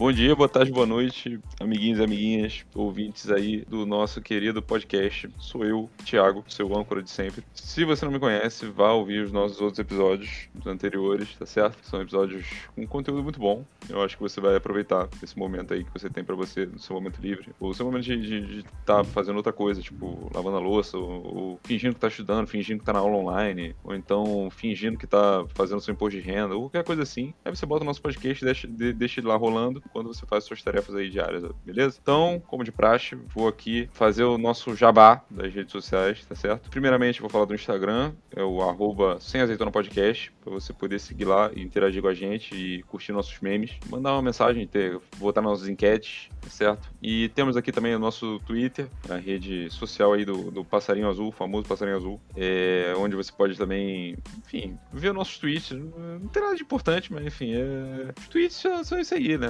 [0.00, 5.28] Bom dia, boa tarde, boa noite, amiguinhos e amiguinhas, ouvintes aí do nosso querido podcast.
[5.38, 7.44] Sou eu, Thiago, seu âncora de sempre.
[7.52, 11.86] Se você não me conhece, vá ouvir os nossos outros episódios anteriores, tá certo?
[11.86, 13.62] São episódios com conteúdo muito bom.
[13.90, 16.78] Eu acho que você vai aproveitar esse momento aí que você tem para você no
[16.78, 20.60] seu momento livre, ou seu momento de estar tá fazendo outra coisa, tipo lavando a
[20.60, 24.48] louça, ou, ou, fingindo que tá estudando, fingindo que tá na aula online, ou então
[24.50, 27.34] fingindo que tá fazendo seu imposto de renda, ou qualquer coisa assim.
[27.44, 30.62] Aí você bota o nosso podcast deixa, deixa ele lá rolando quando você faz suas
[30.62, 31.98] tarefas aí diárias, beleza?
[32.00, 36.70] Então, como de praxe, vou aqui fazer o nosso jabá das redes sociais, tá certo?
[36.70, 41.24] Primeiramente, vou falar do Instagram, é o arroba sem azeitona podcast, pra você poder seguir
[41.24, 43.70] lá e interagir com a gente e curtir nossos memes.
[43.88, 46.90] Mandar uma mensagem, ter, votar nas enquetes, certo?
[47.00, 51.28] E temos aqui também o nosso Twitter, a rede social aí do, do Passarinho Azul,
[51.28, 55.70] o famoso Passarinho Azul, é, onde você pode também, enfim, ver nossos tweets.
[55.70, 58.12] Não tem nada de importante, mas enfim, é...
[58.18, 59.48] os tweets são isso aí, né?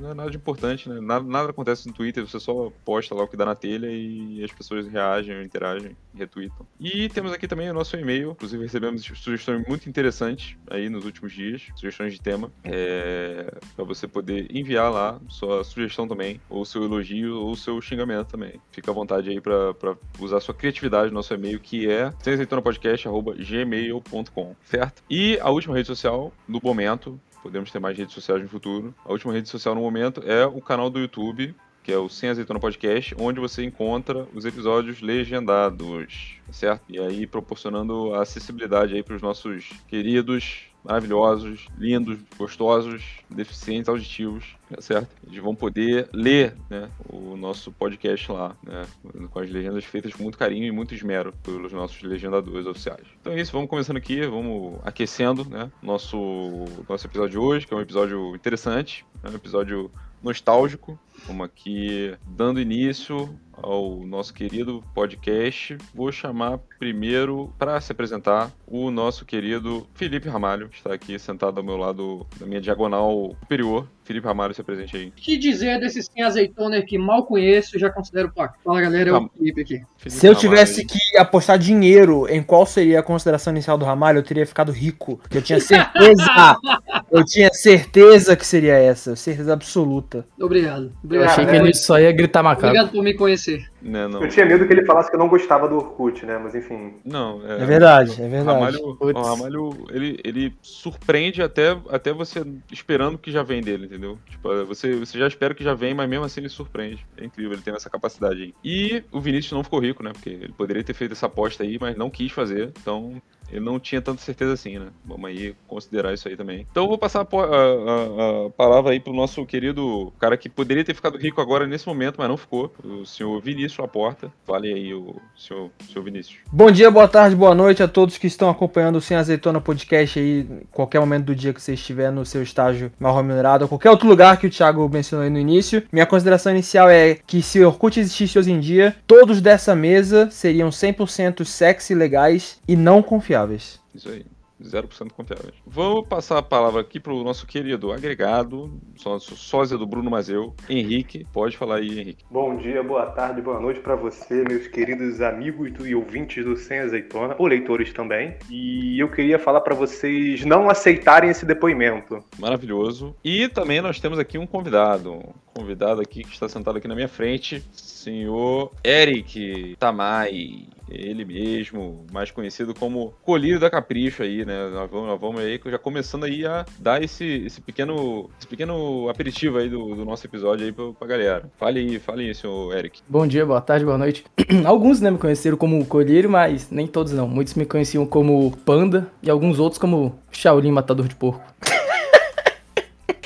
[0.00, 1.00] Não é nada de importante, né?
[1.00, 4.42] Nada, nada acontece no Twitter, você só posta lá o que dá na telha e
[4.44, 6.66] as pessoas reagem, interagem, retweetam.
[6.78, 10.19] E temos aqui também o nosso e-mail, inclusive recebemos sugestões muito interessantes
[10.68, 13.52] aí nos últimos dias, sugestões de tema, é...
[13.74, 18.60] para você poder enviar lá sua sugestão também, ou seu elogio, ou seu xingamento também.
[18.70, 25.02] Fica à vontade aí para usar sua criatividade no nosso e-mail, que é semazeitonapodcast.gmail.com, certo?
[25.08, 28.94] E a última rede social, no momento, podemos ter mais redes sociais no futuro.
[29.04, 32.30] A última rede social no momento é o canal do YouTube, que é o Sem
[32.30, 36.82] Azeitona Podcast, onde você encontra os episódios legendados, certo?
[36.88, 45.08] E aí proporcionando acessibilidade aí para os nossos queridos, maravilhosos, lindos, gostosos, deficientes auditivos, certo?
[45.26, 48.82] Eles vão poder ler né, o nosso podcast lá, né,
[49.30, 53.06] com as legendas feitas com muito carinho e muito esmero pelos nossos legendadores oficiais.
[53.20, 57.74] Então é isso, vamos começando aqui, vamos aquecendo né, nosso, nosso episódio de hoje, que
[57.74, 59.90] é um episódio interessante, é um episódio
[60.22, 60.98] nostálgico.
[61.26, 63.28] Vamos aqui dando início
[63.62, 65.76] ao nosso querido podcast.
[65.94, 71.58] Vou chamar primeiro para se apresentar o nosso querido Felipe Ramalho, que está aqui sentado
[71.58, 73.86] ao meu lado, na minha diagonal superior.
[74.02, 75.12] Felipe Ramalho, se apresente aí.
[75.14, 78.58] que dizer desses sem azeitona que mal conheço e já considero placa?
[78.64, 79.82] Fala galera, é o Felipe aqui.
[79.98, 84.18] Felipe se eu tivesse que apostar dinheiro em qual seria a consideração inicial do Ramalho,
[84.18, 85.20] eu teria ficado rico.
[85.30, 86.26] Eu tinha certeza.
[87.12, 89.14] eu tinha certeza que seria essa.
[89.14, 90.26] Certeza absoluta.
[90.40, 90.92] Obrigado.
[91.10, 91.26] Obrigado.
[91.26, 92.68] Eu achei que ele só ia gritar macaco.
[92.68, 93.68] Obrigado por me conhecer.
[93.82, 94.22] Não, não.
[94.22, 96.38] Eu tinha medo que ele falasse que eu não gostava do Orkut, né?
[96.38, 96.94] Mas enfim.
[97.04, 98.46] Não, é, é verdade, é verdade.
[98.46, 104.18] Ramalho, o Ramalho ele, ele surpreende até, até você esperando que já vem dele, entendeu?
[104.28, 107.04] Tipo, você, você já espera que já vem, mas mesmo assim ele surpreende.
[107.16, 108.54] É incrível, ele tem essa capacidade aí.
[108.64, 110.12] E o Vinícius não ficou rico, né?
[110.12, 112.72] Porque ele poderia ter feito essa aposta aí, mas não quis fazer.
[112.80, 114.86] Então ele não tinha tanta certeza assim, né?
[115.04, 116.66] Vamos aí considerar isso aí também.
[116.70, 120.84] Então eu vou passar a, a, a palavra aí pro nosso querido cara que poderia
[120.84, 122.72] ter ficado rico agora nesse momento, mas não ficou.
[122.84, 124.32] O senhor Vinícius Laporta.
[124.46, 126.38] Fale aí, o senhor, senhor Vinícius.
[126.52, 130.18] Bom dia, boa tarde, boa noite a todos que estão acompanhando o Sem Azeitona Podcast
[130.18, 133.90] aí, qualquer momento do dia que você estiver no seu estágio mal remunerado, ou qualquer
[133.90, 135.82] outro lugar que o Thiago mencionou aí no início.
[135.92, 140.30] Minha consideração inicial é que se o Orkut existisse hoje em dia, todos dessa mesa
[140.30, 143.80] seriam 100% sexy, legais e não confiáveis confiáveis.
[143.94, 144.24] Isso aí.
[144.62, 145.54] 0% confiáveis.
[145.66, 150.54] Vou passar a palavra aqui para o nosso querido agregado, nosso sósia do Bruno Mazeu,
[150.68, 151.26] Henrique.
[151.32, 152.24] Pode falar aí, Henrique.
[152.30, 156.80] Bom dia, boa tarde, boa noite para você, meus queridos amigos e ouvintes do Sem
[156.80, 158.36] Azeitona, ou leitores também.
[158.50, 162.22] E eu queria falar para vocês não aceitarem esse depoimento.
[162.38, 163.14] Maravilhoso.
[163.24, 166.94] E também nós temos aqui um convidado, um convidado aqui que está sentado aqui na
[166.94, 174.68] minha frente, senhor Eric Tamai ele mesmo, mais conhecido como Colírio da Capricho aí, né?
[174.70, 179.08] Nós vamos, nós vamos aí já começando aí a dar esse, esse pequeno esse pequeno
[179.08, 181.50] aperitivo aí do, do nosso episódio aí pra, pra galera.
[181.58, 183.00] Fale aí, fale aí, senhor Eric.
[183.08, 184.24] Bom dia, boa tarde, boa noite.
[184.64, 187.28] Alguns né, me conheceram como Colírio, mas nem todos não.
[187.28, 191.42] Muitos me conheciam como Panda e alguns outros como Shaolin Matador de Porco.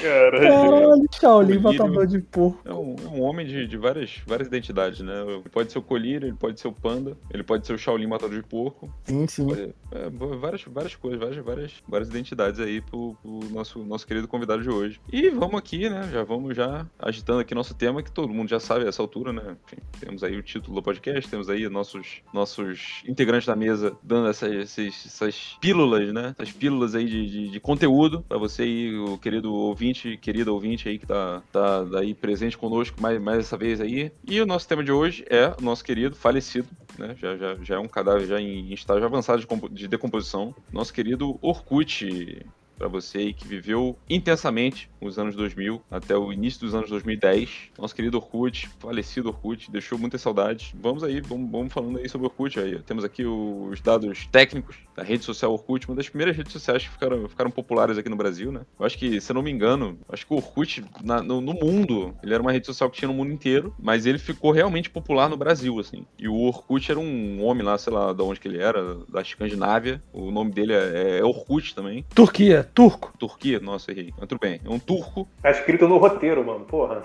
[0.04, 2.60] Caralho, Shaolin matador de porco.
[2.68, 5.22] É um, é um homem de, de, várias, várias identidades, né?
[5.26, 8.06] Ele pode ser o colírio, ele pode ser o panda, ele pode ser o Shaolin
[8.06, 8.92] matador de porco.
[9.04, 9.46] Sim, sim.
[9.46, 14.28] Pode, é, várias, várias coisas, várias, várias, várias identidades aí pro, pro, nosso, nosso querido
[14.28, 15.00] convidado de hoje.
[15.10, 16.06] E vamos aqui, né?
[16.12, 19.32] Já vamos já agitando aqui nosso tema, que todo mundo já sabe a essa altura,
[19.32, 19.56] né?
[19.64, 24.28] Enfim, temos aí o título do podcast, temos aí nossos, nossos integrantes da mesa dando
[24.28, 26.34] essas, essas, essas pílulas, né?
[26.38, 30.52] Essas pílulas aí de, de, de conteúdo para você e o querido ouvinte ouvinte, querido
[30.52, 34.10] ouvinte aí que tá, tá aí presente conosco mais, mais essa vez aí.
[34.26, 36.68] E o nosso tema de hoje é o nosso querido falecido,
[36.98, 37.14] né?
[37.18, 40.54] Já, já, já é um cadáver já em, em estágio avançado de, de decomposição.
[40.72, 42.44] Nosso querido Orkut.
[42.78, 47.50] Pra você aí que viveu intensamente os anos 2000 até o início dos anos 2010.
[47.78, 50.72] Nosso querido Orkut, falecido Orkut, deixou muitas saudades.
[50.74, 52.78] Vamos aí, vamos, vamos falando aí sobre Orkut aí.
[52.82, 56.90] Temos aqui os dados técnicos da rede social Orkut, uma das primeiras redes sociais que
[56.90, 58.62] ficaram, ficaram populares aqui no Brasil, né?
[58.78, 61.52] Eu acho que, se eu não me engano, acho que o Orkut na- no, no
[61.54, 64.88] mundo, ele era uma rede social que tinha no mundo inteiro, mas ele ficou realmente
[64.90, 66.06] popular no Brasil, assim.
[66.18, 69.20] E o Orkut era um homem lá, sei lá de onde que ele era, da
[69.20, 70.02] Escandinávia.
[70.12, 72.04] O nome dele é, é Orkut também.
[72.14, 73.12] Turquia, turco.
[73.18, 74.12] Turquia, nossa, errei.
[74.18, 74.60] Mas tudo bem.
[74.64, 75.28] É um turco.
[75.42, 76.60] Tá escrito no roteiro, mano.
[76.60, 77.02] Porra.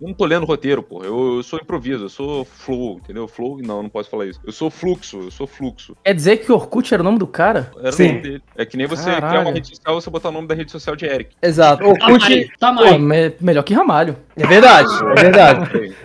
[0.00, 1.02] Eu não tô lendo roteiro, pô.
[1.04, 3.28] Eu, eu sou improviso, eu sou flow, entendeu?
[3.28, 4.40] Flow, não, não posso falar isso.
[4.44, 5.96] Eu sou fluxo, eu sou fluxo.
[6.04, 7.70] Quer dizer que o Orkut era o nome do cara?
[7.78, 8.04] Era Sim.
[8.04, 8.42] o nome dele.
[8.56, 9.40] É que nem você criar Caralho.
[9.42, 11.36] uma rede social, você botar o nome da rede social de Eric.
[11.40, 11.82] Exato.
[11.82, 12.20] Tá Orkut.
[12.28, 13.00] mais, tá Pô, mais.
[13.00, 14.16] me- melhor que Ramalho.
[14.36, 15.94] É verdade, é verdade.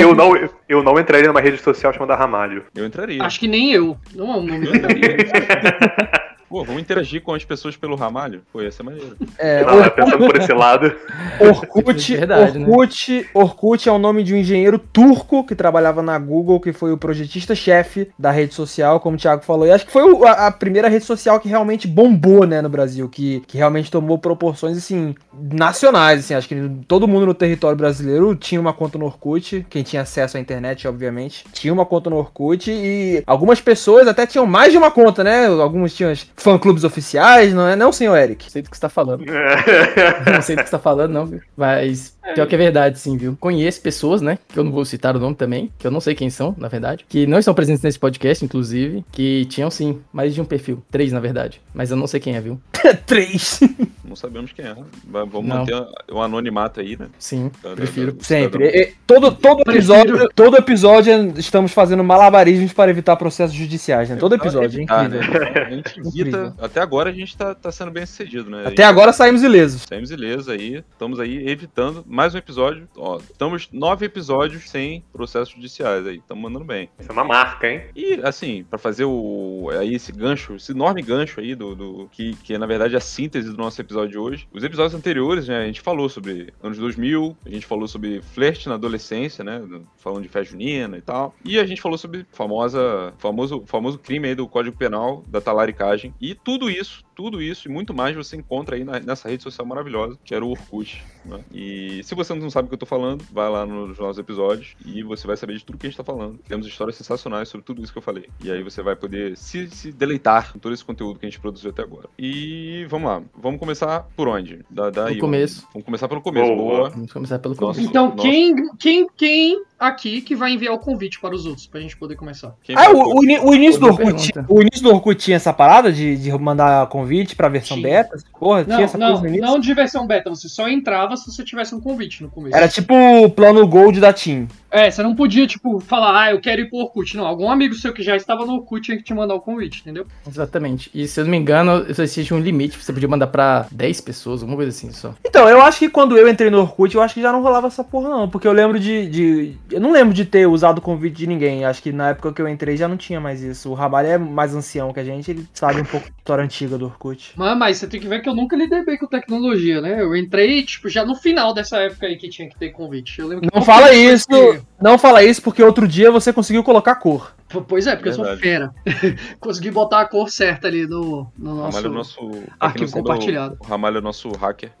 [0.00, 0.32] Eu não,
[0.68, 2.64] eu não entraria numa rede social chamada Ramalho.
[2.74, 3.22] Eu entraria.
[3.22, 3.96] Acho que nem eu.
[4.14, 4.66] Não é um nome.
[4.66, 5.16] Eu entraria.
[6.50, 8.42] Pô, vamos interagir com as pessoas pelo ramalho?
[8.52, 9.16] Pô, ia ser maneiro.
[9.38, 10.92] É, Ah, pensando por esse lado.
[11.40, 12.66] Orkut, Verdade, né?
[12.68, 16.92] Orkut, Orkut é o nome de um engenheiro turco que trabalhava na Google, que foi
[16.92, 19.64] o projetista-chefe da rede social, como o Thiago falou.
[19.64, 22.68] E acho que foi o- a, a primeira rede social que realmente bombou, né, no
[22.68, 26.34] Brasil, que, que realmente tomou proporções, assim, nacionais, assim.
[26.34, 30.36] Acho que todo mundo no território brasileiro tinha uma conta no Orkut, quem tinha acesso
[30.36, 34.78] à internet, obviamente, tinha uma conta no Orkut e algumas pessoas até tinham mais de
[34.78, 35.46] uma conta, né?
[35.46, 38.44] Alguns tinham as fã-clubes oficiais, não é não, senhor Eric?
[38.46, 39.24] Não sei do que você tá falando.
[40.32, 41.40] Não sei do que você tá falando, não, viu?
[41.56, 43.36] Mas pior que é verdade, sim, viu?
[43.40, 44.38] Conheço pessoas, né?
[44.48, 46.68] Que eu não vou citar o nome também, que eu não sei quem são, na
[46.68, 47.04] verdade.
[47.08, 49.04] Que não estão presentes nesse podcast, inclusive.
[49.10, 50.82] Que tinham, sim, mais de um perfil.
[50.90, 51.60] Três, na verdade.
[51.74, 52.60] Mas eu não sei quem é, viu?
[53.06, 53.60] Três.
[54.04, 54.74] Não sabemos quem é.
[55.06, 55.58] Mas Vamos Não.
[55.58, 57.06] manter o anonimato aí, né?
[57.18, 58.12] Sim, Da- prefiro.
[58.12, 58.70] da- Sempre.
[58.70, 59.76] da- E- e- todo, todo, Prefiro.
[59.94, 64.16] episódio, todo episódio estamos fazendo malabarismos para evitar processos judiciais, né?
[64.16, 65.20] Todo episódio, é né?
[65.66, 66.29] A gente evita.
[66.38, 66.64] Incrível.
[66.64, 68.64] Até agora a gente tá, tá sendo bem sucedido, né?
[68.66, 69.82] Até agora saímos ilesos.
[69.82, 72.88] Saímos ilesos aí, estamos aí evitando mais um episódio.
[72.96, 76.88] Ó, estamos nove episódios sem processos judiciais aí, estamos mandando bem.
[76.98, 77.82] Isso é uma marca, hein?
[77.94, 82.34] E assim, pra fazer o aí esse gancho, esse enorme gancho aí do, do- que,
[82.36, 84.48] que é na verdade a síntese do nosso episódio de hoje.
[84.52, 88.68] Os episódios anteriores, né, a gente falou sobre anos 2000, a gente falou sobre flerte
[88.68, 91.34] na adolescência, né, do- falando de festa junina e tal.
[91.44, 96.14] E a gente falou sobre famosa famoso famoso crime aí do Código Penal da talaricagem.
[96.20, 99.66] E tudo isso, tudo isso e muito mais você encontra aí na- nessa rede social
[99.66, 101.02] maravilhosa, que era o Orkut.
[101.22, 101.38] né?
[101.52, 104.74] E se você não sabe o que eu tô falando, vai lá nos nossos episódios
[104.86, 106.38] e você vai saber de tudo que a gente tá falando.
[106.48, 108.24] Temos histórias sensacionais sobre tudo isso que eu falei.
[108.42, 111.38] E aí você vai poder se, se deleitar com todo esse conteúdo que a gente
[111.38, 112.08] produziu até agora.
[112.18, 113.22] E vamos lá.
[113.36, 114.60] Vamos começar por onde?
[114.70, 115.68] Da, da No começo.
[115.74, 116.56] Vamos começar pelo começo.
[116.56, 116.76] Boa.
[116.78, 116.88] Boa.
[116.88, 117.80] Vamos começar pelo começo.
[117.82, 118.22] Então, Nossa.
[118.22, 122.16] quem, quem, quem aqui que vai enviar o convite para os outros, pra gente poder
[122.16, 122.54] começar?
[122.62, 125.92] Quem Ah, o, o o início do Orkut, o início do Orkut tinha essa parada
[125.92, 127.88] de, de mandar convite pra versão Tinha.
[127.88, 128.16] beta?
[128.38, 129.46] Porra, tinha Não, essa não, coisa no início?
[129.46, 132.56] não de versão beta, você só entrava se você tivesse um convite no começo.
[132.56, 134.48] Era tipo o plano Gold da Team.
[134.72, 137.16] É, você não podia, tipo, falar, ah, eu quero ir pro Orkut.
[137.16, 139.80] Não, algum amigo seu que já estava no Orkut tinha que te mandar o convite,
[139.80, 140.06] entendeu?
[140.28, 140.88] Exatamente.
[140.94, 144.42] E se eu não me engano, existe um limite, você podia mandar pra 10 pessoas,
[144.42, 145.12] alguma coisa assim só.
[145.26, 147.66] Então, eu acho que quando eu entrei no Orkut, eu acho que já não rolava
[147.66, 148.28] essa porra, não.
[148.28, 149.08] Porque eu lembro de.
[149.08, 151.64] de- eu não lembro de ter usado o convite de ninguém.
[151.64, 153.70] Acho que na época que eu entrei já não tinha mais isso.
[153.70, 156.78] O Rabalho é mais ancião que a gente, ele sabe um pouco da história antiga
[156.78, 156.99] do Orkut.
[157.36, 160.02] Mas, mas você tem que ver que eu nunca lidei bem com tecnologia, né?
[160.02, 163.18] Eu entrei, tipo, já no final dessa época aí que tinha que ter convite.
[163.18, 166.64] Eu lembro que Não fala isso, que- não fala isso porque outro dia você conseguiu
[166.64, 167.32] colocar cor.
[167.66, 168.72] Pois é, porque eu sou fera.
[169.40, 171.78] Consegui botar a cor certa ali no, no nosso.
[171.78, 172.30] Ramalho é nosso.
[172.60, 173.56] arquivo sabe, compartilhado.
[173.58, 174.70] O Ramalho é o nosso hacker.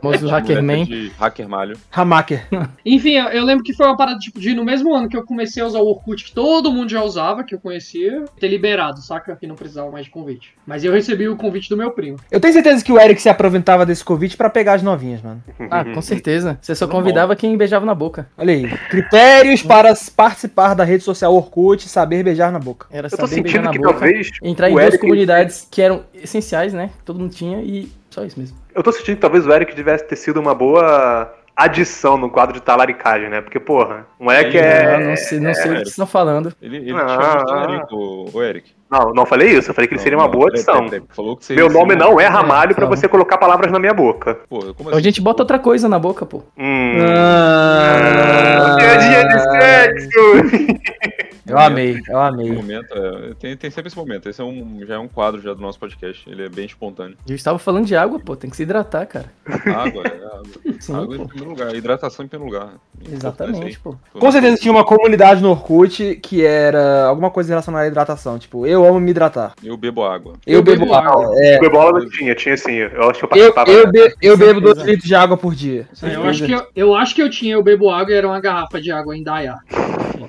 [0.00, 0.84] O famoso Hackerman.
[0.84, 1.76] De hacker malho.
[1.92, 2.46] Hamaker.
[2.84, 5.24] Enfim, eu, eu lembro que foi uma parada tipo, de no mesmo ano que eu
[5.24, 9.00] comecei a usar o Orkut, que todo mundo já usava, que eu conhecia, ter liberado,
[9.00, 9.36] saca?
[9.36, 10.54] Que não precisava mais de convite.
[10.66, 12.18] Mas eu recebi o convite do meu primo.
[12.30, 15.42] Eu tenho certeza que o Eric se aproveitava desse convite pra pegar as novinhas, mano.
[15.70, 16.58] Ah, com certeza.
[16.60, 18.28] Você só convidava quem beijava na boca.
[18.36, 18.70] Olha aí.
[18.90, 22.86] Critérios para participar da rede social Orkut e saber beijar na boca.
[22.90, 23.90] Era Eu tô saber beijar sentindo na que boca.
[23.92, 24.30] talvez.
[24.42, 26.90] Entrar em duas Eric- comunidades que eram essenciais, né?
[27.04, 28.56] Todo mundo tinha e só isso mesmo.
[28.74, 32.54] Eu tô sentindo que talvez o Eric tivesse ter sido uma boa adição no quadro
[32.54, 33.40] de talaricagem, né?
[33.40, 34.94] Porque, porra, o moleque é.
[34.94, 36.52] Ah, não sei, não sei o que vocês estão falando.
[36.60, 38.72] Ele, ele Ah, te chamou de talarico, o Eric.
[38.90, 39.70] Não, não falei isso.
[39.70, 40.74] Eu falei que ele seria uma Não, boa adição.
[40.74, 41.06] peraí, peraí.
[41.10, 42.96] Falou que seria Meu nome seria não é Ramalho pra fala.
[42.96, 44.40] você colocar palavras na minha boca.
[44.48, 46.42] Pô, como Então a gente bota outra coisa na boca, pô.
[46.58, 46.96] Hum.
[47.08, 50.80] Ah, Piadinha de sexo!
[51.46, 52.50] eu amei, eu amei.
[52.52, 54.28] momento, é, tem, tem sempre esse momento.
[54.28, 56.28] Esse é um, já é um quadro já do nosso podcast.
[56.28, 57.16] Ele é bem espontâneo.
[57.28, 58.34] Eu estava falando de água, pô.
[58.36, 59.26] Tem que se hidratar, cara.
[59.46, 60.46] Água, é água.
[60.80, 61.26] Sim, água em pô.
[61.28, 61.74] primeiro lugar.
[61.74, 62.72] Hidratação em primeiro lugar.
[63.10, 63.94] Exatamente, pô.
[64.18, 68.38] Com certeza tinha uma comunidade no Orkut que era alguma coisa relacionada à hidratação.
[68.38, 69.52] Tipo, eu eu amo me hidratar.
[69.62, 70.34] Eu bebo água.
[70.46, 71.10] Eu, Eu bebo, bebo água.
[71.24, 71.34] água.
[71.44, 72.72] É, Bebola não tinha, tinha sim.
[72.72, 73.70] Eu acho que eu eu, participava.
[73.70, 74.90] eu, be- eu bebo 2 certeza.
[74.90, 75.88] litros de água por dia.
[76.02, 78.26] É, eu, acho que eu, eu acho que eu tinha Eu Bebo Água e era
[78.26, 79.22] uma garrafa de água em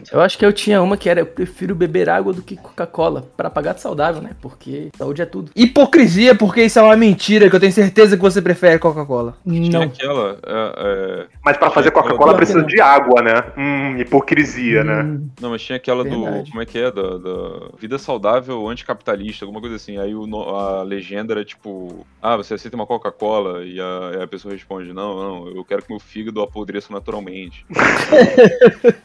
[0.04, 0.10] Dayá.
[0.14, 3.28] Eu acho que eu tinha uma que era eu prefiro beber água do que Coca-Cola.
[3.38, 4.32] Pra pagar de saudável, né?
[4.42, 5.52] Porque saúde é tudo.
[5.56, 9.36] Hipocrisia, porque isso é uma mentira, que eu tenho certeza que você prefere Coca-Cola.
[9.46, 9.82] Tinha Não.
[9.84, 10.38] aquela.
[10.46, 12.68] é, é, Mas pra fazer Coca-Cola Claro que precisa não.
[12.68, 13.44] de água, né?
[13.58, 15.04] Hum, hipocrisia, né?
[15.04, 16.24] Hum, Não, mas tinha aquela do.
[16.24, 16.50] Verdade.
[16.52, 16.92] Como é que é?
[16.92, 19.98] Da, da vida saudável anticapitalista, alguma coisa assim.
[19.98, 23.64] Aí o a legenda era tipo: Ah, você aceita uma Coca-Cola?
[23.64, 27.66] E a, a pessoa responde: Não, não, eu quero que meu fígado apodreça naturalmente.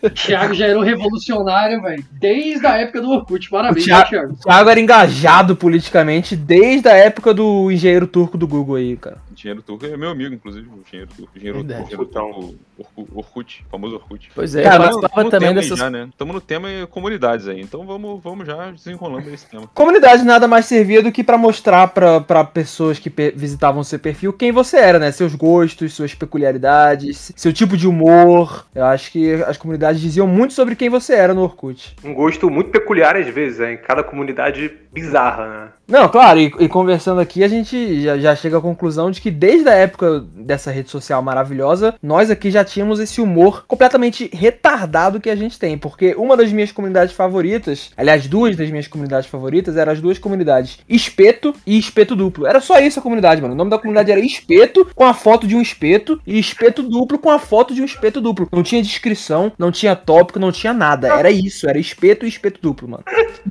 [0.03, 2.05] O Thiago já era um revolucionário, velho.
[2.13, 3.49] Desde a época do Orkut.
[3.51, 4.33] Parabéns, O Thiago- né, Thiago?
[4.33, 9.19] O Thiago era engajado politicamente desde a época do engenheiro turco do Google aí, cara.
[9.37, 11.33] Dinheiro turco é meu amigo, inclusive, o dinheiro turco.
[11.39, 11.91] Dinheiro Verdade.
[11.91, 14.31] turco, Orku- Orkut, famoso Orkut.
[14.35, 15.79] Pois é, Cara, participava também dessas.
[15.79, 16.09] já, né?
[16.17, 19.67] Tamo no tema comunidades aí, então vamos, vamos já desenrolando esse tema.
[19.75, 24.33] Comunidade nada mais servia do que pra mostrar pra pra pessoas que visitavam seu perfil
[24.33, 25.13] quem você era, né?
[25.13, 28.67] Seus gostos, suas peculiaridades, seu tipo de humor.
[28.75, 31.95] Eu acho que as comunidades diziam muito sobre quem você era no Orkut.
[32.05, 33.75] Um gosto muito peculiar às vezes, né?
[33.75, 35.69] Em cada comunidade bizarra, né?
[35.89, 39.31] Não, claro, e, e conversando aqui, a gente já, já chega à conclusão de que
[39.31, 45.21] desde a época dessa rede social maravilhosa, nós aqui já tínhamos esse humor completamente retardado
[45.21, 45.79] que a gente tem.
[45.79, 50.19] Porque uma das minhas comunidades favoritas, aliás, duas das minhas comunidades favoritas, eram as duas
[50.19, 52.47] comunidades Espeto e Espeto Duplo.
[52.47, 53.55] Era só isso a comunidade, mano.
[53.55, 57.19] O nome da comunidade era Espeto com a foto de um espeto e Espeto Duplo
[57.19, 58.49] com a foto de um espeto duplo.
[58.51, 61.09] Não tinha descrição, não tinha tópico, não tinha nada.
[61.09, 63.05] Era isso, era espeto e espeto duplo, mano.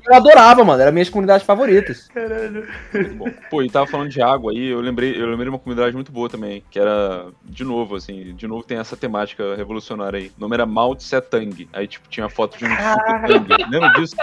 [0.06, 0.82] Eu adorava, mano.
[0.82, 2.10] Era minhas comunidades favoritas.
[2.94, 3.32] Muito bom.
[3.50, 6.12] Pô, e tava falando de água aí, eu lembrei, eu lembrei de uma comunidade muito
[6.12, 10.27] boa também, que era, de novo, assim, de novo tem essa temática revolucionária aí.
[10.38, 11.67] O nome era Mao Tse Tang.
[11.74, 13.48] Aí, tipo, tinha foto de um suco Tang.
[13.70, 14.15] Lembra disso?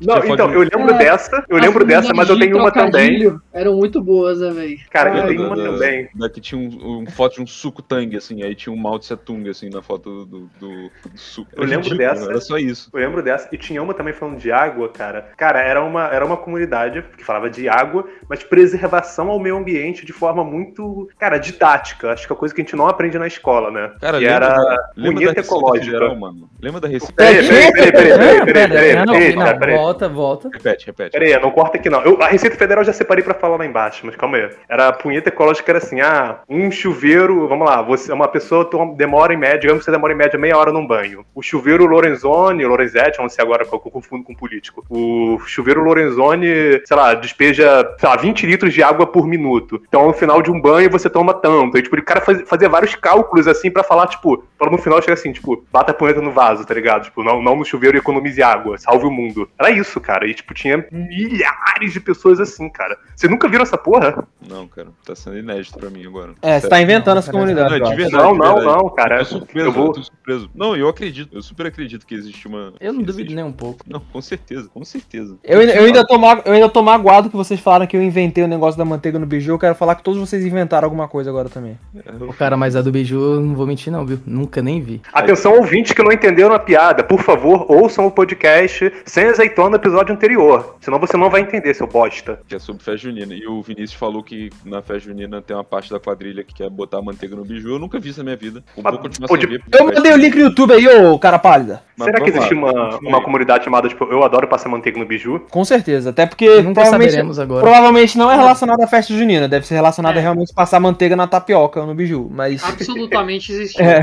[0.00, 0.98] Não, Tinha então, de- eu lembro É.
[0.98, 3.36] dessa, eu lembro dessa, mas eu tenho uma também.
[3.52, 4.78] Eram muito boas, né, velho?
[4.90, 6.08] Cara, eu Ai, tenho uma da- também.
[6.14, 8.98] Da que tinha um, um foto de um suco Tang, assim, aí tinha um Mao
[8.98, 11.50] Tse Tung, assim, na foto do, do, do suco.
[11.54, 12.30] Eu lembro ridículo, dessa.
[12.30, 12.90] Era só isso.
[12.92, 13.48] Eu lembro dessa.
[13.52, 15.30] E tinha uma também falando de água, cara.
[15.36, 20.04] Cara, era uma, era uma comunidade que falava de água, mas preservação ao meio ambiente
[20.04, 22.12] de forma muito, cara, didática.
[22.12, 23.92] Acho que é coisa que a gente não aprende na escola, né?
[24.00, 25.86] Cara, que lembra, era da, lembra da ecológica.
[25.86, 26.50] Federal, mano?
[26.60, 29.76] Lembra da Receita Peraí, peraí, peraí, peraí, peraí, peraí, peraí, Não, peraí, não, peraí, peraí.
[29.76, 30.50] volta, volta.
[30.52, 31.12] Repete, repete.
[31.12, 32.02] Peraí, não corta aqui não.
[32.02, 34.50] Eu, a Receita Federal eu já separei pra falar lá embaixo, mas calma aí.
[34.68, 38.94] Era a punheta ecológica, era assim, ah, um chuveiro, vamos lá, você, uma pessoa toma-
[38.94, 41.24] demora em média, digamos que você demora em média meia hora num banho.
[41.34, 44.84] O chuveiro Lorenzoni, Lorenzetti, não sei agora eu confundo com político.
[44.90, 49.80] O chuveiro Lorenzoni, sei lá, despeja, sei lá, 20 litros de água por minuto.
[49.88, 51.76] Então, no final de um banho, você toma tanto.
[51.76, 55.00] Aí, tipo, o cara faz- fazia vários cálculos, assim, pra falar, tipo, pra no final
[55.00, 57.04] chegar assim, tipo, bata a punheta no vaso, tá ligado?
[57.04, 59.48] Tipo, não, não no chuveiro e economize água, salve o mundo.
[59.58, 60.26] Era isso, cara.
[60.26, 62.96] E, tipo, tinha milhares de pessoas assim, cara.
[63.14, 64.26] Você nunca viram essa porra?
[64.48, 66.32] Não, cara, tá sendo inédito pra mim agora.
[66.42, 67.78] É, você tá inventando essa Não, comunidade.
[67.78, 68.22] Não, de verdade.
[68.24, 68.76] não, de não, verdade.
[68.82, 69.18] não, cara.
[69.20, 70.50] Eu surpreso, Eu vou- eu surpreso.
[70.54, 72.72] Não, eu acredito, eu super acredito que existe uma.
[72.80, 73.80] Eu não duvido existe- nem um pouco.
[73.86, 75.36] Não, com certeza, com certeza.
[75.42, 78.02] Eu, ainda- eu ainda tô ma- eu ainda tô magoado que vocês falaram que eu
[78.02, 79.52] inventei o negócio da manteiga no biju.
[79.52, 81.78] Eu quero falar que todos vocês inventaram alguma coisa agora também.
[82.20, 84.18] O cara, mas a do beiju, eu não vou mentir não, viu?
[84.26, 85.00] Nunca nem vi.
[85.12, 89.76] Atenção, ouvintes que não entenderam a piada, por favor, ouçam o podcast sem azeitona no
[89.76, 90.76] episódio anterior.
[90.80, 92.40] Senão você não vai entender, seu bosta.
[92.46, 93.34] Que é sobre festa junina.
[93.34, 96.68] E o Vinícius falou que na festa junina tem uma parte da quadrilha que quer
[96.70, 97.70] botar manteiga no biju.
[97.70, 98.62] Eu nunca vi isso na minha vida.
[98.76, 99.08] Um pouco
[99.48, 99.62] ver.
[99.72, 101.82] Eu mandei o link no YouTube aí, ô cara pálida.
[101.96, 105.04] Mas Será que lá, existe uma, uma comunidade chamada, tipo, eu adoro passar manteiga no
[105.06, 105.40] biju?
[105.50, 106.10] Com certeza.
[106.10, 107.62] Até porque Nunca provavelmente, saberemos agora.
[107.62, 109.46] provavelmente não é relacionado à festa junina.
[109.46, 110.18] Deve ser relacionado É.
[110.18, 112.28] a realmente passar manteiga na tapioca no biju.
[112.30, 112.64] Mas.
[112.64, 113.84] Absolutamente existiu.
[113.84, 114.00] É.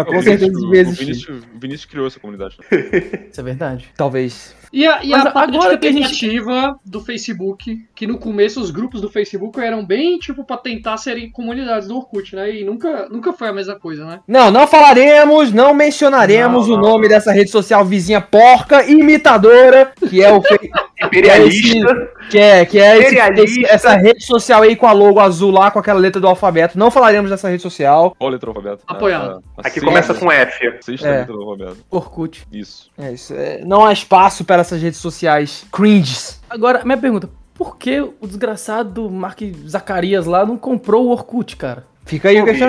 [0.00, 1.04] O com certeza Vinícius- o existir.
[1.04, 2.56] Vinícius, o Vinícius criou essa comunidade.
[2.70, 2.78] né?
[3.30, 3.88] Isso é verdade.
[3.96, 4.54] Talvez.
[4.76, 8.60] E a, e Mas a agora que a gente- tentativa do Facebook, que no começo
[8.60, 12.50] os grupos do Facebook eram bem, tipo, pra tentar serem comunidades do Orkut, né?
[12.52, 14.18] E nunca, nunca foi a mesma coisa, né?
[14.26, 19.92] Não, não falaremos, não mencionaremos Não, o não, nome dessa rede social vizinha porca, imitadora,
[20.08, 20.42] que é o
[21.04, 22.08] Imperialista.
[22.30, 22.98] que é, que é
[23.44, 26.78] esse- essa rede social aí com a logo azul lá, com aquela letra do alfabeto.
[26.78, 28.14] Não falaremos dessa rede social.
[28.18, 28.82] Qual letra do alfabeto?
[28.86, 29.30] Apoiado.
[29.30, 30.78] A- a- a Aqui começa com F.
[30.80, 31.18] Sexta É.
[31.20, 31.76] letra do alfabeto.
[31.90, 32.44] Orkut.
[32.52, 32.90] Isso.
[32.98, 33.34] É isso.
[33.34, 36.40] é, não há espaço para essas redes sociais cringes.
[36.48, 37.28] Agora, minha pergunta.
[37.54, 41.86] Por que o desgraçado Mark Zacarias lá não comprou o Orkut, cara?
[42.04, 42.64] Fica aí o Ô, bicho.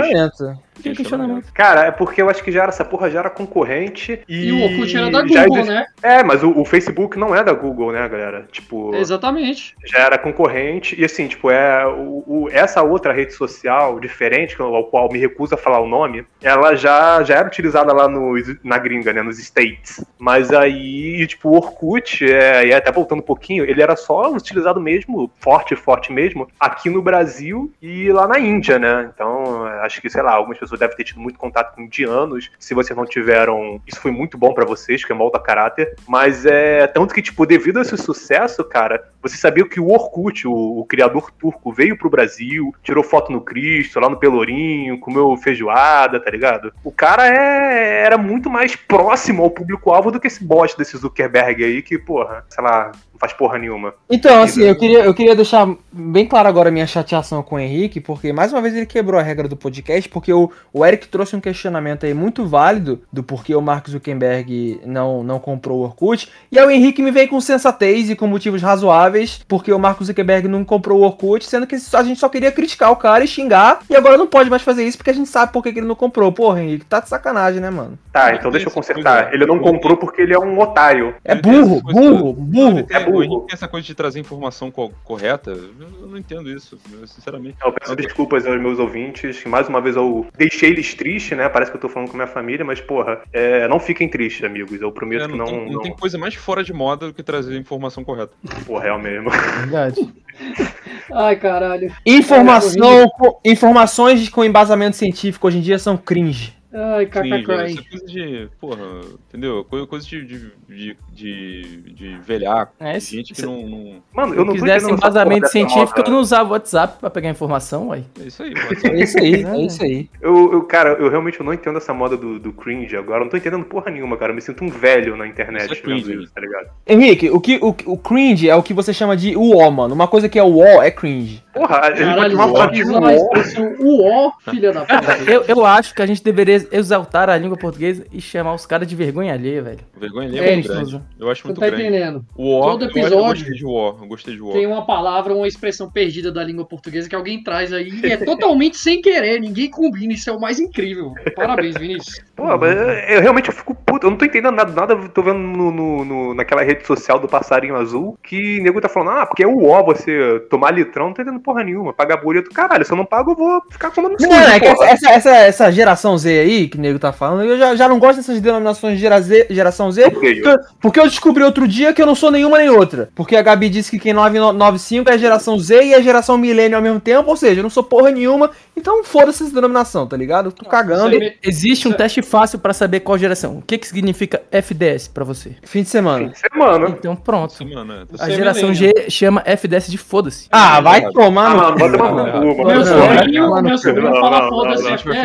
[0.81, 1.51] Que questionamento.
[1.53, 4.47] Cara, é porque eu acho que já era, essa porra já era concorrente e.
[4.47, 5.85] E o Orkut era da Google, existe- né?
[6.03, 8.45] É, mas o, o Facebook não é da Google, né, galera?
[8.51, 8.93] Tipo.
[8.95, 9.75] Exatamente.
[9.85, 14.83] já era concorrente, e assim, tipo, é o, o- essa outra rede social diferente, ao
[14.85, 18.77] qual me recuso a falar o nome, ela já, já era utilizada lá no, na
[18.77, 20.03] gringa, né, nos States.
[20.19, 24.79] Mas aí, tipo, o Orkut, é, e até voltando um pouquinho, ele era só utilizado
[24.81, 29.09] mesmo, forte, forte mesmo, aqui no Brasil e lá na Índia, né?
[29.13, 32.51] Então, acho que, sei lá, algumas pessoas devem ter tido muito contato com indianos.
[32.59, 35.95] Se vocês não tiveram, isso foi muito bom pra vocês, que é molda caráter.
[36.07, 40.47] Mas é tanto que, tipo, devido a esse sucesso, cara, você sabia que o Orkut,
[40.47, 45.35] o, o criador turco, veio pro Brasil, tirou foto no Cristo, lá no Pelourinho, comeu
[45.37, 46.73] feijoada, tá ligado?
[46.83, 51.63] O cara é, era muito mais próximo ao público-alvo do que esse bosta desse Zuckerberg
[51.63, 53.93] aí, que, porra, sei lá, não faz porra nenhuma.
[54.09, 57.59] Então, assim, eu queria, eu queria deixar bem claro agora a minha chateação com o
[57.59, 61.07] Henrique, porque mais uma vez ele quebrou a regra do podcast, porque o, o Eric
[61.07, 65.83] trouxe um questionamento aí muito válido do porquê o Mark Zuckerberg não, não comprou o
[65.83, 69.79] Orkut, e aí o Henrique me veio com sensatez e com motivos razoáveis, porque o
[69.79, 73.23] Mark Zuckerberg não comprou o Orkut, sendo que a gente só queria criticar o cara
[73.23, 75.71] e xingar, e agora não pode mais fazer isso porque a gente sabe por que
[75.71, 76.31] que ele não comprou.
[76.31, 77.97] Porra, Henrique, tá de sacanagem, né, mano?
[78.11, 79.23] Tá, Ele então deixa eu consertar.
[79.23, 81.15] coisa- Ele não comprou porque ele é um otário.
[81.23, 82.85] É burro, coisa- burro, burro.
[82.89, 83.17] É burro.
[83.19, 85.51] O Henrique tem essa coisa de trazer informação co- correta.
[85.51, 87.57] Eu não entendo isso, eu, sinceramente.
[87.63, 91.47] Eu peço desculpas aos meus ouvintes, que mais uma vez eu deixei eles tristes, né?
[91.49, 94.81] Parece que eu tô falando com minha família, mas, porra, é, não fiquem tristes, amigos.
[94.81, 95.45] Eu prometo É, que não, não.
[95.45, 98.33] tem, não não- tem coisa mais fora de moda do que trazer a informação correta.
[98.65, 99.29] Porra, é o mesmo.
[99.29, 100.13] Verdade.
[101.13, 101.93] Ai, caralho.
[102.05, 106.53] Informação, com- informações com embasamento científico hoje em dia são cringe.
[106.73, 107.51] Ai, Sim, kkk.
[107.51, 108.49] essa coisa de.
[108.59, 108.81] Porra,
[109.29, 109.63] entendeu?
[109.63, 112.73] Coisa, coisa de, de, de, de, de velhaco.
[112.79, 116.49] É, se- gente que não, não- Mano, eu não quisesse embasamento científico, eu não usava
[116.49, 118.03] o WhatsApp pra pegar informação, uai.
[118.21, 118.53] É isso aí,
[118.83, 120.09] É isso aí, é isso aí.
[120.21, 123.19] Eu, eu, cara, eu realmente não entendo essa moda do, do cringe agora.
[123.19, 124.31] Eu não tô entendendo porra nenhuma, cara.
[124.31, 126.13] Eu me sinto um velho na internet Isso é cringe.
[126.23, 126.67] isso, tá ligado?
[126.85, 129.93] Henrique, o, que, o, o cringe é o que você chama de uó, mano.
[129.95, 131.43] Uma coisa que é uó é cringe.
[131.53, 135.15] Porra, a gente vai tomar de uó, filha da puta.
[135.31, 138.87] Eu, eu acho que a gente deveria exaltar a língua portuguesa e chamar os caras
[138.87, 139.79] de vergonha alheia, velho.
[139.97, 141.01] Vergonha ali É, é muito isso, grande.
[141.19, 141.83] Eu acho Você muito tá grande.
[141.83, 142.25] entendendo?
[142.35, 144.51] O, Todo eu- Eu, episódio gostei de O, eu gostei de O.
[144.51, 148.17] Tem uma palavra, uma expressão perdida da língua portuguesa que alguém traz aí e é
[148.17, 151.13] totalmente sem querer, ninguém combina, isso é o mais incrível.
[151.35, 152.19] Parabéns, Vinícius.
[152.35, 154.05] Pô, mas eu, eu realmente fico puto.
[154.07, 154.95] Eu não tô entendendo nada, nada.
[155.13, 158.89] Tô vendo no, no- no- naquela rede social do passarinho azul que o nego tá
[158.89, 161.93] falando, ah, porque é o ó você tomar litrão, não tô entendendo porra nenhuma.
[161.93, 162.83] Pagar boleto, caralho.
[162.83, 165.71] Se eu não pago, eu vou ficar comendo Não, sujo, é que essa, essa, essa
[165.71, 168.95] geração Z aí, que o nego tá falando, eu já, já não gosto dessas denominações
[168.95, 170.43] de gera Z- geração Z, Odeio.
[170.43, 173.09] porque, porque eu descobri outro dia que eu não sou nenhuma nem outra.
[173.15, 176.83] Porque a Gabi disse que quem 995 é geração Z e é geração milênio ao
[176.83, 180.47] mesmo tempo, ou seja, eu não sou porra nenhuma, então foda-se essa denominação, tá ligado?
[180.47, 181.15] Eu tô cagando.
[181.41, 183.57] Existe um teste fácil pra saber qual geração.
[183.57, 185.55] O que, que significa FDS pra você?
[185.63, 186.33] Fim de semana.
[186.35, 186.89] Semana.
[186.89, 187.53] Então pronto.
[187.53, 188.01] Semana.
[188.13, 190.47] A Você é geração G chama FDS de foda-se.
[190.51, 194.09] Ah, vai tomar Ah, mano, bota uma Não, Meu não, sobrinho, não, meu não, sobrinho
[194.09, 195.15] não, fala não, foda-se, A Não, a gente vai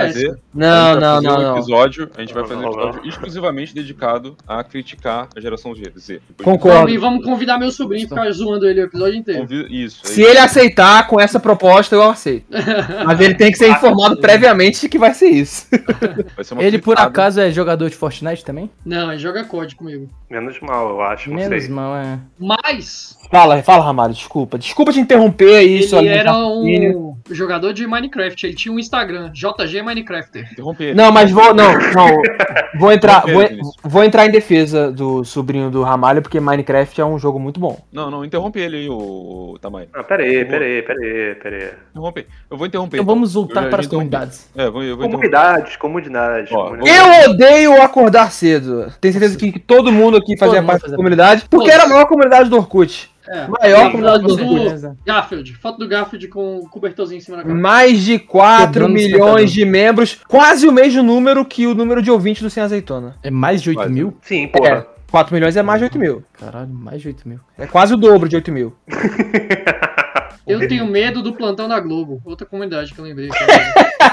[0.54, 1.56] não, fazer não, um não.
[1.56, 2.88] episódio, a gente vai Não, fazer um não, não.
[2.88, 6.20] episódio exclusivamente dedicado a criticar a geração Z.
[6.42, 6.78] Concordo.
[6.78, 9.46] Vamos, e vamos convidar meu sobrinho e ficar zoando ele o episódio inteiro.
[9.70, 10.00] Isso.
[10.04, 12.46] Se ele aceitar com essa proposta, eu aceito.
[13.06, 15.66] Mas ele tem que ser informado previamente de que vai ser isso.
[16.34, 18.70] vai ser uma Ele por acaso é jogador de Fortnite também?
[18.84, 20.08] Não, ele joga COD comigo.
[20.28, 21.30] Menos mal, eu acho.
[21.30, 21.72] Não Menos sei.
[21.72, 22.18] mal, é.
[22.38, 24.58] Mas Fala, fala, Ramalho, desculpa.
[24.58, 28.46] Desculpa te interromper aí, ele era um jogador de Minecraft.
[28.46, 30.48] Ele tinha um Instagram, JG Minecrafter.
[30.52, 30.94] Interromper.
[30.94, 31.54] Não, mas vou.
[31.54, 32.22] Não, não.
[32.78, 33.48] Vou entrar, Não, vou,
[33.82, 37.78] vou entrar em defesa do sobrinho do Ramalho, porque Minecraft é um jogo muito bom.
[37.92, 39.88] Não, não, interrompe ele aí, o, o Tamai.
[39.92, 41.70] Ah, pera aí, pera aí, pera aí, pera aí.
[41.90, 42.26] Interrompe.
[42.48, 42.96] Eu vou interromper.
[42.96, 44.50] Então vamos Eu voltar já- para as comunidades.
[44.56, 45.10] É, eu vou, eu vou.
[45.10, 46.52] Comunidades, comunidades.
[46.52, 47.26] Ó, comunidades.
[47.26, 48.92] Eu odeio acordar cedo.
[49.00, 52.48] Tenho certeza que, todo mundo aqui fazia parte da comunidade, porque era a maior comunidade
[52.48, 53.09] do Orkut.
[53.30, 53.46] É.
[53.46, 54.54] Maior Sim, comunidade do foto Orkut.
[54.58, 54.96] do Beleza.
[55.06, 55.54] Garfield.
[55.54, 57.54] Foto do Garfield com o cobertorzinho em cima da cara.
[57.54, 62.10] Mais de 4 Quebrando milhões de membros, quase o mesmo número que o número de
[62.10, 63.16] ouvintes do Sem Azeitona.
[63.22, 63.92] É mais de 8 Quase.
[63.92, 64.16] mil?
[64.20, 64.84] Sim, porra.
[65.12, 66.24] 4 milhões é mais de 8 mil.
[66.38, 67.38] Caralho, mais de 8 mil.
[67.56, 68.74] É quase o dobro de 8 mil.
[70.46, 72.20] Eu tenho medo do plantão da Globo.
[72.24, 73.28] Outra comunidade que eu lembrei.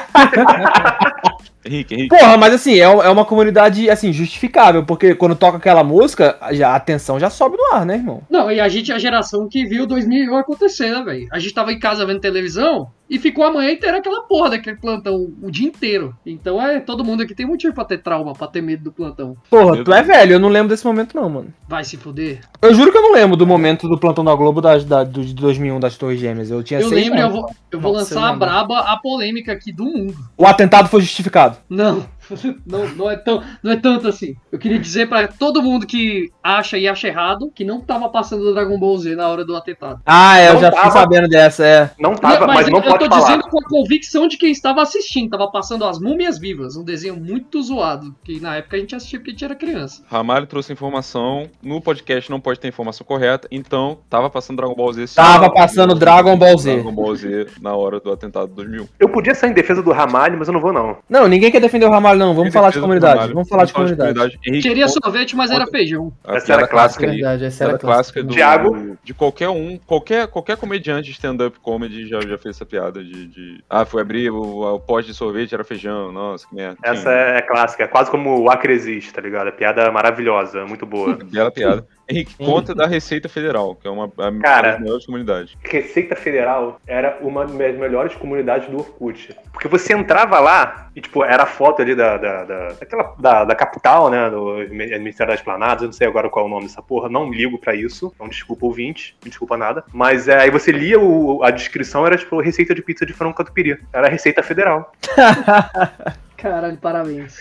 [1.65, 2.17] Henrique, Henrique.
[2.17, 6.73] Porra, mas assim, é, é uma comunidade, assim, justificável, porque quando toca aquela música, já,
[6.73, 8.21] a tensão já sobe no ar, né, irmão?
[8.29, 11.27] Não, e a gente é a geração que viu 2001 acontecer, né, velho?
[11.31, 14.77] A gente tava em casa vendo televisão e ficou a manhã inteira aquela porra daquele
[14.77, 16.15] plantão o dia inteiro.
[16.25, 19.35] Então é, todo mundo aqui tem motivo pra ter trauma, pra ter medo do plantão.
[19.49, 21.53] Porra, tu é velho, eu não lembro desse momento não, mano.
[21.67, 22.41] Vai se fuder.
[22.61, 25.33] Eu juro que eu não lembro do momento do plantão da Globo da, do, de
[25.33, 26.51] 2001 das Torres Gêmeas.
[26.51, 27.35] Eu tinha Eu lembro, eu anos.
[27.35, 30.15] vou, eu vou Nossa, eu lançar a braba, a polêmica aqui do mundo.
[30.37, 31.57] O atentado foi justificado.
[31.69, 32.05] Não,
[32.65, 34.35] não, não, é tão, não é tanto assim.
[34.51, 38.41] Eu queria dizer pra todo mundo que acha e acha errado que não tava passando
[38.43, 40.01] o Dragon Ball Z na hora do atentado.
[40.05, 40.91] Ah, é, eu Não já tava.
[40.91, 41.91] sabendo dessa, é.
[41.99, 43.21] Não tava, Não, mas, não eu pode tô falar.
[43.25, 45.29] dizendo com a convicção de quem estava assistindo.
[45.31, 48.15] Tava passando as múmias vivas, um desenho muito zoado.
[48.23, 50.03] Que na época a gente assistia porque a gente era criança.
[50.09, 51.47] Ramalho trouxe informação.
[51.61, 55.07] No podcast não pode ter informação correta, então tava passando Dragon Ball Z.
[55.07, 55.15] sim.
[55.15, 56.73] Tava passando Dragon Ball Z.
[56.75, 58.87] Dragon Ball Z na hora do atentado de 2001.
[58.99, 60.97] Eu podia sair em defesa do Ramalho, mas eu não vou, não.
[61.09, 62.33] Não, ninguém quer defender o Ramalho, não.
[62.33, 63.33] Vamos falar de comunidade.
[63.33, 64.37] Vamos falar de comunidade.
[64.39, 66.11] Queria sorvete, mas era feijão.
[66.25, 67.05] Essa era clássica.
[67.05, 67.15] aí.
[67.15, 68.97] Verdade, essa era clássica do, Thiago?
[69.03, 73.27] de qualquer um, qualquer, qualquer comediante de stand-up comedy já, já fez essa piada de,
[73.27, 76.77] de- Ah, foi abrir o, o pote de sorvete, era feijão, nossa, que merda.
[76.83, 79.47] Essa é clássica, é quase como o Acre existe, tá ligado?
[79.47, 81.17] A piada é maravilhosa, muito boa.
[81.31, 81.85] Bela piada.
[82.09, 84.67] Henrique, conta da Receita Federal, que é uma, a, Cara.
[84.69, 85.55] uma das maiores comunidades.
[85.63, 89.35] Receita Federal era uma das melhores comunidades do Orkut.
[89.51, 93.43] Porque você entrava lá e, tipo, era a foto ali da, da, da, daquela- da,
[93.45, 94.29] da capital, né?
[94.29, 97.29] Do Ministério das Planadas, eu não sei agora qual é o nome dessa porra, não
[97.31, 98.11] ligo pra isso.
[98.15, 99.83] Então, desculpa ouvinte, não desculpa nada.
[99.93, 103.35] Mas é, aí você lia o, a descrição, era tipo receita de pizza de frango
[103.35, 103.77] catupiry.
[103.91, 104.91] Era a Receita Federal.
[106.37, 107.39] Caralho, parabéns.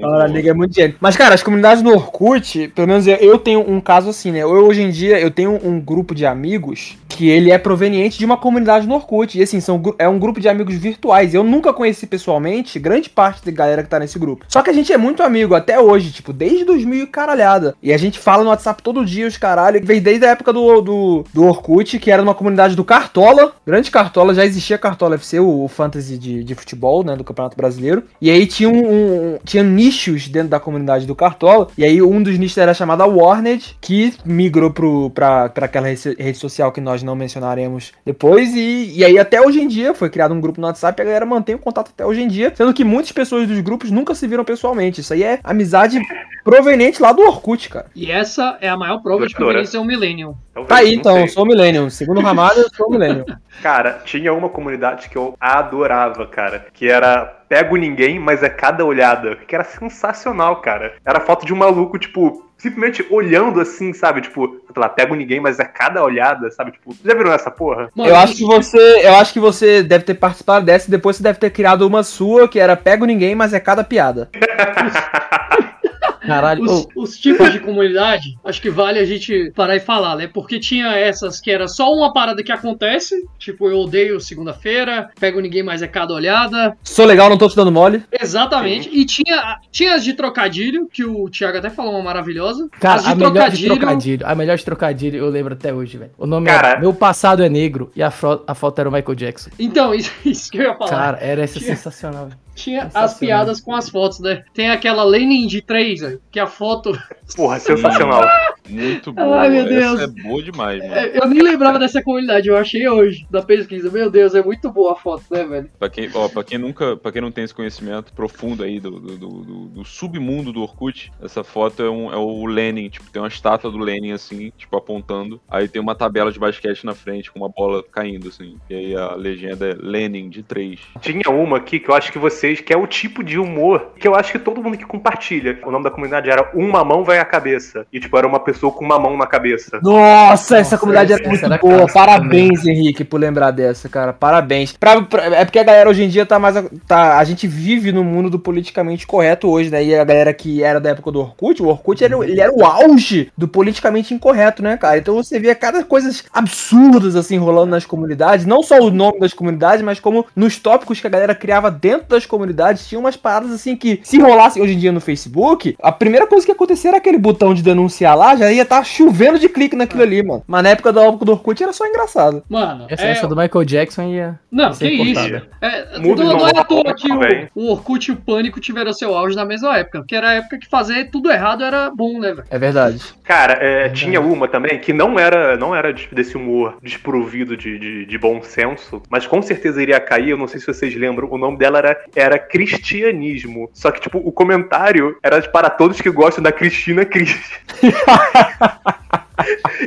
[0.00, 0.26] Bom.
[0.26, 0.96] liga é muito dinheiro.
[0.98, 4.42] Mas, cara, as comunidades no Orkut, pelo menos eu, eu tenho um caso assim, né?
[4.42, 8.24] Eu, hoje em dia, eu tenho um grupo de amigos que ele é proveniente de
[8.24, 9.38] uma comunidade no Orkut.
[9.38, 11.34] E, assim, são, é um grupo de amigos virtuais.
[11.34, 14.46] Eu nunca conheci pessoalmente grande parte da galera que tá nesse grupo.
[14.48, 17.74] Só que a gente é muito amigo até hoje, tipo, desde 2000 e caralhada.
[17.82, 19.84] E a gente fala no WhatsApp todo dia, os caralho.
[19.84, 23.52] Veio desde a época do, do, do Orkut, que era uma comunidade do Cartola.
[23.66, 27.16] Grande Cartola, já existia Cartola FC, o, o fantasy de, de futebol, né?
[27.16, 28.04] Do Campeonato Brasileiro.
[28.18, 31.68] E aí tinha um, um- tinha nichos dentro da comunidade do Cartola.
[31.76, 36.34] E aí um dos nichos era chamado Warned, que migrou pro, pra, pra aquela rede,
[36.34, 38.54] social que nós não mencionaremos depois.
[38.54, 41.04] E, e aí até hoje em dia foi criado um grupo no WhatsApp e a
[41.04, 42.52] galera mantém o contato até hoje em dia.
[42.54, 45.00] Sendo que muitas pessoas dos grupos nunca se viram pessoalmente.
[45.00, 45.98] Isso aí é amizade
[46.44, 47.86] proveniente lá do Orkut, cara.
[47.94, 49.64] E essa é a maior prova de que o Doutora.
[49.72, 50.34] É um millennium.
[50.54, 51.22] Talvez, Tá aí então, sei.
[51.24, 51.90] eu sou o Millennium.
[51.90, 53.24] Segundo o Ramalho, eu sou o Millennium.
[53.62, 58.84] Cara, tinha uma comunidade que eu adorava, cara, que era Pego Ninguém, mas é cada
[58.84, 60.94] olhada, que era sensacional, cara.
[61.04, 64.20] Era foto de um maluco, tipo, simplesmente olhando assim, sabe?
[64.20, 66.72] Tipo, sei lá, pego ninguém, mas é cada olhada, sabe?
[66.72, 67.90] Tipo, já viram essa porra?
[67.94, 71.16] Mano, Eu acho que você, eu acho que você deve ter participado dessa e depois
[71.16, 74.30] você deve ter criado uma sua que era pego ninguém, mas é cada piada.
[76.26, 80.26] Caralho, Os, os tipos de comunidade, acho que vale a gente parar e falar, né?
[80.32, 85.40] Porque tinha essas que era só uma parada que acontece, tipo, eu odeio segunda-feira, pego
[85.40, 86.76] ninguém mais é cada olhada.
[86.82, 88.02] Sou legal, não tô te dando mole.
[88.12, 88.88] Exatamente.
[88.92, 92.68] E tinha, tinha as de trocadilho, que o Thiago até falou uma maravilhosa.
[92.80, 93.76] cara, as de a melhor de trocadilho.
[93.78, 96.10] trocadilho, a melhor de trocadilho eu lembro até hoje, velho.
[96.18, 96.68] O nome Cara.
[96.70, 99.50] era Meu Passado é Negro e a, fro- a foto era o Michael Jackson.
[99.58, 100.90] Então, isso, isso que eu ia falar.
[100.90, 102.38] Cara, era essa Tinha- sensacional, velho.
[102.54, 104.42] Tinha as piadas com as fotos, né?
[104.54, 106.92] Tem aquela Lenin de 3, que a foto.
[107.36, 108.22] Porra, sensacional.
[108.68, 109.40] Muito boa.
[109.40, 110.00] Ai, meu Deus.
[110.00, 110.94] Essa é boa demais, mano.
[110.94, 113.90] Eu nem lembrava dessa comunidade, eu achei hoje, da pesquisa.
[113.90, 115.70] Meu Deus, é muito boa a foto, né, velho?
[115.78, 118.90] Pra quem, ó, pra quem nunca, pra quem não tem esse conhecimento profundo aí do,
[119.00, 123.10] do, do- do- do submundo do Orkut, essa foto é, um, é o Lenin, tipo,
[123.10, 125.40] tem uma estátua do Lenin assim, tipo, apontando.
[125.48, 128.56] Aí tem uma tabela de basquete na frente com uma bola caindo, assim.
[128.68, 130.78] E aí a legenda é Lenin de 3.
[131.00, 134.06] Tinha uma aqui que eu acho que vocês, que é o tipo de humor que
[134.06, 135.58] eu acho que todo mundo que compartilha.
[135.64, 137.86] O nome da comunidade era Uma Mão Vai à Cabeça.
[137.92, 139.78] E, tipo, era uma pessoa com uma mão na cabeça.
[139.82, 141.86] Nossa, essa Nossa, comunidade era muito boa.
[141.92, 144.12] Parabéns, Henrique, por lembrar dessa, cara.
[144.12, 144.72] Parabéns.
[144.72, 146.56] Pra- pra- é porque a galera hoje em dia tá mais.
[146.86, 149.82] Tá, a gente vive no mundo do politicamente correto hoje, né?
[149.84, 152.64] E a galera que era da época do Orkut, o Orkut era, ele era o
[152.64, 154.98] auge do politicamente incorreto, né, cara?
[154.98, 158.46] Então você via cada coisas absurdas assim rolando nas comunidades.
[158.46, 162.08] Não só o nome das comunidades, mas como nos tópicos que a galera criava dentro
[162.08, 162.86] das comunidades.
[162.88, 166.44] Tinha umas paradas assim que, se rolasse hoje em dia no Facebook, a primeira coisa
[166.44, 169.74] que ia acontecer era aquele botão de denunciar lá, já ia estar chovendo de clique
[169.76, 170.42] naquilo ali, mano.
[170.46, 172.42] Mas na época do álbum do Orkut era só engraçado.
[172.48, 173.10] Mano, Essa, é...
[173.10, 174.38] essa do Michael Jackson ia.
[174.50, 175.20] Não, ser que isso.
[175.20, 175.46] importada.
[175.60, 177.20] É, Muda não, o não é à toa que o,
[177.54, 179.98] o Orkut e o Pânico tiveram seu auge na mesma época.
[180.00, 182.44] Porque era a época que fazer tudo errado era bom, né, velho?
[182.48, 183.00] É verdade.
[183.24, 187.78] Cara, é, tinha uma também que não era, não era de- desse humor desprovido de,
[187.78, 190.30] de, de bom senso, mas com certeza iria cair.
[190.30, 191.28] Eu não sei se vocês lembram.
[191.30, 193.68] O nome dela era, era Cristianismo.
[193.72, 197.60] Só que, tipo, o comentário era para todos que gostam da Cristina Cristi.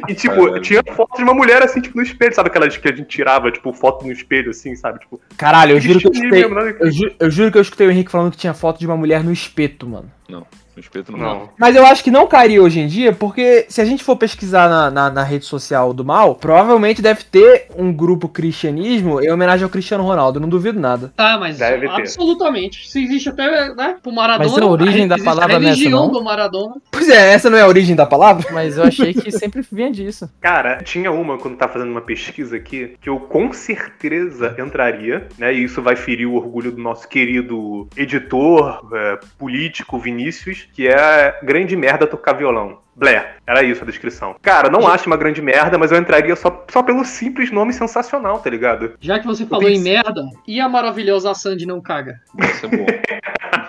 [0.09, 0.61] E, tipo, Caralho.
[0.61, 3.51] tinha foto de uma mulher assim, tipo, no espelho, sabe aquelas que a gente tirava,
[3.51, 4.99] tipo, foto no espelho, assim, sabe?
[4.99, 6.31] Tipo, Caralho, eu juro que eu escutei.
[6.41, 6.75] mesmo, né?
[6.79, 8.97] Eu, ju- eu juro que eu escutei o Henrique falando que tinha foto de uma
[8.97, 10.11] mulher no espeto, mano.
[10.27, 10.45] Não,
[10.79, 11.19] espeto não.
[11.19, 11.49] Não.
[11.57, 14.69] Mas eu acho que não cairia hoje em dia, porque se a gente for pesquisar
[14.69, 19.63] na, na, na rede social do mal, provavelmente deve ter um grupo cristianismo em homenagem
[19.63, 20.39] ao Cristiano Ronaldo.
[20.39, 21.11] Não duvido nada.
[21.15, 22.01] Tá, mas Deve ter.
[22.01, 22.89] absolutamente.
[22.89, 24.49] Se existe até, né, pro Maradona.
[24.49, 26.11] Mas a origem da palavra a religião nessa, não?
[26.11, 26.75] do Maradona.
[26.91, 28.47] Pois é, essa não é a origem da palavra?
[28.51, 30.29] Mas eu achei que sempre vinha disso.
[30.41, 35.53] Cara, tinha uma, quando tá fazendo uma pesquisa aqui, que eu com certeza entraria, né?
[35.53, 41.39] E isso vai ferir o orgulho do nosso querido editor, é, político Vinícius, que é
[41.43, 42.81] grande merda tocar violão.
[42.95, 44.35] Blair, era isso a descrição.
[44.41, 48.39] Cara, não acho uma grande merda, mas eu entraria só, só pelo simples nome sensacional,
[48.39, 48.93] tá ligado?
[48.99, 52.19] Já que você falou em merda, e a maravilhosa Sandy não caga?
[52.37, 52.85] Essa é boa.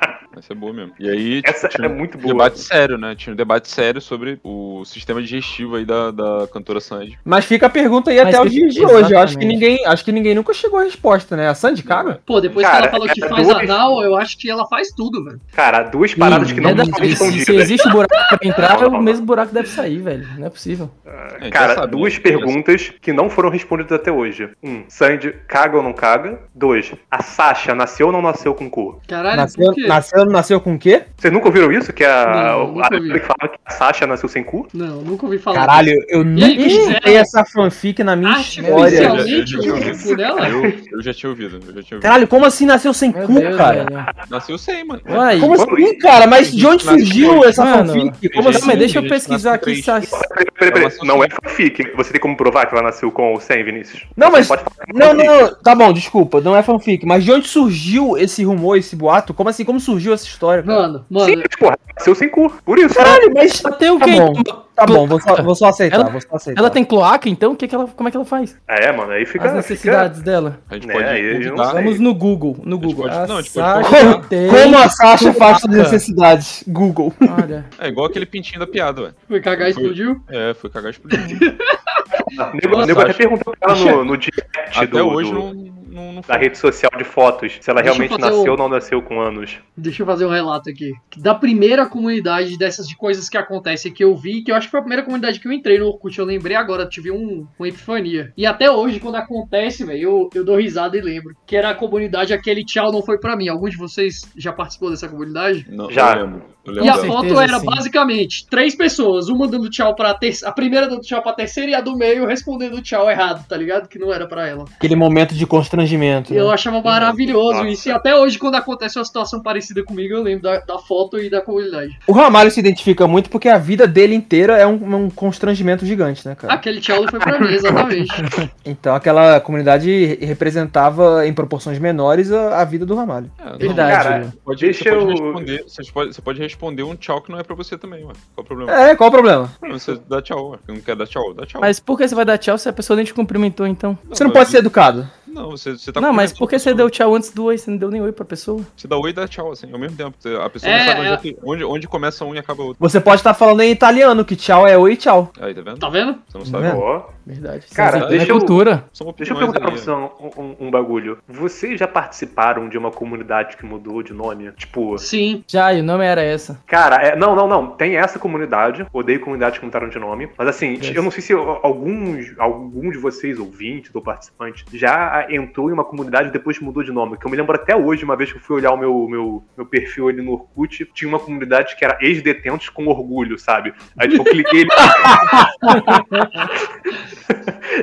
[0.45, 0.93] Essa é boa mesmo.
[1.01, 2.35] E aí, tipo, Essa tinha é um muito boa.
[2.35, 3.15] debate sério, né?
[3.17, 7.19] Tinha um debate sério sobre o sistema digestivo aí da, da cantora Sandy.
[7.25, 9.13] Mas fica a pergunta aí Mas até o dia de hoje.
[9.15, 11.49] Eu acho que ninguém, acho que ninguém nunca chegou a resposta, né?
[11.49, 12.21] A Sandy caga?
[12.27, 14.67] Pô, depois que Cara, ela falou que é faz duas- anal, eu acho que ela
[14.67, 15.41] faz tudo, velho.
[15.53, 19.03] Cara, duas paradas que não Verdade, são se, existe buraco pra entrar, Não, não, o
[19.03, 20.27] mesmo buraco deve sair, velho.
[20.39, 20.91] Não é possível.
[21.07, 22.21] É, já Cara, sabe, duas né?
[22.21, 24.51] perguntas que não foram respondidas até hoje.
[24.63, 26.39] Um, Sandy caga ou não caga?
[26.55, 29.01] Dois, a Sasha nasceu ou não nasceu com cu?
[29.09, 29.87] Caralho, Nasceu, por quê?
[29.87, 31.03] nasceu, nasceu com o quê?
[31.17, 31.93] Vocês nunca ouviram isso?
[31.93, 33.13] Que a, Não, nunca a ouvi.
[33.13, 34.67] que fala que a Sasha nasceu sem cu?
[34.75, 35.61] Não, nunca ouvi falar.
[35.61, 38.97] Caralho, eu aí, nunca escutei essa fanfic na minha história.
[38.99, 40.65] Eu já- eu?
[40.65, 42.01] Eu, eu já tinha ouvido, eu já tinha ouvido.
[42.03, 43.85] Caralho, como assim nasceu sem Meu cu, Deus, cara?
[43.85, 44.07] velho.
[44.31, 45.01] Nasceu sem, mano.
[45.09, 46.27] Uai, Como Quando assim, cara?
[46.27, 48.29] Mas de onde surgiu essa Mano, fanfic?
[48.31, 48.61] Como assim?
[48.61, 49.83] Não, mas deixa eu pesquisar aqui.
[49.83, 50.09] Sasha.
[50.11, 50.99] Peraí, peraí, peraí.
[51.05, 51.93] Não é fanfic.
[51.97, 54.03] Você tem como provar que ela nasceu com ou sem, Vinícius?
[54.17, 54.49] Não, mas-
[54.93, 58.95] Não, não, tá bom, desculpa, não é fanfic, mas de onde surgiu esse rumor, esse
[58.97, 59.35] boato?
[59.35, 60.63] Como assim, como surgiu essa história?
[60.63, 60.81] cara?
[60.83, 62.51] Mano, mano, Sim, porra, nasceu sem cu.
[62.65, 62.95] Por isso.
[62.95, 64.17] Caralho, mas Tem o tá quê?
[64.21, 64.33] bom,
[64.75, 66.61] tá bom, vou só, vou só aceitar, Ela- vou só aceitar.
[66.61, 67.53] Ela tem cloaca, então?
[67.53, 68.57] O que que ela, como é que ela faz?
[68.69, 69.47] É, mano, aí fica.
[69.47, 70.59] As necessidades dela.
[70.71, 71.51] A gente É, pode sei.
[71.51, 72.57] Vamos no Google.
[72.65, 73.05] No Google.
[73.05, 76.65] pode- A não, a gente pode Sasha tem Como a Sasha faz suas necessidades?
[76.67, 77.13] Google.
[77.21, 77.65] Olha.
[77.79, 79.11] É igual aquele pintinho da piada, ué.
[79.29, 80.21] foi cagar e explodiu?
[80.29, 80.93] É, foi cagar.
[80.93, 81.07] O
[82.57, 85.75] nego, o nego até perguntou pra ela no, no direct Até do, hoje do- não,
[85.95, 88.69] não, não da rede social de fotos se ela Deixa realmente nasceu um- ou não
[88.69, 89.59] nasceu com anos.
[89.77, 90.93] Deixa eu fazer um relato aqui.
[91.17, 94.71] Da primeira comunidade dessas de coisas que acontecem que eu vi, que eu acho que
[94.73, 97.69] foi a primeira comunidade que eu entrei no Orkut, eu lembrei agora, tive um, uma
[97.69, 98.33] epifania.
[98.37, 101.35] E até hoje, quando acontece, velho, eu, eu dou risada e lembro.
[101.47, 103.49] Que era a comunidade Aquele Tchau Não Foi Pra Mim.
[103.49, 105.67] Algum de vocês já participou dessa comunidade?
[105.71, 106.17] Não, Já.
[106.17, 106.54] Eu lembro.
[106.67, 107.67] E a foto certeza, era sim.
[107.67, 111.75] basicamente três pessoas, uma dando tchau pra terceira, a primeira dando tchau pra terceira e
[111.75, 113.87] a do meio respondendo tchau errado, tá ligado?
[113.89, 114.65] Que não era pra ela.
[114.77, 116.33] Aquele momento de constrangimento.
[116.33, 116.55] E eu né?
[116.55, 117.69] achava maravilhoso Nossa.
[117.69, 117.89] isso.
[117.89, 121.29] E até hoje, quando acontece uma situação parecida comigo, eu lembro da, da foto e
[121.29, 121.99] da comunidade.
[122.07, 126.27] O Ramalho se identifica muito porque a vida dele inteira é um, um constrangimento gigante,
[126.27, 126.55] né, cara?
[126.55, 128.13] Aquele tchau foi pra mim, exatamente.
[128.65, 133.31] Então aquela comunidade representava em proporções menores a, a vida do Ramalho.
[133.39, 134.03] É, Verdade.
[134.03, 137.31] Cara, Pode, Deixa você, pode eu- responder, você, pode, você pode responder um tchau que
[137.31, 138.13] não é pra você também, ué.
[138.35, 138.73] Qual o problema?
[138.73, 139.53] É, qual o problema?
[139.63, 140.59] Não, Você dá tchau, ué.
[140.69, 141.35] Não quer dar tchau?
[141.35, 141.61] Dá tchau.
[141.61, 143.99] Mas por que você vai dar tchau se a pessoa nem te cumprimentou, então?
[144.09, 145.09] Você não pode ser educado.
[145.35, 147.59] Não, você, você tá não, mas por que a você deu tchau antes do oi?
[147.59, 148.61] Você não deu nem oi pra pessoa?
[148.77, 150.15] Você dá oi e dá tchau, assim, ao mesmo tempo.
[150.19, 151.31] Você- A pessoa É, não sabe onde, é.
[151.33, 152.77] é onde, onde começa um e acaba outro.
[152.79, 155.33] Você pode estar falando em italiano, que tchau é oi e tchau.
[155.41, 155.79] Aí, tá vendo?
[155.79, 156.19] Tá vendo?
[156.29, 156.63] Você não Tá sabe.
[156.69, 156.79] vendo?
[156.79, 157.03] ó.
[157.27, 157.67] Verdade.
[157.75, 158.85] Cara, é deixa eu- cultura.
[158.93, 159.79] São Deixa eu perguntar pra aí.
[159.79, 161.19] vocês um, um- um bagulho.
[161.27, 164.53] Vocês já participaram de uma comunidade que mudou de nome?
[164.53, 165.43] Tipo, Sim.
[165.49, 166.61] Já, e o nome era essa.
[166.67, 167.69] cara, é- não, não, não.
[167.69, 168.87] Tem essa comunidade.
[168.93, 170.29] Odeio comunidades que mudaram de nome.
[170.37, 170.95] Mas assim, Yes.
[170.95, 175.85] eu não sei se alguns, algum de vocês, ouvintes ou participantes, já entrou em uma
[175.85, 177.17] comunidade e depois mudou de nome.
[177.17, 179.45] Que eu me lembro até hoje, uma vez que eu fui olhar o meu, meu,
[179.57, 183.73] meu perfil ali no Orkut, tinha uma comunidade que era ex-detentos com orgulho, sabe?
[183.99, 184.71] Aí tipo, eu cliquei ali.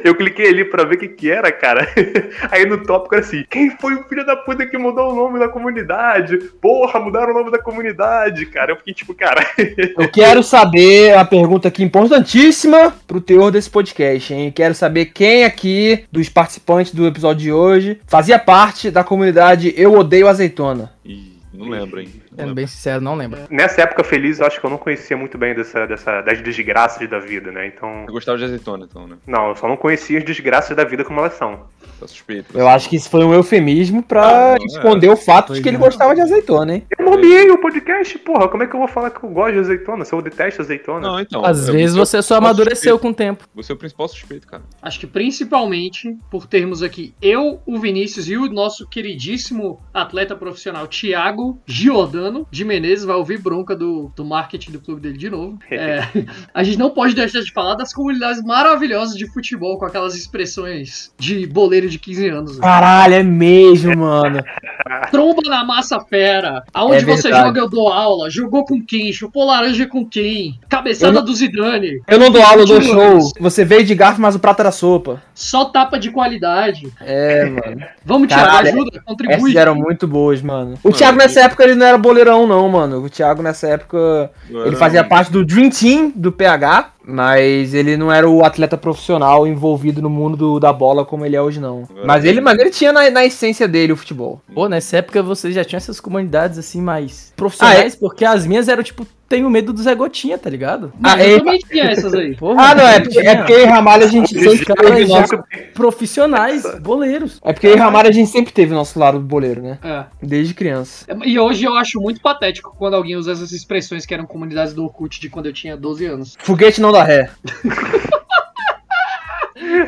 [0.03, 1.87] Eu cliquei ali pra ver o que que era, cara.
[2.49, 5.39] Aí no tópico era assim: quem foi o filho da puta que mudou o nome
[5.39, 6.37] da comunidade?
[6.61, 8.71] Porra, mudaram o nome da comunidade, cara.
[8.71, 9.45] Eu fiquei tipo, cara.
[9.97, 14.51] Eu quero saber a pergunta aqui importantíssima pro teor desse podcast, hein?
[14.51, 19.93] Quero saber quem aqui dos participantes do episódio de hoje fazia parte da comunidade Eu
[19.97, 20.91] Odeio Azeitona.
[21.05, 22.09] Ih, Não lembro, hein?
[22.35, 23.39] Sendo bem sincero, não lembro.
[23.49, 27.09] Nessa época feliz, eu acho que eu não conhecia muito bem dessa, dessa, das desgraças
[27.09, 27.67] da vida, né?
[27.67, 28.05] Então.
[28.07, 29.17] Eu gostava de azeitona, então, né?
[29.27, 31.65] Não, eu só não conhecia as desgraças da vida como elas são.
[31.99, 32.57] Tá suspeito.
[32.57, 35.59] Eu acho que isso foi um eufemismo pra Ah, não, esconder o fato de Pois
[35.61, 35.79] que ele é.
[35.79, 36.87] gostava de azeitona, hein?
[36.97, 38.47] Eu nomeei o podcast, porra.
[38.47, 40.05] Como é que eu vou falar que eu gosto de azeitona?
[40.05, 40.99] Se eu detesto azeitona.
[40.99, 41.45] Não, então.
[41.45, 42.99] Às é, vezes é você só amadureceu suspeito.
[42.99, 43.43] com o tempo.
[43.53, 44.63] Você é o principal suspeito, cara.
[44.81, 50.87] Acho que principalmente por termos aqui eu, o Vinícius e o nosso queridíssimo atleta profissional
[50.87, 52.20] Thiago Giordano
[52.51, 55.57] de Menezes, vai ouvir bronca do, do marketing do clube dele de novo.
[55.71, 56.05] É,
[56.53, 61.11] a gente não pode deixar de falar das comunidades maravilhosas de futebol com aquelas expressões
[61.17, 62.55] de boleiro de 15 anos.
[62.57, 62.61] né?
[62.61, 64.43] Caralho, é mesmo, mano.
[65.11, 66.63] Tromba na massa fera.
[66.73, 67.47] Aonde É você verdade.
[67.47, 68.29] joga, eu dou aula.
[68.29, 69.11] Jogou com quem?
[69.13, 70.59] Chupou laranja com quem?
[70.69, 72.01] Cabeçada não- do Zidane.
[72.07, 73.19] Eu não dou aula, eu dou show.
[73.39, 75.21] Você veio de garfo, mas o prato era sopa.
[75.33, 76.91] Só tapa de qualidade.
[77.01, 77.81] É, mano.
[78.05, 79.35] Vamos, Thiago, ajuda, contribui.
[79.35, 80.75] Essas eram muito boas, mano.
[80.83, 83.03] O Mano, Thiago nessa época ele não era boleirão, não, mano.
[83.03, 87.97] O Thiago nessa época Eu ele fazia parte do Dream Team do PH, mas ele
[87.97, 91.59] não era o atleta profissional envolvido no mundo do- da bola como ele é hoje,
[91.59, 91.83] não.
[91.89, 94.41] Agora Mas ele, mas ele tinha na, na essência dele o futebol.
[94.53, 98.83] Pô, nessa época você já tinha essas comunidades assim mais profissionais, porque as minhas eram
[98.83, 100.91] tipo, tenho medo do Zé Gotinha, tá ligado?
[100.99, 102.35] Mas Ah, eu é- também tinha essas aí.
[102.37, 105.07] Porra, Ah, não, é porque, é porque eu e Ramalho a gente sempre teve é
[105.07, 105.39] nosso.
[105.73, 107.39] profissionais, boleiros.
[107.43, 109.77] É porque eu e Ramalho a gente sempre teve nosso lado do boleiro, né?
[109.83, 110.03] É.
[110.21, 111.05] Desde criança.
[111.25, 114.83] E hoje eu acho muito patético quando alguém usa essas expressões que eram comunidades do
[114.83, 116.35] Orkut de quando eu tinha 12 anos.
[116.39, 117.29] Foguete não dá ré.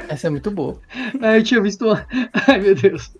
[0.09, 0.77] Essa é muito boa.
[1.21, 1.85] É, eu tinha visto.
[1.85, 2.05] uma-
[2.47, 3.11] Ai, meu Deus.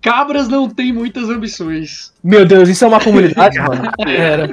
[0.00, 2.12] Cabras não têm muitas ambições.
[2.22, 3.82] Meu Deus, isso é uma comunidade, mano.
[4.06, 4.48] Era.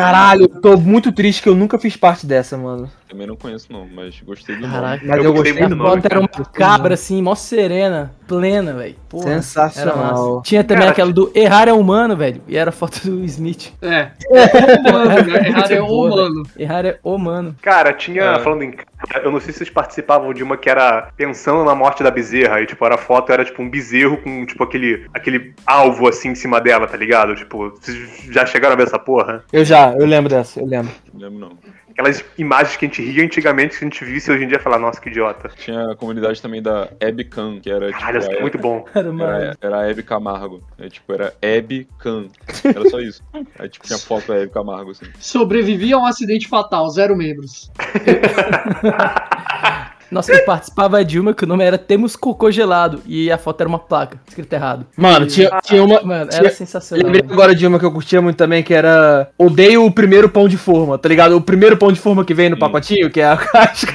[0.00, 2.90] Caralho, eu tô muito triste que eu nunca fiz parte dessa, mano.
[3.08, 4.72] Também não conheço, não, mas gostei do nome.
[4.74, 5.02] Caraca.
[5.06, 5.82] Mas eu, Eu gostei gostei muito.
[5.82, 8.96] nome, era uma cabra assim, mó serena, plena, velho.
[9.22, 9.96] Sensacional.
[10.36, 10.42] massa.
[10.44, 12.42] Tinha também Cara, aquela do errar é humano, velho.
[12.46, 13.72] E era a foto do Smith.
[13.80, 14.10] É.
[14.88, 15.48] Humano, né?
[15.48, 16.42] Errado é humano.
[16.58, 17.56] Errar é humano.
[17.62, 18.38] Cara, tinha, É.
[18.40, 18.74] falando em
[19.22, 22.60] eu não sei se vocês participavam de uma que era pensando na morte da bezerra,
[22.60, 26.30] e tipo, era a foto, era tipo um bezerro com, tipo, aquele, aquele alvo assim
[26.30, 27.34] em cima dela, tá ligado?
[27.34, 27.96] Tipo, vocês
[28.30, 29.44] já chegaram a ver essa porra?
[29.52, 30.92] Eu já, eu lembro dessa, eu lembro.
[31.12, 31.58] Não lembro, não.
[31.98, 34.78] Aquelas imagens que a gente ria antigamente, que a gente visse hoje em dia falar,
[34.78, 35.50] nossa, que idiota.
[35.56, 38.30] Tinha a comunidade também da Hebe Khan, que era Caralho, tipo.
[38.30, 38.84] isso é muito bom.
[38.94, 39.08] Era.
[39.08, 40.62] Era, era a Hebe Camargo.
[40.78, 42.28] É, tipo, era Hebe Khan.
[42.64, 43.20] Era só isso.
[43.58, 45.06] Aí, tipo, tinha foto da Hebe Camargo, assim.
[45.18, 47.68] Sobrevivi a um acidente fatal, zero membros.
[50.10, 53.02] Nossa, eu participava de uma que o nome era Temos Cocô Gelado.
[53.06, 54.86] E a foto era uma placa, escrito errado.
[54.96, 56.00] Mano, tinha, tinha uma.
[56.02, 57.04] Mano, tinha- era sensacional.
[57.06, 57.32] lembrei velho.
[57.34, 60.56] agora de uma que eu curtia muito também, que era Odeio o primeiro pão de
[60.56, 61.36] forma, tá ligado?
[61.36, 62.60] O primeiro pão de forma que vem no Sim.
[62.60, 63.92] pacotinho, que é a casca.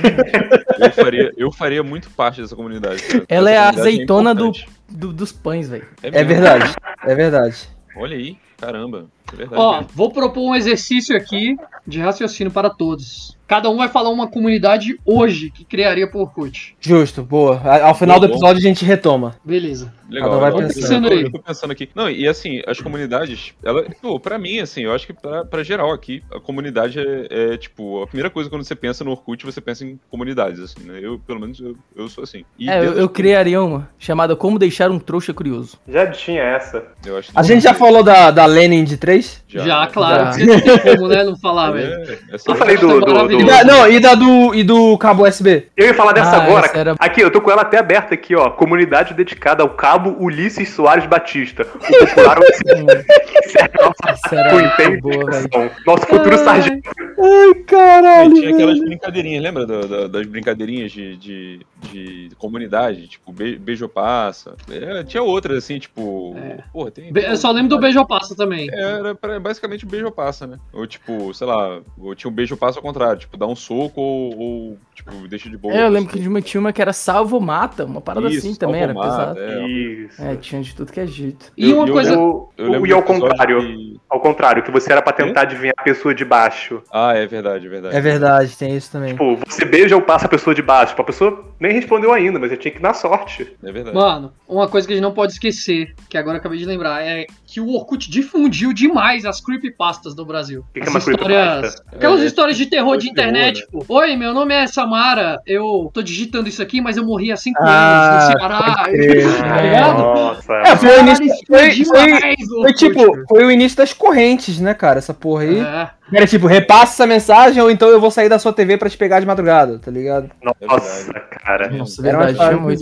[0.79, 3.01] Eu faria, eu faria muito parte dessa comunidade.
[3.03, 3.25] cara.
[3.27, 4.69] Ela é Essa a comunidade azeitona do, importante.
[4.89, 5.85] do- dos pães, velho.
[6.03, 6.27] É mesmo.
[6.27, 6.73] verdade,
[7.05, 7.69] é verdade.
[7.95, 9.05] Olha aí, caramba.
[9.31, 9.61] É verdade.
[9.61, 9.87] Ó, mesmo.
[9.93, 11.55] vou propor um exercício aqui
[11.87, 13.37] de raciocínio para todos.
[13.45, 16.75] Cada um vai falar uma comunidade hoje que criaria por Orkut.
[16.79, 17.57] Justo, boa.
[17.63, 18.33] A- Ao final do Bom, bom.
[18.37, 19.35] episódio a gente retoma.
[19.43, 19.93] Beleza.
[20.09, 21.21] Legal, Cada um vai pensando aí.
[21.23, 21.89] eu tô pensando aqui.
[21.93, 25.61] Não, e assim, as comunidades, ela, pô, pra mim, assim, eu acho que pra, pra
[25.61, 29.45] geral aqui, a comunidade é, é, tipo, a primeira coisa quando você pensa no Orkut,
[29.45, 30.99] você pensa em comunidades, assim, né?
[31.01, 32.45] Eu, pelo menos, eu, eu sou assim.
[32.57, 35.77] E É, eu, eu do- criaria uma chamada Como Deixar um Trouxa Curioso.
[35.87, 36.83] Já tinha essa.
[37.05, 39.12] eu acho A gente já falou da, da Lenin de 3?
[39.13, 39.42] três?
[39.59, 39.89] Já, né?
[39.91, 40.23] claro.
[40.39, 40.59] Já.
[40.61, 41.93] Tem como, né, não falar, velho.
[41.93, 42.99] É, Eu falei do.
[42.99, 45.67] do, do- E da, não, e da do, e do cabo USB.
[45.77, 46.71] Eu ia falar dessa Ah, agora.
[46.73, 48.49] era- Aqui, eu tô com ela até aberta aqui, ó.
[48.49, 51.63] Comunidade dedicada ao cabo Ulisses Soares Batista.
[51.63, 53.05] O popular Ulisses.
[53.45, 53.69] Esse é
[54.07, 55.71] Essa era muito boa, velho.
[55.85, 56.89] Nosso futuro sargento.
[57.19, 58.33] Ai, E caralho.
[58.33, 58.85] tinha aquelas velho.
[58.87, 61.59] brincadeirinhas, lembra da- da- das brincadeirinhas de, de,
[61.91, 63.07] de comunidade?
[63.07, 64.55] Tipo, be, beijo passa.
[64.69, 66.35] É, tinha outras, assim, tipo.
[66.37, 66.57] É.
[66.71, 67.11] Porra, tem.
[67.13, 68.67] Be- Eu só lembro do beijo passa também.
[68.71, 70.59] Era pra- basicamente beijo passa, né?
[70.71, 74.01] Ou tipo, sei lá, ou tinha um beijo passa ao contrário, tipo, dá um soco
[74.01, 75.73] ou, ou, tipo, deixa de boa.
[75.73, 78.39] É, eu lembro que de uma tinha uma que era Salvo Mata, uma parada Isso,
[78.39, 79.39] assim também, era pesado.
[79.39, 79.67] é.
[79.67, 80.21] Isso.
[80.21, 81.51] É, tinha de tudo que é jeito.
[81.57, 82.17] E Eu- uma eu coisa.
[82.19, 83.59] O- Eu o- e ao contrário.
[83.61, 86.83] que- Ao contrário, que você era pra tentar adivinhar a pessoa de baixo.
[86.91, 87.95] Ah, é verdade, é verdade.
[87.95, 89.09] É verdade, tem isso também.
[89.13, 90.89] Tipo, você beija ou passa a pessoa de baixo.
[90.91, 93.55] Tipo, a pessoa nem respondeu ainda, mas eu tinha que dar sorte.
[93.63, 93.95] É verdade.
[93.97, 97.01] Mano, uma coisa que a gente não pode esquecer, que agora eu acabei de lembrar,
[97.01, 100.63] é que o Orkut difundiu demais as creepypastas do Brasil.
[100.73, 101.23] que é As uma histórias.
[101.25, 101.83] creepypasta?
[101.95, 103.61] Aquelas É, é histórias de terror de de terror, internet, né?
[103.65, 107.37] tipo, Oi, meu nome é Samara, eu tô digitando isso aqui, mas eu morri há
[107.37, 108.59] cinco Ah, anos no Ceará.
[108.59, 109.97] Tá ligado?
[109.97, 110.53] Nossa.
[110.53, 114.99] É, foi o início, foi, foi, foi tipo, foi o início das correntes, né, cara?
[114.99, 115.59] Essa porra aí.
[115.59, 115.89] É.
[116.13, 118.97] Era tipo, repassa essa mensagem ou então eu vou sair da sua TV pra te
[118.97, 120.29] pegar de madrugada, tá ligado?
[120.61, 121.69] Nossa, cara.
[121.69, 122.81] Nossa, Era verdade, umas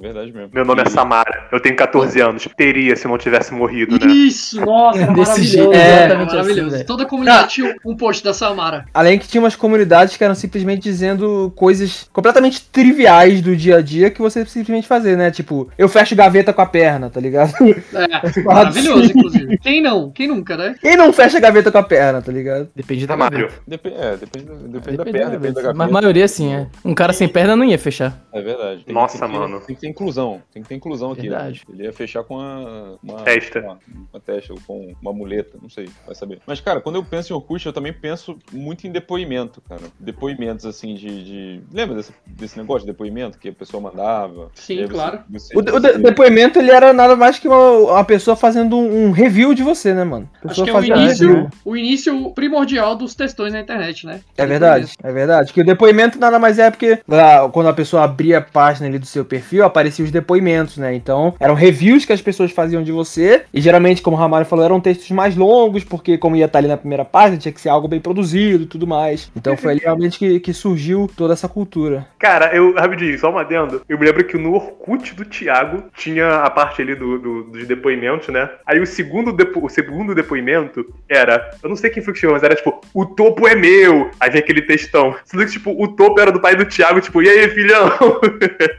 [0.00, 0.50] verdade mesmo.
[0.52, 1.48] Meu nome é Samara.
[1.52, 2.48] Eu tenho 14 anos.
[2.56, 4.12] Teria se não tivesse morrido, né?
[4.12, 5.44] Isso, nossa, Desse maravilhoso.
[5.44, 6.74] jeito, é, exatamente maravilhoso.
[6.76, 6.84] assim.
[6.84, 8.86] Toda comunidade tinha um post da Samara.
[8.94, 13.82] Além que tinha umas comunidades que eram simplesmente dizendo coisas completamente triviais do dia a
[13.82, 15.30] dia que você simplesmente fazer, né?
[15.30, 17.52] Tipo, eu fecho gaveta com a perna, tá ligado?
[17.62, 19.58] É, maravilhoso, inclusive.
[19.58, 20.10] Quem não?
[20.10, 20.74] Quem nunca, né?
[20.80, 22.68] Quem não fecha gaveta com a perna, tá ligado?
[22.74, 23.38] Depende da Mário.
[23.46, 23.62] gaveta.
[23.66, 25.74] Depe- é, depende, depende da Depende perna, da depende da gaveta.
[25.78, 26.66] Mas a maioria sim, é.
[26.84, 28.18] Um cara sem perna não ia fechar.
[28.32, 28.84] É verdade.
[28.84, 29.60] Tem- Nossa, tem que mano.
[29.60, 30.42] Tem que ter inclusão.
[30.52, 31.22] Tem que ter inclusão aqui.
[31.22, 31.62] Verdade.
[31.68, 31.74] Né?
[31.74, 32.98] Ele ia fechar com uma.
[33.02, 33.60] uma Testa.
[33.60, 33.78] Uma,
[34.12, 36.38] uma testa, ou com uma muleta, não sei, vai saber.
[36.46, 39.82] Mas, cara, quando eu penso em Orkut, eu também penso muito em depoimento, cara.
[39.98, 41.24] Depoimentos, assim, de.
[41.24, 41.60] de...
[41.72, 44.50] Lembra desse, desse negócio de depoimento que a pessoa mandava?
[44.54, 45.20] Sim, aí você- claro.
[45.28, 49.06] você- O, de- o depoimento, ele era nada mais que uma, uma pessoa fazendo um,
[49.06, 50.28] um review de você, né, mano?
[50.34, 51.50] A Acho pessoa que é o um início, review.
[51.64, 54.20] o início primordial dos textões na internet, né?
[54.36, 55.52] É verdade, é verdade.
[55.52, 58.98] Que o depoimento nada mais é porque ah, quando a pessoa abria a página ali
[58.98, 60.94] do seu perfil, apareciam os depoimentos, né?
[60.94, 63.42] Então, eram reviews que as pessoas faziam de você.
[63.52, 66.68] E geralmente, como o Ramário falou, eram textos mais longos, porque como ia estar ali
[66.68, 69.30] na primeira página, tinha que ser algo bem produzido e tudo mais.
[69.34, 72.06] Então foi ali realmente que, que surgiu toda essa cultura.
[72.18, 73.82] Cara, eu, rapidinho, só uma adendo.
[73.88, 77.66] Eu me lembro que no Orkut do Thiago tinha a parte ali do, do- dos
[77.66, 78.48] depoimentos, né?
[78.66, 82.34] Aí o segundo, depo- o segundo depoimento era, eu não sei quem foi que chegou,
[82.34, 84.10] mas era tipo, o topo é meu.
[84.20, 85.14] Aí vem aquele textão.
[85.24, 87.90] Sendo que, tipo, o topo era do pai do Thiago, tipo, e aí, filhão?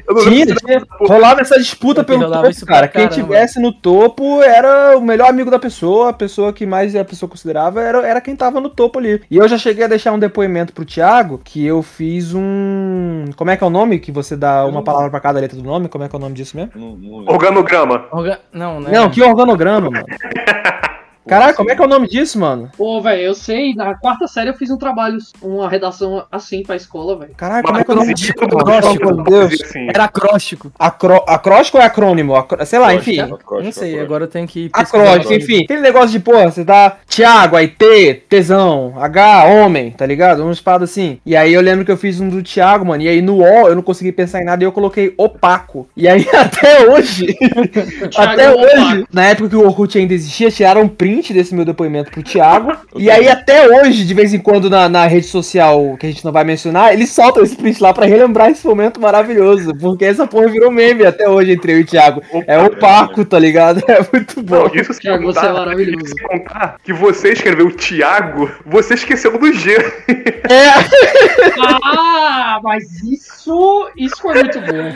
[0.08, 2.88] Eu não Tinha, tinha, rolava essa disputa pelo topo, cara.
[2.88, 7.06] Quem tivesse no topo era o melhor amigo da pessoa, a pessoa que mais a
[7.06, 9.22] pessoa considerava era, era quem tava no topo ali.
[9.32, 13.26] E eu já cheguei a deixar um depoimento pro Thiago que eu fiz um.
[13.36, 14.00] Como é que é o nome?
[14.00, 15.88] Que você dá uma palavra pra cada letra do nome?
[15.88, 16.72] Como é que é o nome disso mesmo?
[16.76, 17.34] Não, não lembro.
[17.34, 18.06] Organograma.
[18.12, 18.92] Orga- Não, né?
[18.92, 20.06] Não, que organograma, mano.
[21.32, 22.70] Caraca, como é que é o nome disso, mano?
[22.78, 26.76] Pô, velho, eu sei, na quarta série eu fiz um trabalho, uma redação assim pra
[26.76, 27.32] escola, velho.
[27.38, 28.34] Caraca, como é que é o nome disso?
[28.38, 29.54] Acróstico, meu Deus.
[29.88, 30.72] Era acróstico.
[30.78, 31.24] Acro...
[31.26, 32.36] Acróstico ou é acrônimo?
[32.36, 33.18] Acro- Sei lá, enfim.
[33.22, 35.64] Acróstico, Não sei, agora eu tenho que Acróstico, enfim.
[35.64, 40.44] Aquele negócio de, porra, você dá Thiago, aí T, tesão, H, homem, tá ligado?
[40.44, 41.18] Umas paradas assim.
[41.26, 43.04] E aí eu lembro que eu fiz um do Thiago, mano.
[43.04, 45.88] E aí no O eu não consegui pensar em nada e eu coloquei opaco.
[45.96, 47.38] E aí até hoje,
[48.18, 49.08] até é hoje, opaco.
[49.14, 50.88] na época que o Orkut ainda existia, tiraram um
[51.22, 52.76] print desse meu depoimento pro Thiago.
[52.96, 56.26] e aí até hoje, de vez em quando, na, na rede social que a gente
[56.26, 59.74] não vai mencionar, eles soltam esse print lá pra relembrar esse momento maravilhoso.
[59.80, 62.22] Porque essa porra virou meme até hoje entre eu e o Thiago.
[62.48, 63.82] É opaco, tá ligado?
[63.92, 64.68] É muito bom.
[64.70, 66.06] Não, isso Thiago, você é contar- maravilhoso.
[66.08, 69.76] Sem contar que você escreveu Thiago, você esqueceu do G.
[70.50, 70.72] É,
[71.84, 74.94] Ah, mas isso, isso foi muito bom.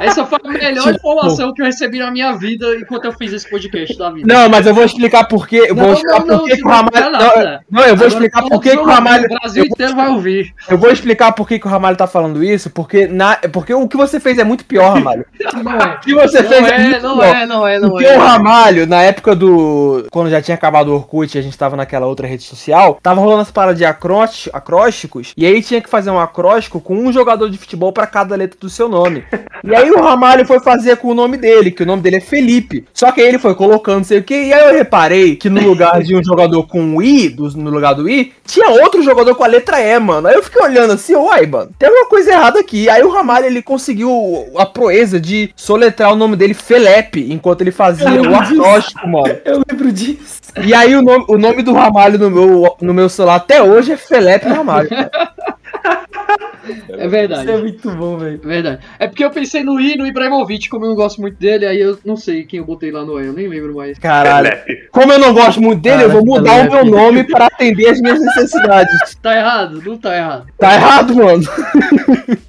[0.00, 3.32] Essa foi a melhor Tipo, informação que eu recebi na minha vida enquanto eu fiz
[3.32, 4.32] esse podcast da vida.
[4.32, 5.66] Não, mas eu vou explicar por quê.
[5.68, 7.60] Eu vou explicar não, por não, que o Ramalho.
[7.70, 9.24] Não, eu vou explicar por todos que o Ramalho.
[9.26, 10.54] O Brasil inteiro vai ouvir.
[10.68, 13.96] Eu vou explicar por que o Ramalho tá falando isso, porque, na, porque o que
[13.96, 15.24] você fez é muito pior, Ramalho.
[15.62, 15.94] Não é.
[15.94, 17.36] O que você Não fez é, é, muito não pior.
[17.36, 18.16] é, não é, não Porque é.
[18.16, 20.06] o Ramalho, na época do.
[20.10, 23.20] Quando já tinha acabado o Orkut e a gente tava naquela outra rede social, tava
[23.20, 27.12] rolando essa parada de acrósti- acrósticos, e aí tinha que fazer um acróstico com um
[27.12, 29.24] jogador de futebol pra cada letra do seu nome.
[29.64, 32.20] E aí o Ramalho foi fazer com o nome dele, que o nome dele é
[32.20, 32.84] Felipe.
[32.92, 35.50] Só que aí ele foi colocando não sei o que, e aí eu reparei que
[35.50, 39.34] no lugar de um jogador com I, do- no lugar do I, tinha outro jogador
[39.34, 40.28] com a letra E, mano.
[40.28, 42.88] Aí eu fiquei olhando assim, uai, mano, tem alguma coisa errada aqui.
[42.88, 47.72] Aí o Ramalho, ele conseguiu a proeza de soletrar o nome dele Felepe, enquanto ele
[47.72, 49.36] fazia o acróstico, mano.
[49.44, 50.40] Eu lembro disso.
[50.64, 53.90] E aí o nome, o nome do Ramalho no meu, no meu celular até hoje
[53.90, 54.88] é Felepe Ramalho.
[56.88, 57.42] É verdade.
[57.42, 58.40] Isso é muito bom, velho.
[58.42, 58.78] É Verdade.
[58.98, 61.80] É porque eu pensei no I no Ibrahimovic, como eu não gosto muito dele, aí
[61.80, 63.98] eu não sei quem eu botei lá no E, eu nem lembro mais.
[63.98, 64.56] Caralho.
[64.64, 64.88] Felipe.
[64.90, 67.88] Como eu não gosto muito dele, eu vou Caralho, mudar o meu nome para atender
[67.88, 68.92] as minhas necessidades.
[69.22, 69.80] Tá errado?
[69.84, 70.46] Não tá errado.
[70.58, 71.42] Tá errado, mano.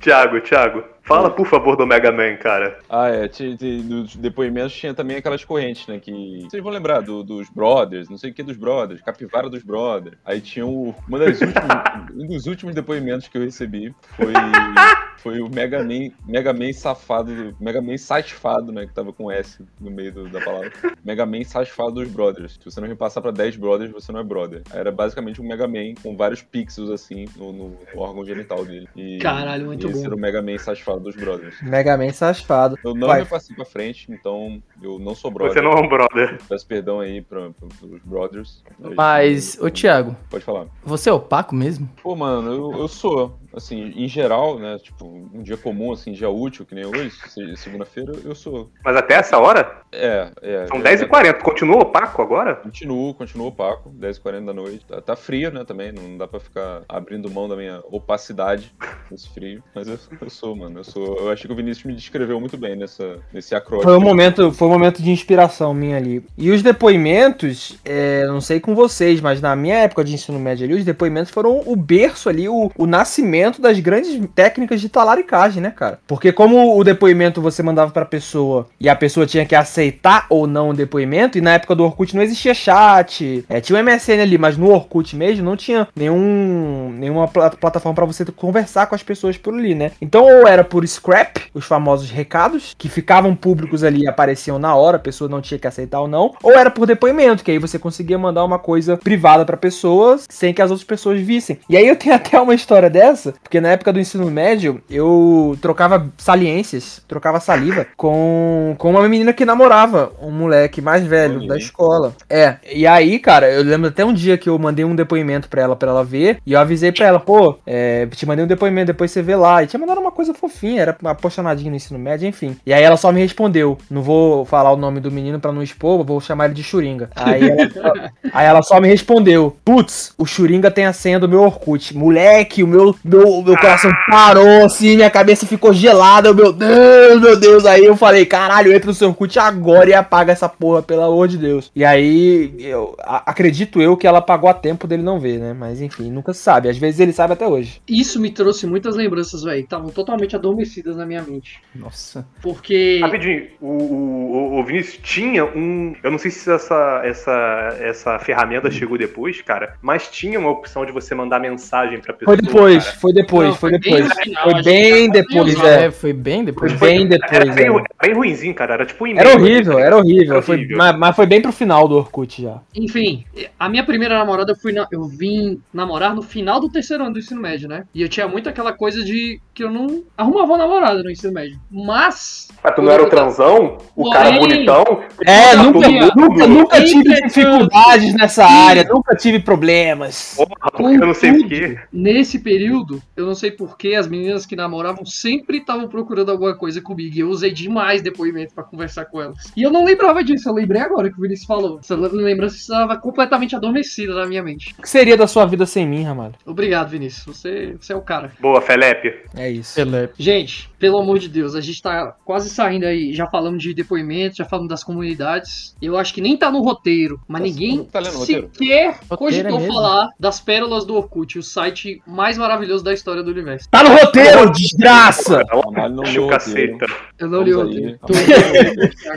[0.02, 2.80] Thiago, Thiago, fala por favor do Mega Man, cara.
[2.90, 3.28] Ah, é.
[3.28, 6.00] Tinha- dos depoimentos tinha também aquelas correntes, né?
[6.00, 6.42] Que.
[6.50, 10.18] Vocês vão lembrar do- dos Brothers, não sei o que dos Brothers, Capivara dos Brothers.
[10.26, 10.94] Aí tinha o.
[11.08, 11.64] Uma das últimas,
[12.16, 14.34] um dos últimos depoimentos que eu recebi foi.
[15.24, 18.86] Foi o Mega Man, Mega Man safado, Mega Man safado, né?
[18.86, 20.70] Que tava com S no meio do- da palavra.
[21.04, 22.60] Mega Man safado dos Brothers.
[22.62, 24.62] Se você não repassar pra 10 Brothers, você não é brother.
[24.74, 28.88] Era basicamente um Mega Man com vários pixels assim no, no órgão genital dele.
[28.96, 30.06] E, Caralho, muito e esse bom.
[30.08, 31.56] era o Mega Man safado dos Brothers.
[31.62, 32.78] Mega Man safado.
[32.84, 33.22] Eu não Vai.
[33.22, 35.54] me passei pra frente, então eu não sou brother.
[35.54, 36.38] Você não é um brother.
[36.50, 38.64] Peço perdão aí pra, pra, pros brothers.
[38.96, 40.68] Mas, ô Thiago, Pode falar.
[40.84, 41.90] você é opaco mesmo?
[42.02, 43.38] Pô, mano, eu, eu sou.
[43.56, 44.78] assim, em geral, né?
[44.80, 48.72] Tipo, um dia comum, assim, dia útil, que nem hoje, se- segunda-feira, eu sou.
[48.84, 49.84] Mas até essa hora?
[49.92, 50.68] É, é.
[50.68, 51.42] São é, 10h40.
[51.42, 52.56] Continua opaco agora?
[52.56, 54.86] Continuo, continuo opaco, 10h40 da noite.
[54.86, 58.74] Tá, tá frio, né, também, não dá pra ficar abrindo mão da minha opacidade
[59.10, 59.64] nesse frio.
[59.76, 61.18] Mas eu, eu sou, mano, eu sou.
[61.18, 63.92] Eu acho que o Vinícius me descreveu muito bem nessa, nesse acróstico.
[63.92, 66.26] Foi um momento, foi um momento de inspiração minha ali.
[66.38, 70.66] E os depoimentos, é, não sei com vocês, mas na minha época de ensino médio
[70.66, 75.62] ali, os depoimentos foram o berço ali, o, o nascimento das grandes técnicas de talaricagem,
[75.62, 76.00] né, cara?
[76.08, 80.48] Porque como o depoimento você mandava pra pessoa e a pessoa tinha que aceitar ou
[80.48, 84.22] não o depoimento, e na época do Orkut não existia chat, é, tinha o MSN
[84.22, 88.96] ali, mas no Orkut mesmo não tinha nenhum, nenhuma pla- plataforma pra você conversar com
[88.96, 89.92] as pessoas por ali, né?
[90.02, 94.76] Então ou era por scrap, os famosos recados, que ficavam públicos ali e apareciam na
[94.76, 97.58] hora, a pessoa não tinha que aceitar ou não, ou era por depoimento, que aí
[97.58, 101.58] você conseguia mandar uma coisa privada pra pessoa sem que as outras pessoas vissem.
[101.68, 105.58] E aí eu tenho até uma história dessa, porque na época do ensino médio eu
[105.62, 111.48] trocava saliências, trocava saliva com, com uma menina que namorava um moleque mais velho Olha
[111.48, 112.16] da escola.
[112.30, 115.62] É, e aí, cara, eu lembro até um dia que eu mandei um depoimento pra
[115.62, 118.88] ela, pra ela ver, e eu avisei pra ela, pô, é, te mandei um depoimento,
[118.88, 119.64] depois você vê lá.
[119.64, 122.56] E tinha mandado uma coisa fofinha, era apaixonadinha no ensino médio, enfim.
[122.66, 125.64] E aí ela só me respondeu, não vou falar o nome do menino pra não
[125.64, 127.10] expor, vou chamar ele de Churinga.
[127.16, 131.42] Aí ela, aí ela só me respondeu, putz, o Churinga tem a senha do meu
[131.42, 131.96] Orkut.
[131.96, 137.22] Moleque, o meu, meu, meu coração parou, assim, minha cabeça ficou gelada, eu, meu Deus,
[137.22, 137.66] meu Deus.
[137.66, 141.28] Aí eu falei, caralho, entra no seu Orkut agora e apaga essa porra, pelo amor
[141.28, 141.72] de Deus.
[141.76, 145.54] E aí, eu a- acredito eu que ela apagou a tempo dele não ver, né?
[145.54, 146.70] Mas enfim, nunca se sabe.
[146.70, 147.82] Às vezes ele sabe até hoje.
[147.88, 149.62] Isso me trouxe muitas lembranças, velho.
[149.62, 151.60] Estavam totalmente adormecidas na minha mente.
[151.76, 152.26] Nossa.
[152.42, 153.00] Porque.
[153.02, 155.96] Rapidinho, o, o, o Vinícius tinha um.
[156.04, 160.86] Eu não sei se essa, essa, essa ferramenta chegou depois, cara, mas tinha uma opção
[160.86, 162.36] de você mandar mensagem pra pessoa.
[162.36, 162.98] Foi depois, cara.
[163.00, 164.14] foi depois, Não, foi foi depois.
[164.24, 165.86] final, Foi bem depois, é.
[165.86, 166.72] É, foi bem depois.
[166.74, 167.84] Foi bem depois, Era bem, é.
[168.08, 168.74] bem ruimzinho, cara.
[168.76, 169.18] Era tipo um.
[169.18, 170.34] Era horrível, tá era horrível.
[170.34, 170.78] Era Foi, horrível.
[170.78, 172.60] mas, mas foi bem pro final do Orkut já.
[172.76, 173.26] Enfim,
[173.60, 177.14] a minha primeira namorada eu fui na- eu vim namorar no final do terceiro ano
[177.14, 177.86] do ensino médio, né?
[177.94, 181.34] E eu tinha muito aquela coisa de que eu não arrumava uma namorada no ensino
[181.34, 181.60] médio.
[181.72, 183.78] Mas Mas tu não era o transão?
[183.96, 185.04] O cara Porém- bonitão?
[185.26, 190.34] É, nunca, nunca, nunca tive Entretanto- dificuldades nessa área, nunca tive problemas.
[190.38, 191.78] Porra, porque eu não sei o Contudo, quê.
[191.92, 196.82] Nesse período, eu não sei porquê, as meninas que namoravam sempre estavam procurando alguma coisa
[196.82, 197.16] comigo.
[197.16, 199.52] E eu usei demais depoimento pra conversar com elas.
[199.56, 201.80] E eu não lembrava disso, eu lembrei agora que o Vinícius falou.
[201.80, 204.74] Essa lembrança estava completamente adormecida na minha mente.
[204.78, 206.36] O que seria da sua vida sem mim, Ramalho?
[206.46, 207.38] Obrigado, Vinícius.
[207.38, 208.32] Você, você é o cara.
[208.40, 209.14] Boa, Felipe.
[209.36, 209.76] É isso.
[209.76, 210.10] Pelé.
[210.18, 213.14] Gente, pelo amor de Deus, a gente tá quase saindo aí.
[213.14, 215.74] Já falamos de depoimentos, já falamos das comunidades.
[215.82, 218.50] Eu acho que nem tá no roteiro, mas Tá- ninguém tá lendo o roteiro?
[218.52, 219.74] sequer Roteiro cogitou é mesmo?
[219.74, 223.70] falar das pérolas do Orkut, o site mais maravilhoso da história do universo.
[223.72, 225.42] Tá no roteiro, desgraça!
[225.50, 226.86] Ramalho não o caceta.
[227.18, 227.98] Eu não li roteiro.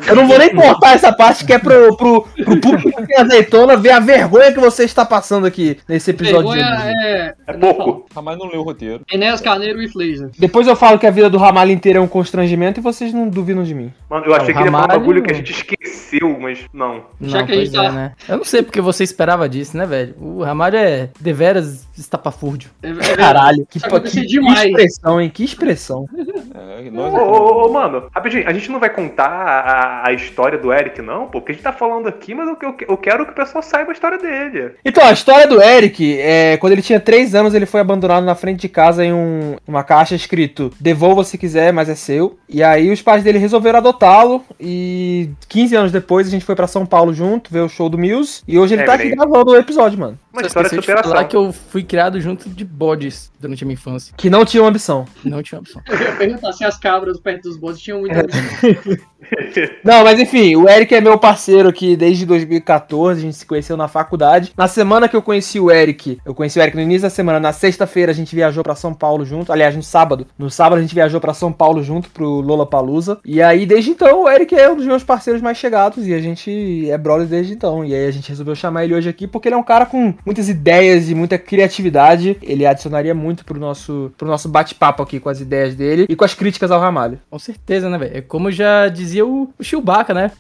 [0.06, 3.16] Eu não vou nem cortar essa parte que é pro, pro, pro público que tem
[3.18, 6.48] azeitona ver a vergonha que você está passando aqui nesse episódio.
[6.50, 7.34] Vergonha é.
[7.44, 8.06] É pouco.
[8.14, 9.02] Ramalho não leu o roteiro.
[9.12, 10.30] Enéas Carneiro e Flazer.
[10.38, 13.28] Depois eu falo que a vida do Ramalho inteiro é um constrangimento e vocês não
[13.28, 13.90] duvidam de mim.
[14.11, 16.61] Mano, eu achei Não, que ele ia um Ramalho- bagulho que a gente esqueceu, mas
[16.72, 17.02] não.
[17.20, 18.12] Já Não, que a gente tá- é, né?
[18.28, 20.14] Eu não sei porque você esperava disso, né, velho?
[20.20, 22.70] O Ramalho é deveras estapafúrdio.
[22.82, 23.16] É, é.
[23.16, 24.66] Caralho, que, que, que demais.
[24.70, 25.30] expressão, hein?
[25.32, 26.07] Que expressão.
[26.55, 30.12] É, Ô, nós ô, ô, ô, mano, rapidinho, a gente não vai contar a, a
[30.12, 31.26] história do Eric, não?
[31.26, 33.62] Pô, porque a gente tá falando aqui, mas eu, eu, eu quero que o pessoal
[33.62, 34.72] saiba a história dele.
[34.84, 38.34] Então, a história do Eric, é, quando ele tinha 3 anos, ele foi abandonado na
[38.34, 42.38] frente de casa em um- uma caixa escrito devolva se quiser, mas é seu.
[42.49, 46.66] E aí os pais dele resolveram adotá-lo e 15 anos depois a gente foi pra
[46.66, 49.53] São Paulo junto, ver o show do Muse e hoje ele É, tá aqui gravando
[49.53, 50.18] o episódio, mano.
[50.37, 51.12] Uma Só história de superação.
[51.12, 54.12] falar que eu fui criado junto de bodes durante a minha infância.
[54.18, 55.07] Que não tinha uma ambição.
[55.24, 55.80] Não tinha opção.
[55.89, 58.22] Eu ia perguntar se as cabras perto dos bodes tinham muita
[59.82, 63.76] Não, mas enfim, o Eric é meu parceiro aqui desde 2014, a gente se conheceu
[63.76, 64.53] na faculdade.
[64.57, 67.41] Na semana que eu conheci o Eric, eu conheci o Eric no início da semana,
[67.41, 70.26] na sexta-feira a gente viajou pra São Paulo junto, aliás, no sábado.
[70.39, 73.18] No sábado a gente viajou pra São Paulo junto pro Lollapalooza.
[73.24, 76.20] E aí, desde então, o Eric é um dos meus parceiros mais chegados e a
[76.20, 77.84] gente é brother desde então.
[77.84, 80.14] E aí a gente resolveu chamar ele hoje aqui porque ele é um cara com
[80.26, 82.36] muitas ideias e muita criatividade.
[82.42, 86.24] Ele adicionaria muito pro nosso, pro nosso bate-papo aqui com as ideias dele e com
[86.24, 87.20] as críticas ao Ramalho.
[87.30, 88.16] Com certeza, né, velho?
[88.16, 90.32] É como já dizia o, o Chewbacca, né?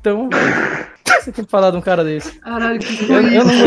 [0.00, 0.42] Então, velho,
[1.00, 2.32] o que você tem que falar de um cara desse?
[2.40, 3.66] Caralho, que Eu, foi eu isso?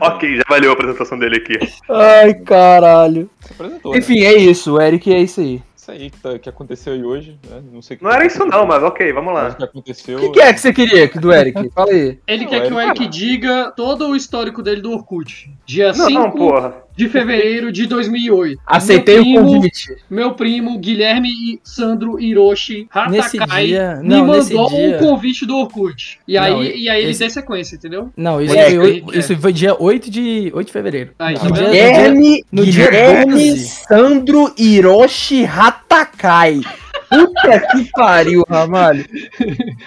[0.00, 1.58] ok, já valeu a apresentação dele aqui.
[1.88, 3.30] Ai, caralho.
[3.58, 3.70] Né?
[3.96, 4.74] Enfim, é isso.
[4.74, 5.62] O Eric é isso aí.
[5.86, 7.62] Isso aí que, tá- que aconteceu aí hoje, né?
[7.72, 9.50] Não sei o que Não era isso não, mas ok, vamos lá.
[9.50, 10.18] o que aconteceu.
[10.18, 11.70] O que, que é que você queria do Eric?
[11.70, 12.18] Fala aí.
[12.26, 15.48] Ele Não, quer que o ele- Eric diga todo o histórico dele do Orkut.
[15.64, 16.74] Dia Não, 5 não, porra.
[16.96, 18.60] De fevereiro de 2008.
[18.66, 19.96] Aceitei meu o primo, convite.
[20.10, 25.44] Meu primo Guilherme e Sandro Hiroshi Nesse Hatakai dia- me não, mandou dia- um convite
[25.44, 26.18] do Orkut.
[26.26, 28.10] E aí, Não, e aí ele esse- deu sequência, entendeu?
[28.16, 29.18] Não, isso, Moleque, foi, oito- é.
[29.18, 31.10] isso foi dia 8 de, 8 de fevereiro.
[31.18, 31.50] Aí, No tá?
[31.50, 33.58] Guilherme, no dia Guilherme 12.
[33.86, 36.60] Sandro Hiroshi Hatakai.
[37.08, 39.04] Puta que pariu, Ramalho.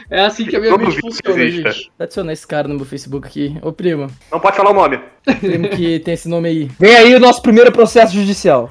[0.09, 1.71] É assim que a minha Todo mente funciona, existe.
[1.71, 1.91] gente.
[1.99, 3.57] Adiciona esse cara no meu Facebook aqui.
[3.61, 4.07] Ô, primo.
[4.31, 4.99] Não pode falar o nome.
[5.39, 6.71] Primo que tem esse nome aí.
[6.79, 8.69] Vem aí o nosso primeiro processo judicial.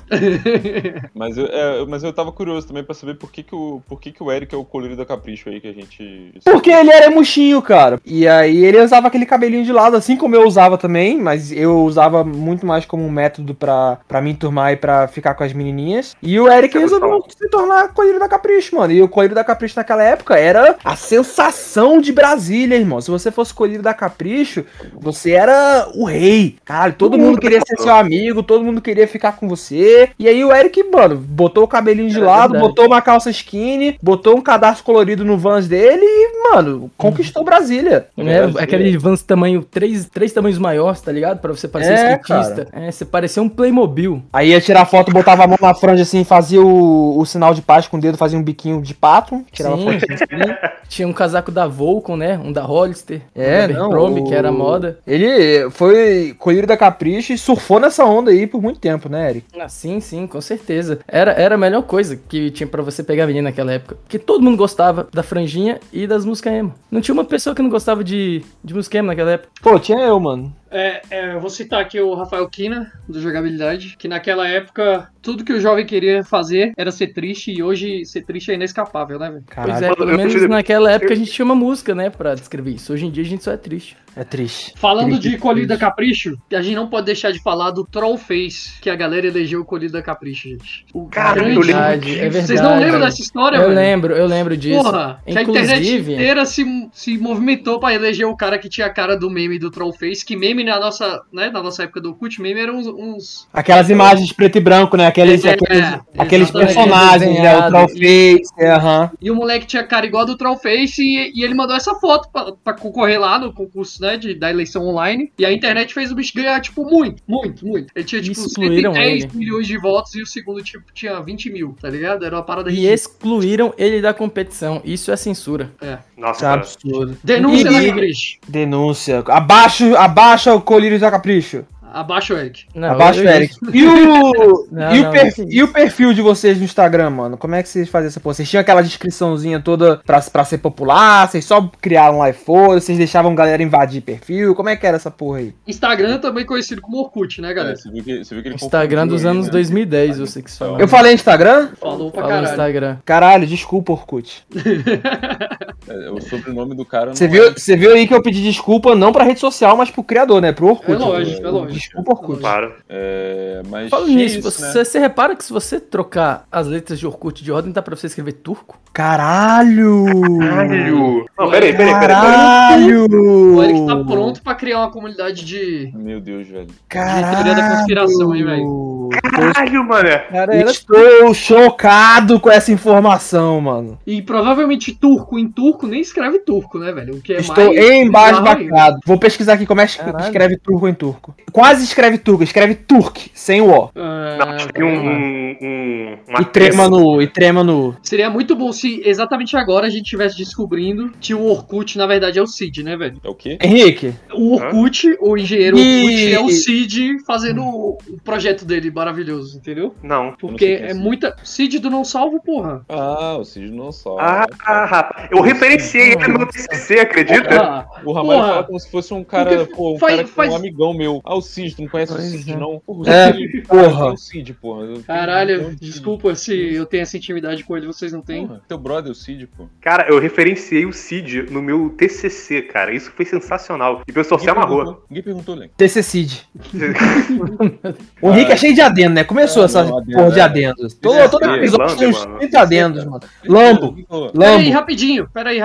[1.14, 4.00] Mas eu, é, mas eu tava curioso também pra saber por que, que, o, por
[4.00, 6.32] que, que o Eric é o colírio da Capricho aí que a gente.
[6.44, 8.00] Porque ele era murchinho, cara.
[8.04, 11.84] E aí ele usava aquele cabelinho de lado, assim como eu usava também, mas eu
[11.84, 15.52] usava muito mais como um método pra, pra me enturmar e pra ficar com as
[15.52, 16.16] menininhas.
[16.22, 18.37] E o Eric é muito resolveu se tornar colírio da Capricho,
[18.74, 18.92] mano.
[18.92, 23.00] E o colírio da Capricho naquela época era a sensação de Brasília, irmão.
[23.00, 24.64] Se você fosse colírio da Capricho,
[24.94, 26.56] você era o rei.
[26.64, 30.10] Caralho, todo Todo mundo queria ser seu amigo, todo mundo queria ficar com você.
[30.18, 32.68] E aí o Eric, mano, botou o cabelinho de É lado, verdade.
[32.68, 38.08] botou uma calça skinny, botou um cadarço colorido no Vans dele e, mano, conquistou Brasília.
[38.16, 38.52] É Né?
[38.58, 41.38] Aquele Vans tamanho, três, três tamanhos maiores, tá ligado?
[41.40, 42.68] Pra você parecer É, skatista.
[42.72, 44.22] É, você parecia um Playmobil.
[44.30, 47.62] Aí ia tirar foto, botava a mão na franja assim, fazia o, o sinal de
[47.62, 49.84] paz com o dedo, fazia um biquinho de pato, tirava Sim.
[50.00, 50.54] foto assim.
[50.88, 52.38] Tinha um casaco da Volcom, né?
[52.42, 53.20] Um da Hollister.
[53.34, 54.98] É, um da não, o- que era moda.
[55.06, 59.46] Ele foi colírio da Capricho e surfou nessa onda aí por muito tempo, né, Eric?
[59.60, 61.00] Ah, sim, sim, com certeza.
[61.06, 63.96] Era, era a melhor coisa que tinha pra você pegar menina naquela época.
[64.02, 66.74] Porque todo mundo gostava da franjinha e das músicas emo.
[66.90, 69.50] Não tinha uma pessoa que não gostava de, de música emo naquela época.
[69.62, 70.52] Pô, tinha eu, mano.
[70.70, 75.44] É, é, eu vou citar aqui o Rafael Kina, do Jogabilidade, que naquela época tudo
[75.44, 79.30] que o jovem queria fazer era ser triste e hoje ser triste é inescapável, né,
[79.30, 79.44] velho?
[79.54, 82.72] Pois é, pelo menos preciso- naquela época a gente tinha uma música, né, pra descrever
[82.72, 82.92] isso.
[82.92, 83.96] Hoje em dia a gente só é triste.
[84.16, 84.72] é triste.
[84.76, 85.88] Falando Triste, de Colhido da triste.
[85.88, 89.64] Capricho, a gente não pode deixar de falar do Trollface, que a galera elegeu o
[89.64, 90.84] Colhido da Capricho, gente.
[90.92, 91.60] O Cara, grande...
[91.66, 92.46] Verdade, é verdade.
[92.46, 93.74] Vocês não lembram dessa história, Eu velho?
[93.74, 94.82] lembro, eu lembro disso.
[94.82, 98.86] Porra, que a internet Inclusive, inteira se, se movimentou pra eleger o cara que tinha
[98.86, 102.14] a cara do meme do Trollface, que meme na nossa, né, na nossa época do
[102.14, 102.86] Cut, meme eram uns...
[102.86, 105.06] uns- Aquelas imagens de preto e branco, né?
[105.06, 107.58] Aqueles, É, aqueles, é, aqueles personagens, né?
[107.58, 107.68] O.
[107.68, 109.10] Trollface, aham.
[109.20, 112.52] E o moleque tinha cara igual do Trollface e, e ele mandou essa foto pra,
[112.52, 115.32] pra concorrer lá no concurso, né, de, da eleição online.
[115.38, 117.92] E a internet fez o bicho ganhar, tipo, muito, muito, muito.
[117.94, 119.30] Ele tinha, tipo, Excluíram 110 ele.
[119.36, 122.24] milhões de votos e o segundo, tipo, tinha 20 mil, tá ligado?
[122.24, 122.94] Era uma parada E ridícula.
[122.94, 124.80] excluíram ele da competição.
[124.84, 125.70] Isso é censura.
[126.18, 126.60] Nossa, é cara.
[126.60, 127.16] absurdo.
[127.22, 128.38] Denúncia E- Capricho.
[128.48, 129.22] Denúncia.
[129.28, 131.64] Abaixo, abaixa o colírio da Capricho.
[131.92, 132.66] Abaixa o Eric.
[132.74, 133.54] Não, Abaixa o Eric.
[133.72, 135.52] E o, Não, e, o não, perfil, não.
[135.52, 137.36] e o perfil de vocês no Instagram, mano?
[137.36, 138.34] Como é que vocês faziam essa porra?
[138.34, 141.28] Vocês tinham aquela descriçãozinha toda pra, pra ser popular?
[141.28, 142.80] Vocês só criaram lá e foda?
[142.80, 144.54] Vocês deixavam galera invadir perfil?
[144.54, 145.54] Como é que era essa porra aí?
[145.66, 147.76] Instagram também conhecido como Orkut, né, É, galera?
[147.76, 149.52] você viu que, você viu que ele Instagram dos aí, anos né?
[149.52, 150.78] 2010, você que falou.
[150.80, 151.68] Eu falei Instagram?
[151.80, 152.50] Falou pra Falou caralho.
[152.50, 152.96] Instagram.
[153.04, 154.44] Caralho, desculpa, Orkut.
[155.88, 158.94] É, o sobrenome do cara Você viu, é- você viu aí que eu pedi desculpa
[158.94, 160.52] não pra rede social, mas pro criador, né?
[160.52, 160.92] Pro Orkut.
[160.92, 161.77] É lógico, é lógico.
[161.78, 162.40] Desculpa, Orkut.
[162.40, 162.74] Claro.
[162.88, 164.84] É, mas Falando tinha nisso, isso, você, né?
[164.84, 168.06] você repara que se você trocar as letras de Orkut de ordem, dá pra você
[168.06, 168.78] escrever turco?
[168.92, 170.04] Caralho!
[170.40, 171.24] Caralho.
[171.38, 172.16] Não, peraí, peraí, peraí.
[172.16, 173.06] Caralho!
[173.54, 175.92] O Eric tá pronto pra criar uma comunidade de.
[175.94, 176.66] Meu Deus, velho.
[176.88, 177.36] Caralho!
[177.36, 179.08] teoria da conspiração, hein, velho?
[179.22, 180.08] Caralho, mano.
[180.08, 183.98] Cara, era Estou chocado com essa informação, mano.
[184.06, 187.14] E provavelmente turco em turco nem escreve turco, né, velho?
[187.16, 187.78] O que é Estou mais.
[187.78, 188.98] embasbacado.
[189.06, 191.34] Vou pesquisar aqui como é que escreve turco em turco.
[191.68, 193.90] Quase escreve turco, escreve turk, sem o O.
[193.94, 197.94] Não, Ah, tem um, um, um, uma E trema no, e trema no.
[198.02, 202.38] Seria muito bom se exatamente agora a gente estivesse descobrindo que o Orkut, na verdade,
[202.38, 203.20] é o Cid, né, velho?
[203.22, 203.58] É o quê?
[203.62, 209.58] Henrique, O Orkut, o engenheiro E- Orkut, é o Cid fazendo o projeto dele maravilhoso,
[209.58, 209.94] entendeu?
[210.02, 210.32] Não.
[210.40, 211.36] Porque não é é muita.
[211.44, 212.82] Cid do Não Salvo, porra.
[212.88, 214.16] Ah, o Cid não só.
[214.18, 215.28] Ah, ah, rapaz.
[215.30, 217.60] Eu referenciei ele no TCC, acredita?
[217.60, 218.52] Ah, O Ramalho porra.
[218.52, 221.20] fala como se fosse um cara, pô, um faz- cara que faz- um amigão meu.
[221.24, 222.56] Ah, o Cid, tu não conhece Pois o Cid, é.
[222.56, 222.80] não?
[222.80, 224.06] Porra, É, o Cid, porra.
[224.06, 224.84] É o Cid, porra.
[224.84, 228.46] Eu um Caralho, desculpa se eu tenho essa intimidade com ele, vocês não têm.
[228.46, 229.66] Porra, teu brother, o Cid, pô.
[229.80, 232.94] Cara, eu referenciei o Cid no meu TCC, cara.
[232.94, 234.02] Isso foi sensacional.
[234.06, 234.78] E o pessoal se amarrou.
[234.78, 235.70] perguntou, Ninguém perguntou, Len.
[235.76, 236.48] TC Cid.
[238.20, 239.24] O Henrique é cheio de adendo, né?
[239.24, 240.42] Começou Ah, essa adendo, porra de é.
[240.42, 240.94] adendos.
[240.94, 242.38] Todo, É, todo é, episódio Lambo, tem uns mano.
[242.38, 243.20] 30 adendos, mano.
[243.46, 243.92] Lambo.
[243.94, 244.70] Pera aí, Lambo.
[244.70, 245.58] rapidinho, pera aí,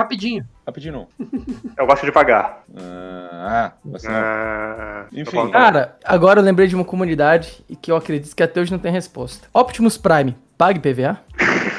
[0.66, 0.92] rapidinho.
[0.94, 1.08] Não.
[1.78, 2.62] Eu gosto devagar.
[2.76, 4.14] Ah, você não.
[4.16, 5.24] Ah, Enfim.
[5.24, 8.60] tô falando- Cara, agora eu lembrei de uma comunidade e que eu acredito que até
[8.60, 9.46] hoje não tem resposta.
[9.52, 11.18] Optimus Prime, pague PVA?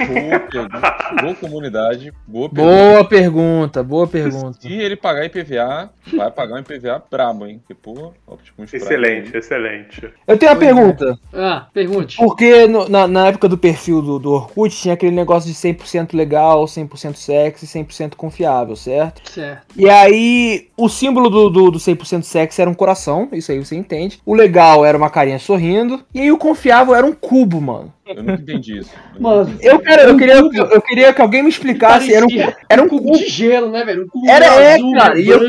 [0.08, 0.96] Boa pergunta.
[1.22, 2.14] Boa comunidade.
[2.28, 2.76] Boa pergunta.
[2.76, 4.58] Boa pergunta, boa pergunta.
[4.62, 7.60] Se ele pagar IPVA, vai pagar um IPVA brabo, hein?
[7.60, 10.10] Porque, pô, Optimus Excelente, excelente.
[10.28, 10.60] Eu tenho uma é.
[10.66, 11.20] pergunta.
[11.34, 12.18] Ah, pergunte.
[12.18, 16.14] Porque no- na, na época do perfil do, do Orkut tinha aquele negócio de 100%
[16.16, 19.30] legal, 100% sexy, 100% confiável, certo?
[19.30, 19.66] Certo.
[19.76, 23.76] E aí, o símbolo do, do, do 100% sexy era um coração, isso aí você
[23.76, 24.20] entende.
[24.26, 26.04] O legal era uma carinha sorrindo.
[26.14, 27.94] E aí o confiável era um cubo, mano.
[28.06, 28.92] Eu nunca entendi isso.
[29.16, 29.58] Eu Mano.
[29.60, 32.14] Eu, cara, eu Um queria, eu queria que alguém me explicasse.
[32.14, 32.30] Era um,
[32.70, 34.04] era um cubo de gelo, né, velho?
[34.04, 35.42] Um cubo Era, é, azul, cara, e eu-.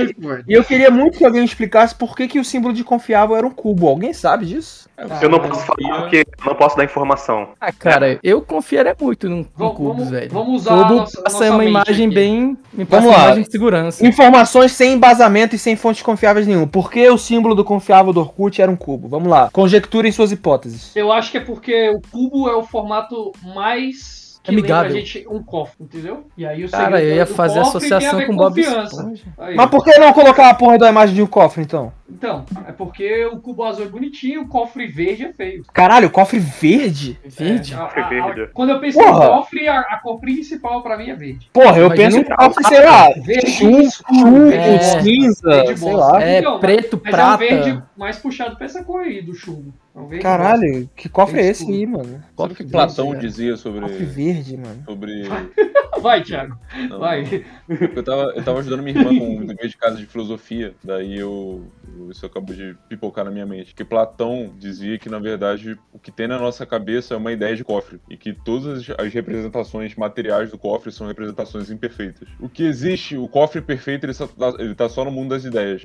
[0.48, 3.36] E eu queria muito que alguém me explicasse por que, que o símbolo de confiável
[3.36, 3.88] era um cubo.
[3.88, 4.88] Alguém sabe disso?
[5.20, 7.48] Eu não Ah, posso falar porque eu não posso dar informação.
[7.60, 10.30] Ah, cara, eu confiaria muito num, num Vamos- cubos, vamos- velho.
[10.32, 12.14] vamos usar Cubo nossa- passa nossa uma imagem aqui.
[12.14, 12.58] bem.
[12.72, 13.24] Me passa Vamos uma lá.
[13.26, 14.06] imagem de segurança.
[14.06, 16.66] Informações sem embasamento e sem fontes confiáveis nenhum.
[16.66, 19.06] Por que o símbolo do confiável do Orkut era um cubo?
[19.08, 19.50] Vamos lá.
[19.52, 20.96] Conjecturem suas hipóteses.
[20.96, 24.84] Eu acho que é porque o cubo é o formato mais que Amigável.
[24.92, 26.26] lembra a gente um cofre, entendeu?
[26.38, 28.60] E aí o Cara, eu ia fazer associação com Bob.
[28.60, 29.24] Esponja.
[29.56, 31.92] Mas por que não colocar a porra da imagem de um cofre, então?
[32.08, 35.64] Então, é porque o cubo azul é bonitinho, o cofre verde é feio.
[35.72, 37.18] Caralho, cofre verde?
[37.24, 37.74] Verde?
[37.74, 38.50] É, a- Cofre a- a- verde.
[38.54, 39.24] quando eu penso Porra.
[39.24, 41.50] em cofre, a, a cor principal pra mim é verde.
[41.52, 45.92] Porra, eu Imagina penso em cofre, sei lá, Verde chumbo, chumbo, é, cinza, verde sei
[45.94, 46.22] lá.
[46.22, 47.36] É Então, mas- preto, Mas é um prata.
[47.38, 49.74] verde mais puxado pra essa cor aí do chumbo.
[49.94, 51.78] É um verde Caralho, que cofre é Bem esse escuro.
[51.78, 52.22] aí, mano?
[52.32, 53.18] O Cofre que verde, Platão cara.
[53.20, 53.80] dizia sobre.
[53.80, 54.82] Cofre verde, mano.
[54.84, 55.22] sobre...
[56.02, 56.58] Vai, Thiago.
[56.90, 57.44] Não, Vai.
[57.68, 61.18] Eu tava, eu tava ajudando minha irmã com um dever de casa de filosofia, daí
[61.18, 61.64] eu-
[62.10, 63.74] isso acabou de pipocar na minha mente.
[63.74, 67.56] Que Platão dizia que, na verdade, o que tem na nossa cabeça é uma ideia
[67.56, 72.28] de cofre, e que todas as- representações materiais do cofre são representações imperfeitas.
[72.40, 75.44] O que existe, o cofre perfeito, ele, só, tá- ele tá só no mundo das
[75.44, 75.82] ideias.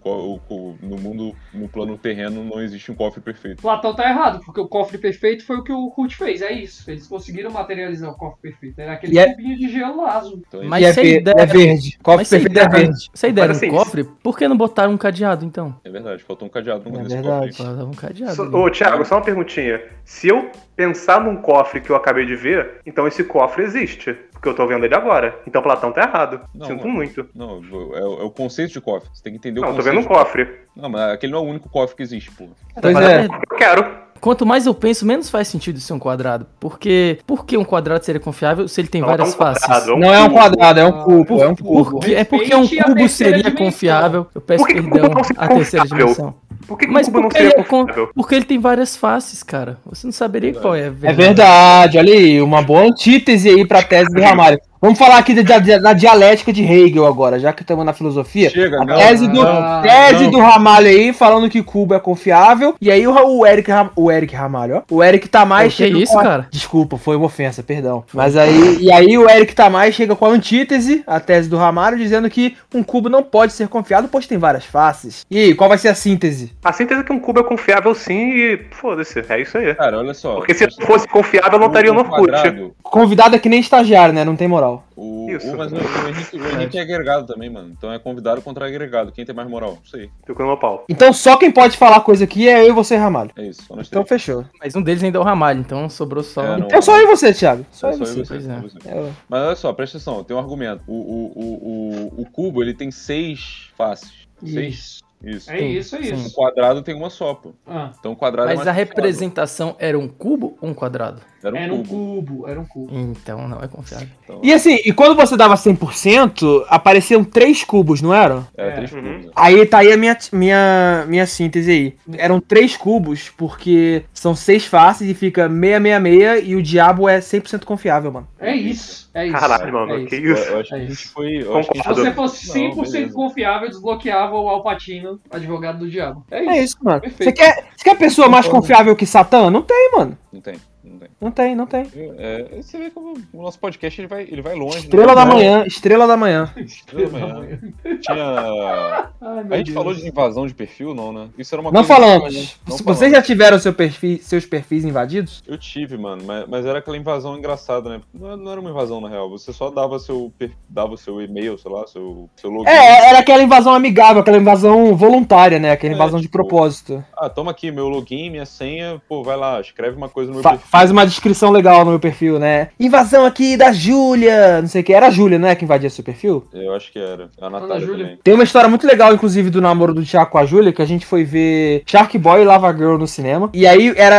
[0.81, 3.61] No mundo, no plano terreno, não existe um cofre perfeito.
[3.61, 6.89] Platão tá errado, porque o cofre perfeito foi o que o Ruth fez, é isso.
[6.89, 8.79] Eles conseguiram materializar o cofre perfeito.
[8.79, 10.41] Era aquele E é- cubinho de gelo azul.
[10.47, 11.97] Então, Mas é, ideia- é verde.
[12.01, 13.09] Cofre Mas perfeito é verde.
[13.13, 15.79] Se a ideia cofre, por que não botaram um cadeado, então?
[15.83, 17.49] é verdade, faltou um cadeado no É verdade.
[17.49, 17.63] cofre.
[17.65, 18.35] Botaram um cadeado.
[18.35, 18.57] So-.
[18.57, 19.81] Ô, Thiago, só uma perguntinha.
[20.03, 24.13] Se eu pensar num cofre que eu acabei de ver, então esse cofre existe.
[24.31, 25.39] Porque eu tô vendo ele agora.
[25.45, 26.41] Então Platão tá errado.
[26.55, 27.27] Não, Sinto muito.
[27.35, 27.61] Não,
[27.93, 29.07] é, o- é o conceito de cofre.
[29.13, 29.95] Você tem que entender o Não, eu tô conceito.
[30.01, 30.49] vendo um cofre.
[30.75, 32.51] Não, mas aquele não é o único cofre que existe, porra.
[32.81, 33.21] Pois Mas é.
[33.21, 34.00] é- Eu quero.
[34.21, 36.45] Quanto mais eu penso, menos faz sentido ser um quadrado.
[36.59, 39.65] Porque por que um quadrado seria confiável se ele tem Não, várias é um faces?
[39.65, 41.25] quadrado, Não é um quadrado, é um cubo.
[41.25, 41.99] Por, É um cubo.
[42.01, 43.65] que- é porque um cubo seria dimensão.
[43.65, 44.27] confiável.
[44.35, 46.35] Eu peço que perdão à terceira dimensão.
[46.67, 49.79] Por que, que Mas porque seria ele, é con- porque ele tem várias faces, cara.
[49.87, 50.83] Você não saberia qual é.
[50.83, 54.59] a É verdade, olha aí, uma boa antítese aí pra tese do Ramalho.
[54.81, 58.49] Vamos falar aqui da, da- da dialética de Hegel agora, já que estamos na filosofia.
[58.49, 58.95] Chega, A não.
[58.97, 60.31] tese do, não, tese não.
[60.31, 62.73] do Ramalho aí, falando que cubo é confiável.
[62.81, 64.81] E aí o, o Eric o Eric Ramalho, ó.
[64.95, 66.47] O Eric Tamais Pô, que isso, com a- cara?
[66.49, 68.03] Desculpa, foi uma ofensa, perdão.
[68.11, 71.95] Mas aí, e aí o Eric Tamais chega com a antítese, a tese do Ramalho,
[71.97, 75.25] dizendo que um cubo não pode ser confiável, pois tem várias faces.
[75.29, 76.53] E aí, qual vai ser a síntese?
[76.63, 79.75] A síntese é que um cubo é confiável sim e foda-se, é isso aí.
[79.75, 80.37] Cara, olha só.
[80.37, 82.71] Porque se não fosse confiável, eu não estaria no O Orkut.
[82.81, 84.25] Convidado é que nem estagiário, né?
[84.25, 84.70] Não tem moral.
[84.95, 85.51] O, Isso.
[85.53, 87.69] o- mas o, o Henrique, o Henrique é agregado também, mano.
[87.77, 89.11] Então é convidado contra agregado.
[89.11, 89.77] Quem tem mais moral?
[89.83, 90.09] Isso aí.
[90.25, 90.85] Fico no meu pau.
[90.89, 93.31] Então só quem pode falar coisa aqui é eu e você, Ramalho.
[93.35, 93.61] É isso.
[93.71, 94.07] Então três.
[94.09, 94.45] fechou.
[94.59, 96.43] Mas um deles ainda é o Ramalho, então sobrou só.
[96.43, 96.65] É, não.
[96.67, 97.65] Então só eu e você, Thiago.
[97.71, 98.11] Só É eu e só você.
[98.11, 98.59] eu e você, é.
[98.59, 98.77] você.
[98.87, 100.83] É, Mas olha só, presta atenção, tem um argumento.
[100.87, 104.11] O, o, o, o, o cubo, ele tem seis faces.
[104.43, 104.73] Seis.
[104.75, 105.01] Isso.
[105.23, 105.51] Isso.
[105.51, 106.33] É Sim, isso, é isso.
[106.33, 107.53] quadrado tem uma só, pô.
[107.67, 111.21] Ah, Então o quadrado é Mas mais a representação era um cubo ou um quadrado?
[111.43, 111.89] Era um era um cubo.
[112.33, 112.91] cubo, era um cubo.
[112.97, 114.07] Então não é confiável.
[114.23, 118.45] Então, E assim, e quando você dava 100%, apareciam três cubos, não eram?
[118.55, 118.71] era É.
[118.75, 119.01] três Uhum.
[119.01, 119.25] cubos.
[119.25, 119.31] né?
[119.35, 121.95] Aí tá aí a minha, minha, minha síntese aí.
[122.17, 127.65] Eram três cubos, porque são seis faces e fica 666 e o diabo é 100%
[127.65, 128.27] confiável, mano.
[128.39, 129.37] É isso, é isso.
[129.37, 130.25] Caralho, mano, é que isso.
[130.27, 130.43] Eu, isso?
[130.49, 131.11] eu acho que É a gente isso.
[131.13, 131.41] foi.
[131.43, 133.13] Eu acho que a Se você fosse Não, 100% beleza.
[133.13, 136.23] confiável, desbloqueava o Alpatino, advogado do diabo.
[136.31, 136.51] É isso.
[136.51, 137.01] É isso, mano.
[137.01, 137.23] Perfeito.
[137.23, 139.49] Você quer, você quer pessoa mais confiável que Satã?
[139.49, 140.17] Não tem, mano.
[140.31, 140.61] Não tem, não
[141.01, 141.09] tem.
[141.19, 141.87] Não tem, não tem.
[142.17, 144.77] É, você vê como o nosso podcast ele vai, ele vai longe.
[144.79, 145.15] Estrela né?
[145.15, 146.51] da manhã, estrela da manhã.
[146.57, 147.59] Estrela da manhã.
[148.01, 149.09] Tinha.
[149.21, 149.73] Ai, A gente Deus.
[149.75, 151.29] falou de invasão de perfil, não, né?
[151.37, 152.33] Isso era uma Não coisa que- falamos.
[152.33, 152.99] Não Se falamos.
[152.99, 155.41] Vocês já tiveram seu perfil, seus perfis invadidos?
[155.47, 158.01] Eu tive, mano, mas, mas era aquela invasão engraçada, né?
[158.13, 159.29] Não, não era uma invasão, na real.
[159.29, 160.31] Você só dava seu,
[160.69, 162.69] dava seu e-mail, sei lá, seu, seu login.
[162.69, 165.71] É, era aquela invasão amigável, aquela invasão voluntária, né?
[165.71, 167.03] Aquela É, invasão de tipo, propósito.
[167.17, 169.01] Ah, toma aqui meu login, minha senha.
[169.07, 170.67] Pô, vai lá, escreve uma coisa no meu Fa- perfil.
[170.69, 172.69] faz uma descrição legal no meu perfil, né?
[172.79, 174.93] Invasão aqui da Júlia, não sei o que.
[174.93, 176.45] Era a Júlia, não é que invadia seu perfil?
[176.53, 177.29] Eu acho que era.
[177.39, 178.05] A Natália Júlia.
[178.05, 178.19] também.
[178.23, 180.85] Tem uma história muito legal, inclusive, do namoro do Thiago com a Júlia, que a
[180.85, 183.49] gente foi ver Shark Boy e Lava Girl no cinema.
[183.53, 184.15] E aí era,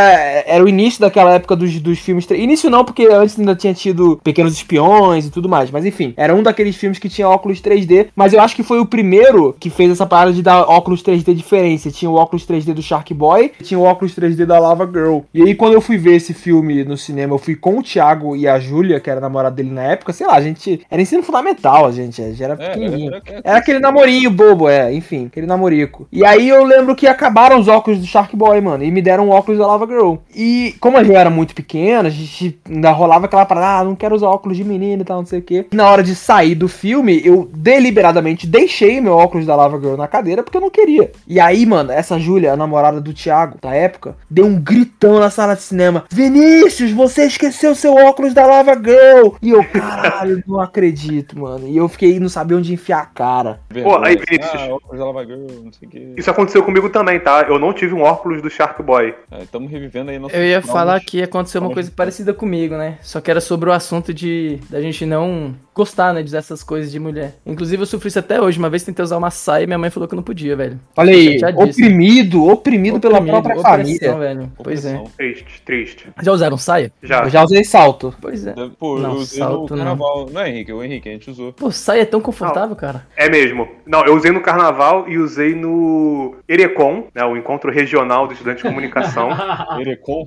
[0.47, 2.29] era o início daquela época dos, dos filmes.
[2.31, 5.71] Início não, porque antes ainda tinha tido Pequenos Espiões e tudo mais.
[5.71, 8.09] Mas enfim, era um daqueles filmes que tinha óculos 3D.
[8.15, 11.35] Mas eu acho que foi o primeiro que fez essa parada de dar óculos 3D
[11.35, 11.91] diferente.
[11.93, 15.21] Tinha o óculos 3D do Shark Boy, tinha o óculos 3D da Lava Girl.
[15.33, 18.37] E aí, quando eu fui ver esse filme no cinema, eu fui com o Thiago
[18.37, 20.13] e a Júlia, que era a namorada dele na época.
[20.13, 20.81] Sei lá, a gente.
[20.91, 22.23] Era ensino fundamental, a gente.
[22.41, 23.15] Era É, pequenininho.
[23.15, 26.07] era, Era aquele namorinho bobo, é, enfim, aquele namorico.
[26.13, 29.27] E aí eu lembro que acabaram os óculos do Shark Boy, mano, e me deram
[29.29, 30.15] um óculos da Lava Girl.
[30.35, 33.95] E como a gente era muito pequena, a gente ainda rolava aquela parada, ah, não
[33.95, 35.67] quero usar óculos de menino e tal, não sei o quê.
[35.73, 40.09] Na hora de sair do filme, eu deliberadamente deixei meu óculos da Lava Girl na
[40.09, 41.11] cadeira porque eu não queria.
[41.27, 45.31] E aí, mano, essa Júlia, a namorada do Thiago, da época, deu um gritão na
[45.31, 46.52] sala de cinema: Vinícius,
[46.95, 49.35] você esqueceu seu óculos da Lava Girl!
[49.43, 51.69] E eu, caralho, não acredito, mano.
[51.69, 53.61] E eu fiquei, não sabia onde enfiar a cara.
[53.83, 54.17] Pô, aí.
[54.17, 54.61] Vinícius.
[54.63, 56.15] Ah, óculos da Lava Girl, não sei o que.
[56.17, 57.47] Isso aconteceu comigo também, tá?
[57.49, 59.15] Eu não tive um óculos do Shark Boy.
[59.41, 62.99] Estamos revivendo aí nosso Eu ia falar que aconteceu uma coisa parecida comigo, né?
[63.03, 66.99] Só que era sobre o assunto de da gente não gostar, né, dessas coisas de
[66.99, 67.35] mulher.
[67.47, 68.59] Inclusive eu sofri isso até hoje.
[68.59, 70.79] Uma vez tentei usar uma saia e minha mãe falou que eu não podia, velho.
[70.97, 71.87] Olha aí, Chateadíssimo.
[71.87, 74.15] oprimido, oprimido pela Oprimido, própria opressão, família.
[74.19, 74.53] velho.
[74.63, 75.03] Pois é.
[75.17, 76.09] Triste, triste.
[76.23, 76.93] Já usaram saia?
[77.03, 77.23] Já.
[77.25, 78.15] Eu já usei salto.
[78.21, 78.55] Pois é.
[78.79, 79.85] Pô, Não, eu usei no salto não.
[79.85, 80.29] carnaval.
[80.31, 80.41] Não.
[80.41, 81.53] é Henrique, o Henrique, a gente usou.
[81.53, 83.07] Pô, saia é tão confortável, cara.
[83.17, 83.69] É mesmo.
[83.87, 87.25] Não, eu usei no carnaval e usei no Erecom, né?
[87.25, 89.29] O encontro regional dos estudantes de comunicação.
[89.79, 90.27] Erecom?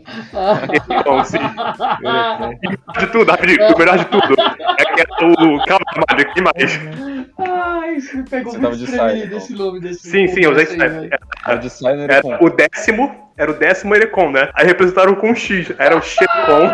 [0.90, 1.38] Erecom, sim.
[1.38, 3.00] Erecom.
[3.00, 4.36] De tudo, rapidinho, o melhor de tudo.
[4.80, 5.66] É que é o.
[5.66, 7.15] Calma, Mário, que mais?
[7.38, 7.98] Ai,
[8.30, 9.38] pegou Você muito tava de saia, desprevenido então.
[9.38, 11.10] esse nome desse Sim, sim, eu usei velho.
[11.46, 12.38] Era de saia no Era Erecom.
[12.46, 14.50] o décimo, era o décimo Erecom, né?
[14.54, 16.70] Aí representaram com X, era o Xerecom.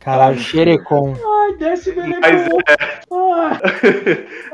[0.00, 1.14] Caralho, xerecon.
[1.14, 2.48] Ai, desce meu Mas Ai,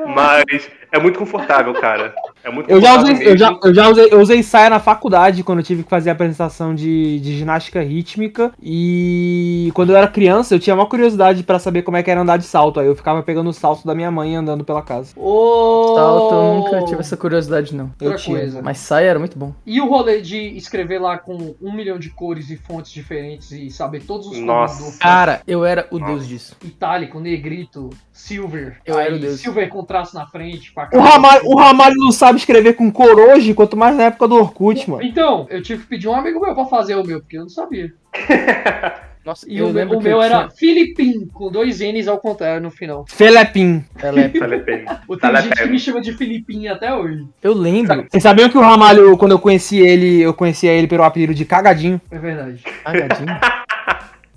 [0.14, 2.14] Mas é muito confortável, cara.
[2.46, 5.42] É muito Eu já, usei, eu, já, eu já usei, eu usei saia na faculdade
[5.42, 8.52] quando eu tive que fazer a apresentação de, de ginástica rítmica.
[8.62, 12.20] E quando eu era criança, eu tinha uma curiosidade pra saber como é que era
[12.20, 12.78] andar de salto.
[12.78, 15.12] Aí eu ficava pegando o salto da minha mãe e andando pela casa.
[15.16, 15.94] Ô!
[15.96, 17.90] Salto, eu nunca tive essa curiosidade, não.
[18.00, 18.38] Eu Outra tinha.
[18.38, 18.62] coisa.
[18.62, 19.52] Mas saia era muito bom.
[19.66, 23.70] E o rolê de escrever lá com um milhão de cores e fontes diferentes e
[23.70, 24.78] saber todos os Nossa.
[24.78, 26.56] cores do Cara, eu era o deus disso.
[26.64, 28.76] itálico, negrito, silver.
[28.84, 29.40] Eu aí era o deus.
[29.40, 30.72] Silver com traço na frente.
[30.72, 31.00] pra O cá.
[31.00, 34.88] Ramalho, o Ramalho não sabe escrever com cor hoje, quanto mais na época do Orkut,
[34.90, 35.02] mano.
[35.02, 37.48] Então, eu tive que pedir um amigo meu pra fazer o meu, porque eu não
[37.48, 37.92] sabia.
[39.24, 42.06] Nossa, E eu o meu, lembro o que meu eu era Filipim, com dois N's
[42.06, 43.04] ao contrário no final.
[43.08, 43.84] Felepim.
[43.96, 44.84] é- Telepene.
[44.86, 47.26] Tem Tá gente que me chama de Filipim até hoje.
[47.42, 48.06] Eu lembro.
[48.08, 51.44] Vocês sabiam que o Ramalho, quando eu conheci ele, eu conhecia ele pelo apelido de
[51.44, 52.00] Cagadinho?
[52.08, 52.62] É verdade.
[52.84, 53.26] Cagadinho.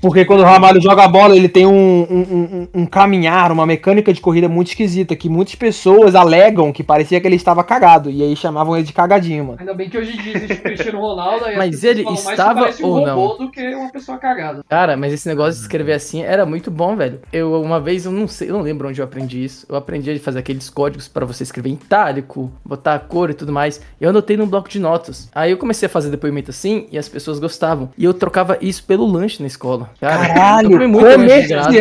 [0.01, 4.13] Porque quando o Ramalho joga bola, ele tem um, um, um- um caminhar, uma mecânica
[4.13, 8.09] de corrida muito esquisita, que muitas pessoas alegam que parecia que ele estava cagado.
[8.09, 9.57] E aí chamavam ele de cagadinho, mano.
[9.59, 11.45] Ainda bem que hoje em dia existe o Cristiano Ronaldo.
[11.45, 13.91] aí as Mas ele falam mais que estava parece um ou robô do que uma
[13.91, 14.63] pessoa cagada.
[14.69, 17.19] Cara, mas esse negócio de escrever assim era muito bom, velho.
[17.33, 19.65] Eu, uma vez, eu não sei, eu não lembro onde eu aprendi isso.
[19.69, 23.33] Eu aprendi a fazer aqueles códigos pra você escrever em itálico, botar a cor e
[23.33, 23.81] tudo mais.
[23.99, 25.29] Eu anotei num bloco de notas.
[25.35, 27.89] Aí eu comecei a fazer depoimento assim e as pessoas gostavam.
[27.97, 29.88] E eu trocava isso pelo lanche na escola.
[29.99, 31.77] Cara, Caralho, eu muito comerciante.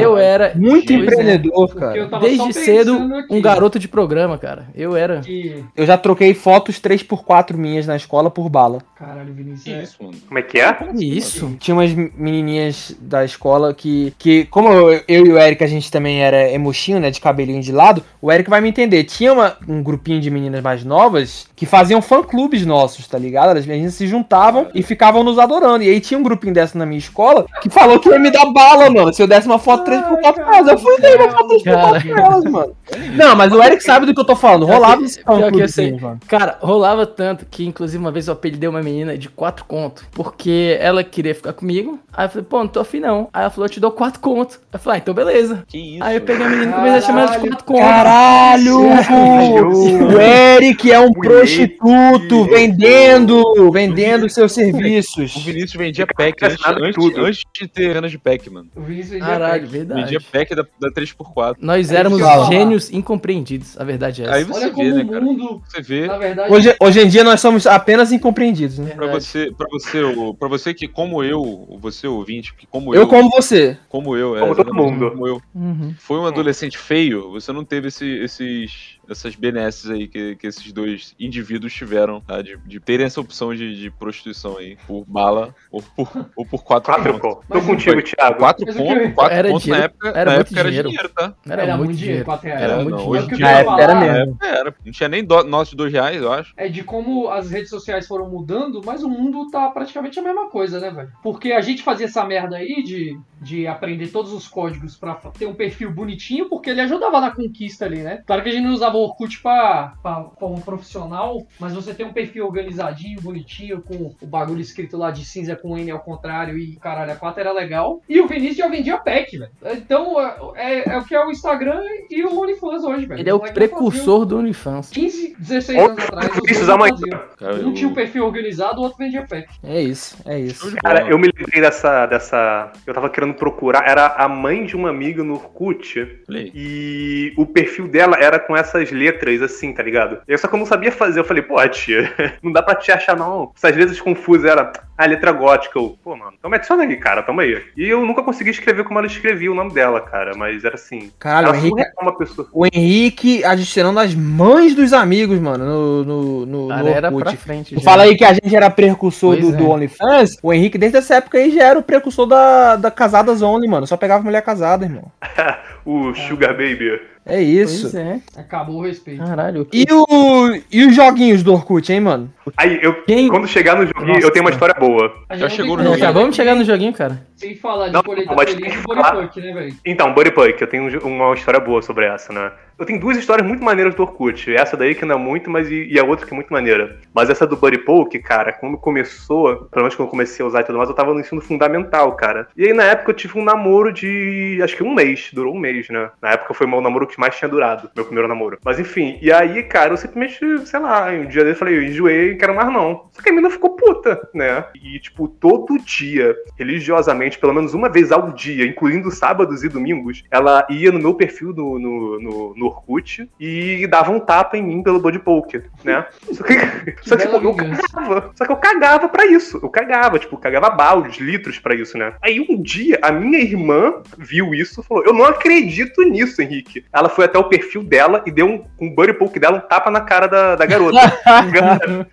[0.00, 1.02] Eu era Muito Pois é.
[1.02, 2.18] empreendedor, eu cara.
[2.20, 4.66] desde cedo aqui um garoto de programa, cara.
[4.74, 5.20] Eu era.
[5.20, 5.64] Que...
[5.76, 8.78] Eu já troquei fotos 3x4 minhas na escola por bala.
[8.96, 9.64] Caralho, Vinícius.
[9.64, 10.14] Que é- isso, mano?
[10.26, 10.76] Como é que é?
[10.98, 11.56] Isso?
[11.58, 15.90] Tinha umas menininhas da escola que, que como eu, eu e o Eric, a gente
[15.90, 19.04] também era emuxinho, né, de cabelinho de lado, o Eric vai me entender.
[19.04, 23.50] Tinha uma- um grupinho de meninas mais novas que faziam fã-clubes nossos, tá ligado?
[23.50, 25.82] Elas, a gente se juntavam e ficavam nos adorando.
[25.84, 27.23] E aí tinha um grupinho dessa na minha escola
[27.60, 30.56] que falou que ia me dar bala, mano, se eu desse uma foto 3x4 pra
[30.56, 30.68] elas.
[30.68, 32.76] Eu fui dei uma foto 3x4 pra elas, mano.
[33.14, 34.66] Não, mas o Eric sabe do que eu tô falando.
[34.66, 36.00] Rolava esse Pior que eu fã-clubezinho, sei.
[36.00, 36.20] mano.
[36.26, 40.04] Cara, rolava tanto que, inclusive, uma vez eu apelidei uma menina de quatro conto.
[40.12, 41.98] Porque ela queria ficar comigo.
[42.12, 43.28] Aí eu falei, pô, não tô afim não.
[43.32, 44.60] Aí ela falou, eu te dou quatro conto.
[44.72, 45.64] Eu falei, ah, então beleza.
[45.66, 46.04] Que isso?
[46.04, 47.50] Aí eu peguei a menina e comecei a chamar ela de Caralho.
[47.50, 47.78] quatro conto.
[47.80, 48.80] Caralho!
[49.06, 50.08] Caralho.
[50.14, 55.34] O Eric é um prostituto vendendo, vendendo seus O serviços.
[55.44, 57.26] Vinícius vendia pack antes, antes, tudo.
[57.26, 58.68] antes de ter anos de pack, mano.
[58.74, 59.72] O Vinícius vendia Caralho, pack.
[59.72, 60.00] verdade.
[60.02, 61.56] Vendia pack da, da 3x4.
[61.60, 62.46] Nós éramos eu falar.
[62.46, 63.78] gênios incompreendidos.
[63.78, 64.34] A verdade é essa.
[64.34, 65.20] Aí você Olha vê, como né, cara?
[65.24, 66.06] mundo, Você vê.
[66.06, 68.90] na verdade, Hoje, hoje em dia nós somos apenas incompreendidos, né?
[68.94, 70.00] Pra você, pra você,
[70.38, 73.76] pra você que como eu, você ouvinte, que como Eu eu, como você.
[73.88, 75.10] como eu, é, Como todo mundo.
[75.10, 75.94] como eu, Uhum.
[75.98, 80.72] foi um adolescente feio, você não teve esse- esses essas benesses aí que, que esses
[80.72, 82.40] dois indivíduos tiveram, tá?
[82.42, 86.62] De, de terem essa opção de, de prostituição aí por bala ou por, ou por
[86.64, 87.20] quatro, Quatro, pontos.
[87.20, 87.44] pô.
[87.50, 88.38] Tô contigo, Thiago.
[88.38, 90.88] Quatro pontos, quatro Era pontos dinheiro, na época, era na muito época era dinheiro.
[90.88, 91.34] dinheiro, tá?
[91.48, 92.24] Era, muito dinheiro.
[92.24, 92.62] 4 reais.
[92.62, 93.26] Era É, muito não, dinheiro.
[93.26, 94.38] hoje Na época era mesmo.
[94.42, 96.52] Era, não tinha nem do, nota de dois reais, eu acho.
[96.56, 100.48] É de como as redes sociais foram mudando, mas o mundo tá praticamente a mesma
[100.50, 101.10] coisa, né, velho?
[101.22, 105.46] Porque a gente fazia essa merda aí de, de aprender todos os códigos pra ter
[105.46, 108.22] um perfil bonitinho, porque ele ajudava na conquista ali, né?
[108.26, 111.92] Claro que a gente não usava o Orkut pra, pra, pra um profissional, mas você
[111.94, 116.00] tem um perfil organizadinho, bonitinho, com o bagulho escrito lá de cinza com N ao
[116.00, 118.00] contrário e caralho, a 4 era legal.
[118.08, 119.50] E o Vinícius já vendia pack, velho.
[119.72, 120.20] Então
[120.56, 121.80] é, é o que é o Instagram
[122.10, 123.20] e o OnlyFans hoje, velho.
[123.20, 124.90] Ele é o fazia precursor do OnlyFans.
[124.90, 126.28] 15, 16 anos atrás.
[126.28, 127.20] faziam.
[127.38, 129.48] Cara, Um tinha o eu- perfil organizado, o outro vendia pack.
[129.62, 130.74] É isso, é isso.
[130.76, 132.72] Cara, eu me lembrei dessa, dessa.
[132.86, 133.88] Eu tava querendo procurar.
[133.88, 136.22] Era a mãe de uma amiga no Orkut.
[136.28, 136.52] Aí.
[136.54, 140.18] E o perfil dela era com essas letras assim, tá ligado?
[140.28, 141.20] E só que eu não sabia fazer.
[141.20, 142.12] Eu falei, pô, tia,
[142.42, 143.52] não dá pra te achar, não.
[143.56, 145.78] Essas letras confusas era a letra gótica.
[145.78, 147.62] Eu, pô, mano, então me adiciona aí, cara, tamo aí.
[147.76, 150.32] E eu nunca consegui escrever como ela escrevia o nome dela, cara.
[150.36, 151.10] Mas era assim.
[151.18, 152.48] Caralho, o Henrique, uma pessoa.
[152.52, 157.32] o Henrique adicionando as mães dos amigos, mano, no, no, no, Cara, no era pra
[157.32, 157.82] frente.
[157.82, 159.68] Fala aí que a gente era precursor Pois do, do é.
[159.68, 160.36] OnlyFans.
[160.42, 163.86] O Henrique, desde essa época aí, já era o precursor da, da Casadas Only, mano.
[163.86, 165.10] Só pegava mulher casada, irmão.
[165.84, 167.00] o Sugar Baby.
[167.26, 167.82] É isso.
[167.90, 168.20] Pois é.
[168.36, 169.24] Acabou o respeito.
[169.24, 169.66] Caralho.
[169.72, 172.30] E, o, e os joguinhos do Orkut, hein, mano?
[172.54, 174.26] Aí, eu, Quem- quando chegar no joguinho, Nossa.
[174.26, 175.10] eu tenho uma história boa.
[175.32, 176.04] Já chegou no joguinho.
[176.04, 177.22] acabamos de chegar no joguinho, cara.
[177.34, 179.12] Sem falar de Não, colheita mas feliz tem e que falar.
[179.14, 179.74] Bodypunk, né, velho?
[179.86, 182.52] Então, Buddy Punk, eu tenho uma história boa sobre essa, né?
[182.76, 184.52] Eu tenho duas histórias muito maneiras do Orkut.
[184.52, 186.98] Essa daí que não é muito, mas e, e a outra que é muito maneira.
[187.14, 190.60] Mas essa do Buddy Poke, cara, quando começou, pelo menos quando eu comecei a usar
[190.60, 192.48] e tudo mais, eu tava no ensino fundamental, cara.
[192.56, 195.58] E aí na época eu tive um namoro de acho que um mês, durou um
[195.58, 196.10] mês, né?
[196.20, 198.58] Na época foi o meu namoro que mais tinha durado, meu primeiro namoro.
[198.64, 202.32] Mas enfim, e aí, cara, eu simplesmente, sei lá, um dia eu falei, eu enjoei,
[202.32, 203.08] não quero mais não.
[203.12, 204.64] Só que a menina ficou puta, né?
[204.74, 210.24] E tipo, todo dia, religiosamente, pelo menos uma vez ao dia, incluindo sábados e domingos,
[210.28, 214.62] ela ia no meu perfil no, no, no, no Orkut e dava um tapa em
[214.62, 216.06] mim pelo body poke, né?
[216.32, 216.54] Só que,
[217.02, 218.30] só que tipo, eu cagava.
[218.34, 219.60] Só que eu cagava pra isso.
[219.62, 222.14] Eu cagava, tipo, cagava baldes, litros pra isso, né?
[222.22, 226.84] Aí um dia a minha irmã viu isso e falou: Eu não acredito nisso, Henrique.
[226.92, 229.90] Ela foi até o perfil dela e deu um, um buddy poke dela, um tapa
[229.90, 230.94] na cara da, da garota.
[231.54, 232.08] Cara,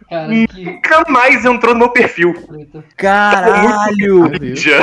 [0.48, 2.34] que Nunca mais entrou no meu perfil.
[2.98, 4.32] Caralho!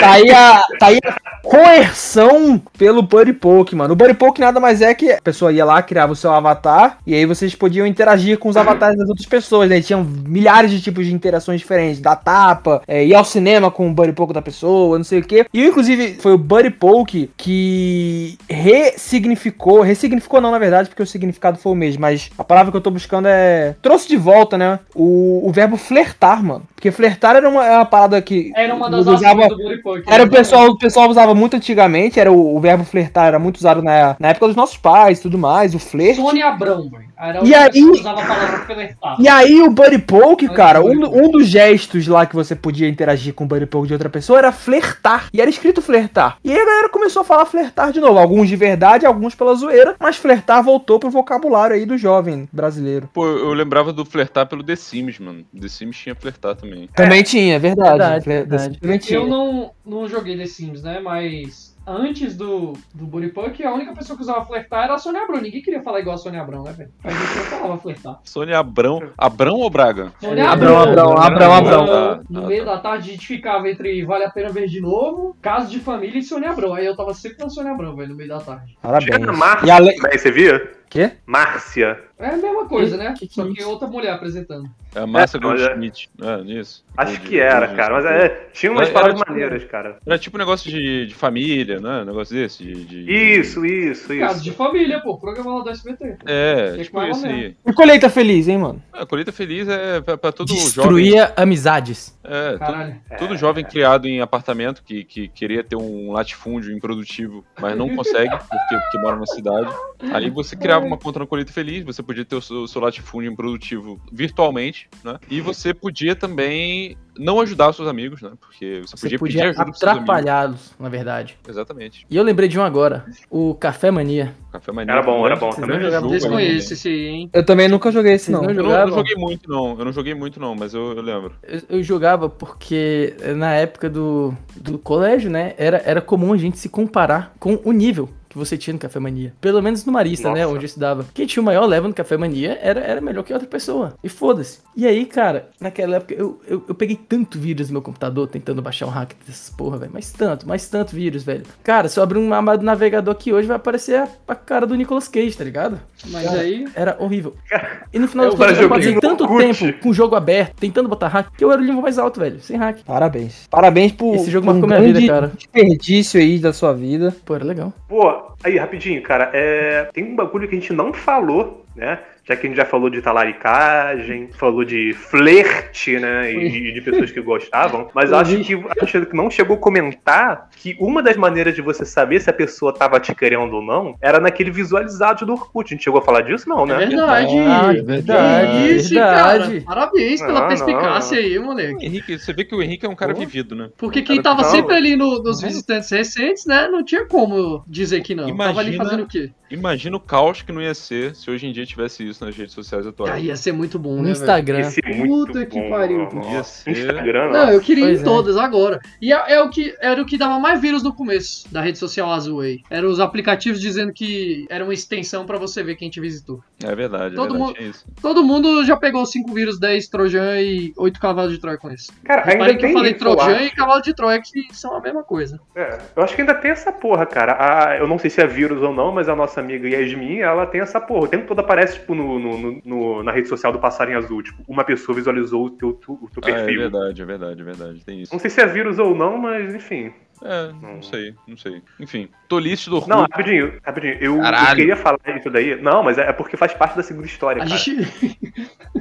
[0.01, 3.95] Tá aí a, tá aí a coerção pelo Buddy Poke, mano.
[3.95, 6.99] O Buddy Poke nada mais é que a pessoa ia lá, criava o seu avatar,
[7.07, 9.81] e aí vocês podiam interagir com os avatares das outras pessoas, né?
[9.81, 13.93] Tinham milhares de tipos de interações diferentes, da tapa, é, ir ao cinema com o
[13.93, 15.47] Buddy Poke da pessoa, não sei o quê.
[15.53, 21.59] E inclusive foi o Buddy Poke que ressignificou, ressignificou não, na verdade, porque o significado
[21.59, 23.75] foi o mesmo, mas a palavra que eu tô buscando é...
[23.83, 24.81] trouxe de volta, né?
[24.95, 26.63] O, o verbo flertar, mano.
[26.79, 28.53] Porque flertar era uma, é uma parada que...
[28.55, 30.05] Era uma das usava- do Bodypunk.
[30.07, 33.57] era o pessoal, o pessoal usava muito antigamente, era o, o verbo flertar, era muito
[33.57, 36.21] usado na, na época dos nossos pais e tudo mais, o flerte.
[36.21, 37.09] Sônia Abrão, velho.
[37.21, 39.17] Era E aí- usava a palavra flertar.
[39.19, 40.93] E aí o Buddy Poke, Mas cara, um,
[41.25, 44.39] um dos gestos lá que você podia interagir com o Buddy Poke de outra pessoa
[44.39, 45.27] era flertar.
[45.35, 46.37] E era escrito flertar.
[46.45, 48.21] E aí a galera começou a falar flertar de novo.
[48.21, 53.11] Alguns de verdade, alguns pela zoeira, mas flertar voltou pro vocabulário aí do jovem brasileiro.
[53.13, 55.45] Pô, eu lembrava do flertar pelo The Sims, mano.
[55.61, 56.68] The Sims tinha flertar também.
[56.95, 57.91] Também tinha, é verdade.
[57.91, 58.81] Verdade, Fler- verdade.
[58.81, 59.19] Também tinha.
[59.19, 61.01] Eu não, não joguei The Sims, né?
[61.01, 65.41] Mas antes do, do Bodypunk, a única pessoa que usava flertar era a Sônia Abrão.
[65.41, 66.91] Ninguém queria falar igual a Sônia Abrão, né, velho?
[67.03, 68.19] A gente não falava flertar.
[68.25, 69.11] Sônia Abrão.
[69.17, 70.13] Abrão ou Braga?
[70.21, 71.87] Sônia Abrão, Abrão, Abrão, Abrão.
[71.87, 72.75] Tá, No tá, meio tá.
[72.75, 76.19] da tarde a gente ficava entre Vale a Pena Ver de Novo, Caso de Família
[76.19, 76.75] e Sônia Abrão.
[76.75, 78.77] Aí eu tava sempre na Sônia Abrão, velho, no meio da tarde.
[78.83, 79.17] Parabéns.
[79.17, 79.95] Tinha a Márcia, E ale...
[79.97, 80.78] também, você via?
[80.91, 81.13] Quê?
[81.27, 81.99] Márcia.
[82.19, 83.15] É a mesma coisa, né?
[83.17, 84.69] Que que Só é que outra mulher apresentando.
[84.95, 86.11] É a Márcia É, é- Goldschmidt.
[86.21, 86.85] É, nisso.
[86.97, 87.95] Acho Gold- que era, Gold- cara.
[87.95, 89.99] Mas é, tinha umas Era palavras tipo- maneiras, cara.
[90.05, 92.03] Era tipo um negócio de, de família, né?
[92.03, 92.65] Um negócio desse.
[92.65, 94.45] De, de- Isso, isso, Caso isso.
[94.45, 96.17] de Família, pô, programa lá do SBT.
[96.27, 97.55] É, Tem tipo isso aí.
[97.65, 98.83] E colheita feliz, hein, mano?
[98.93, 100.65] A colheita feliz é pra, pra todo jovem.
[100.65, 102.19] Destruía amizades.
[102.25, 102.97] É, todo, Caralho.
[103.19, 108.31] todo jovem criado em apartamento que, que queria ter um latifúndio improdutivo, mas não consegue,
[108.37, 109.71] porque, porque mora na cidade.
[110.13, 113.31] Aí você criava uma conta na colheita feliz, você podia ter o seu, seu latifúndio
[113.31, 115.19] improdutivo virtualmente, né?
[115.31, 118.31] E você podia também não ajudar os seus amigos, né?
[118.41, 121.37] Porque você Você podia, podia atrapalhá-los, na verdade.
[121.49, 122.07] Exatamente.
[122.09, 123.05] E eu lembrei de um agora.
[123.29, 124.35] O Café Mania.
[124.53, 124.93] Café Mania.
[124.93, 125.77] Era bom, era bom Vocês também.
[125.77, 126.75] não jogavam Desconheço né?
[126.75, 127.31] esse hein?
[127.33, 128.45] Eu também nunca joguei esse, não.
[128.45, 129.79] Eu não não, eu não joguei muito, não.
[129.79, 131.35] Eu não joguei muito, não, mas eu, eu lembro.
[131.43, 136.59] Eu, eu jogava porque na época do, do colégio, né, era, era comum a gente
[136.59, 138.09] se comparar com o nível
[138.39, 139.35] que você tinha no Café Mania.
[139.41, 140.43] Pelo menos no Marista, né?
[140.43, 140.55] Nossa.
[140.55, 141.05] Onde eu estudava.
[141.13, 143.95] Quem tinha o maior level no Café Mania era, era melhor que outra pessoa.
[144.03, 144.59] E foda-se.
[144.77, 148.63] E aí, cara, naquela época eu, eu, eu peguei tanto vírus no meu computador tentando
[148.63, 149.91] baixar um hack dessas porra, velho.
[149.93, 151.43] Mas tanto, mas tanto vírus, velho.
[151.65, 154.75] Cara, se eu abrir um do navegador aqui hoje, vai aparecer a, a cara do
[154.75, 155.81] Nicolas Cage, tá ligado?
[156.07, 156.67] Mas aí.
[156.75, 157.35] Era horrível.
[157.91, 159.59] E no final É das o contas, eu passei tanto Orkut.
[159.59, 162.21] tempo com o jogo aberto, tentando botar hack, que eu era o nível mais alto,
[162.21, 162.39] velho.
[162.39, 162.81] Sem hack.
[162.85, 163.47] Parabéns.
[163.51, 165.33] Parabéns por, Esse jogo por marcou um minha vida, cara.
[165.35, 167.17] desperdício aí da sua vida.
[167.25, 167.73] Pô, era legal.
[167.89, 169.85] Pô, aí, rapidinho, cara, é...
[169.93, 171.99] tem um bagulho que a gente não falou, né?
[172.29, 176.31] Já que a gente já falou de talaricagem, falou de flerte, né?
[176.33, 177.89] E de pessoas que gostavam.
[177.95, 181.85] Mas acho que a gente não chegou a comentar que uma das maneiras de você
[181.87, 185.73] saber se a pessoa tava te querendo ou não era naquele visualizado do Orkut.
[185.73, 186.49] A gente chegou a falar disso?
[186.49, 186.87] Não, É né?
[186.87, 187.39] verdade.
[187.39, 189.45] Ah, Que verdade, Isso, verdade.
[189.61, 189.63] cara.
[189.65, 191.25] Parabéns pela Não, perspicácia não.
[191.27, 191.87] aí, moleque.
[191.87, 193.21] Henrique, você vê que o Henrique é um cara Pô.
[193.21, 193.71] vivido, né?
[193.79, 194.51] Porque quem tava não.
[194.51, 196.69] sempre ali no- nos visitantes recentes, né?
[196.69, 198.25] Não tinha como dizer que não.
[198.37, 199.31] Tava ali Imagina- fazendo o quê?
[199.51, 202.55] Imagina o caos que não ia ser se hoje em dia tivesse isso nas redes
[202.55, 203.13] sociais atuais.
[203.13, 204.11] Ah, ia ser muito bom, No né?
[204.13, 204.59] Instagram.
[204.61, 206.09] É Puta que bom, pariu.
[206.33, 208.05] Ia ser- Instagram, Não, eu queria Pois em é.
[208.05, 208.81] todas agora.
[209.01, 211.79] E é, é o que, era o que dava mais vírus no começo da rede
[211.79, 212.61] social azul aí.
[212.71, 216.41] Eram os aplicativos dizendo que era uma extensão pra você ver quem te visitou.
[216.65, 217.39] É verdade, é Todo verdade.
[217.39, 217.85] mundo- é isso.
[218.03, 221.93] Todo mundo já pegou 5 vírus, 10 Trojan e 8 cavalos de Troia com isso.
[222.05, 224.81] Cara, ainda que tem eu falei isso, Trojan e cavalo de Troia que são a
[224.81, 225.41] mesma coisa.
[225.55, 227.37] É, eu acho que ainda tem essa porra, cara.
[227.39, 230.47] A- eu não sei se é vírus ou não, mas a nossa amiga Yasmin, ela
[230.47, 231.05] tem essa porra.
[231.05, 234.23] O tempo todo aparece, tipo, no, no- no- no- na rede social do Passarinho Azul.
[234.23, 236.61] Tipo, uma pessoa visualizou o teu, tu- o teu Ah, é perfil.
[236.61, 237.85] verdade, é verdade, é verdade.
[237.85, 238.13] Tem isso.
[238.13, 239.93] não sei se é vírus ou não, mas enfim.
[240.23, 241.63] É, não sei, não sei.
[241.81, 242.91] Enfim, tolice do Orkut.
[242.91, 243.97] Não, rapidinho, rapidinho.
[244.01, 245.61] Eu, eu queria falar isso daí.
[245.61, 247.59] Não, mas é porque faz parte da segunda história, A cara.
[247.59, 248.19] gente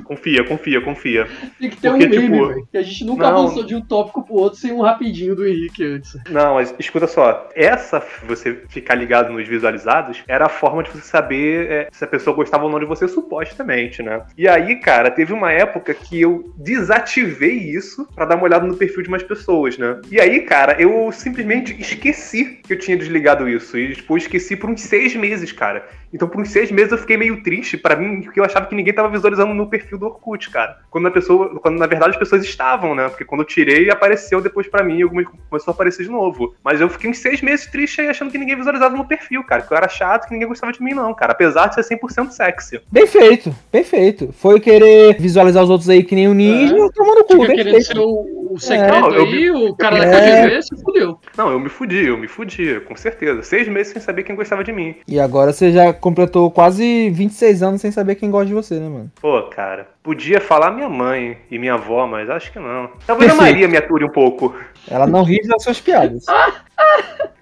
[0.03, 1.27] Confia, confia, confia.
[1.59, 2.67] tem que ter Porque, um meme, tipo, velho.
[2.71, 5.45] Que a gente nunca não- avançou de um tópico pro outro sem um rapidinho do
[5.45, 6.17] Henrique antes.
[6.29, 7.49] Não, mas escuta só.
[7.55, 12.07] Essa, você ficar ligado nos visualizados, era a forma de você saber é, se a
[12.07, 14.21] pessoa gostava ou não de você, supostamente, né?
[14.37, 18.75] E aí, cara, teve uma época que eu desativei isso pra dar uma olhada no
[18.77, 19.99] perfil de umas pessoas, né?
[20.09, 23.77] E aí, cara, eu simplesmente esqueci que eu tinha desligado isso.
[23.77, 25.85] E, tipo, esqueci por uns seis meses, cara.
[26.13, 28.73] Então, por uns seis meses eu fiquei meio triste pra mim, porque eu achava que
[28.75, 30.77] ninguém tava visualizando no perfil do Orkut, cara.
[30.89, 33.09] Quando a pessoa, quando na verdade as pessoas estavam, né?
[33.09, 36.55] Porque quando eu tirei, apareceu depois pra mim, e algumas começou a aparecer de novo.
[36.63, 39.61] Mas eu fiquei uns seis meses triste aí achando que ninguém visualizava no perfil, cara.
[39.63, 41.33] Que eu era chato, que ninguém gostava de mim, não, cara.
[41.33, 42.79] Apesar de ser 100% sexy.
[42.91, 44.31] Perfeito, perfeito.
[44.31, 46.89] Foi querer visualizar os outros aí que nem o ninja, É.
[46.93, 48.01] tomando cu, Fica querendo ser perfeito.
[48.01, 50.41] o, o secreto Não, eu aí, o cara da É.
[50.43, 51.19] KGB se fudeu.
[51.37, 53.41] Não, eu me fudi, eu me fudi, com certeza.
[53.43, 54.95] Seis meses sem saber quem gostava de mim.
[55.07, 58.89] E agora você já completou quase 26 anos sem saber quem gosta de você, né,
[58.89, 59.11] mano?
[59.21, 62.89] Pô, cara, podia falar minha mãe e minha avó, mas acho que não.
[63.05, 63.35] Talvez a.
[63.35, 64.55] Maria me ature um pouco.
[64.89, 66.25] Ela não ri das suas piadas.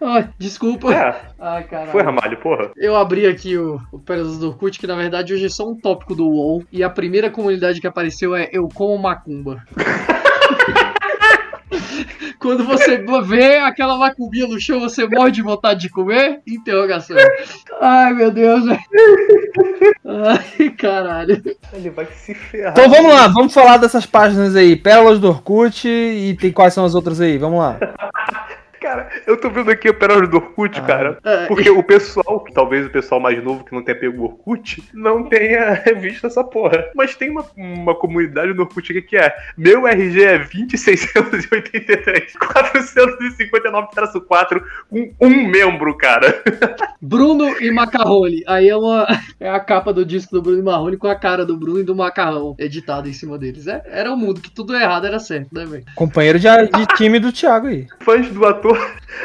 [0.01, 0.93] Ai, desculpa.
[0.93, 1.91] É, Ai, caralho.
[1.91, 2.72] foi, Ramalho, porra.
[2.76, 5.76] Eu abri aqui o, o Pérolas do Orkut, que na verdade hoje é só um
[5.76, 6.63] tópico do UOL.
[6.72, 9.63] E a primeira comunidade que apareceu é Eu Como Macumba.
[12.45, 16.41] Quando você vê aquela macumbinha no chão, você morre de vontade de comer?
[16.45, 17.17] Interrogação.
[17.81, 18.79] Ai, meu Deus, velho.
[20.05, 21.41] Ai, caralho.
[21.73, 22.73] Ele vai se ferrar.
[22.73, 24.75] Então vamos lá, vamos falar dessas páginas aí.
[24.75, 27.35] Pérolas do Orkut e tem quais são as outras aí?
[27.35, 27.79] Vamos lá.
[28.86, 30.83] Cara, eu tô vendo aqui o Pérolas do Orkut, Ah.
[30.83, 31.17] cara.
[31.25, 34.25] É, Porque o pessoal, que talvez o pessoal mais novo que não tenha pego o
[34.25, 36.86] Orkut, não tenha visto essa porra.
[36.93, 44.61] Mas tem uma, uma comunidade no Orkut aqui que é Meu RG é 20683 459-4
[44.88, 46.43] com um membro, cara.
[47.01, 48.43] Bruno e Macarrone.
[48.47, 49.07] Aí é, uma,
[49.39, 51.83] é a capa do disco do Bruno e Marrone com a cara do Bruno e
[51.83, 53.65] do Macarrão editado em cima deles.
[53.65, 55.83] É, era o mundo que tudo errado era certo, né, velho?
[55.95, 57.88] Companheiro de, de time do Thiago aí.
[58.01, 58.74] Fãs do ator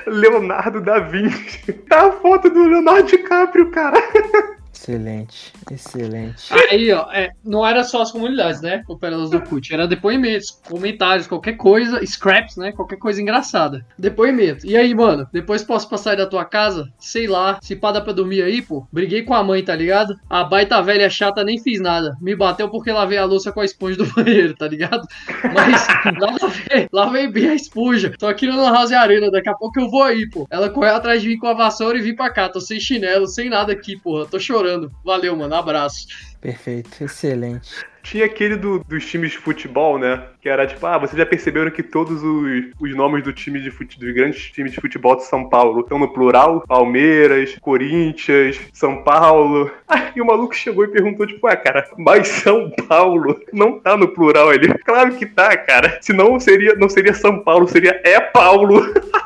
[0.06, 1.72] Leonardo da Vinci.
[1.88, 3.96] Tá a foto do Leonardo DiCaprio, cara.
[4.80, 6.46] Excelente, excelente.
[6.70, 8.82] Aí, ó, é, não era só as comunidades, né?
[8.88, 9.74] O Pérolas do Cut.
[9.74, 12.72] Era depoimentos, comentários, qualquer coisa, scraps, né?
[12.72, 13.84] Qualquer coisa engraçada.
[13.98, 14.66] Depoimento.
[14.66, 16.90] E aí, mano, depois posso passar aí da tua casa?
[16.98, 18.86] Sei lá, se pá dá pra dormir aí, pô.
[18.90, 20.18] Briguei com a mãe, tá ligado?
[20.30, 22.16] A baita velha chata nem fiz nada.
[22.18, 25.06] Me bateu porque lavei a louça com a esponja do banheiro, tá ligado?
[25.52, 25.86] Mas
[26.18, 28.14] lá lavei, lavei bem a esponja.
[28.18, 30.46] Tô aqui na House Arena, daqui a pouco eu vou aí, pô.
[30.50, 32.48] Ela correu atrás de mim com a vassoura e vim pra cá.
[32.48, 34.24] Tô sem chinelo, sem nada aqui, porra.
[34.24, 34.69] Tô chorando.
[35.04, 35.54] Valeu, mano.
[35.54, 36.06] Abraço.
[36.40, 37.84] Perfeito, excelente.
[38.02, 40.22] Tinha aquele do- dos times de futebol, né?
[40.40, 43.70] Que era tipo, ah, vocês já perceberam que todos os, os nomes do time de
[43.70, 46.62] fute, dos grandes times de futebol de São Paulo estão no plural?
[46.66, 49.70] Palmeiras, Corinthians, São Paulo.
[49.86, 54.08] Aí o maluco chegou e perguntou, tipo, ah, cara, mas São Paulo não tá no
[54.08, 54.66] plural ali.
[54.82, 55.98] Claro que tá, cara.
[56.00, 58.80] Senão seria, não seria São Paulo, seria É Paulo.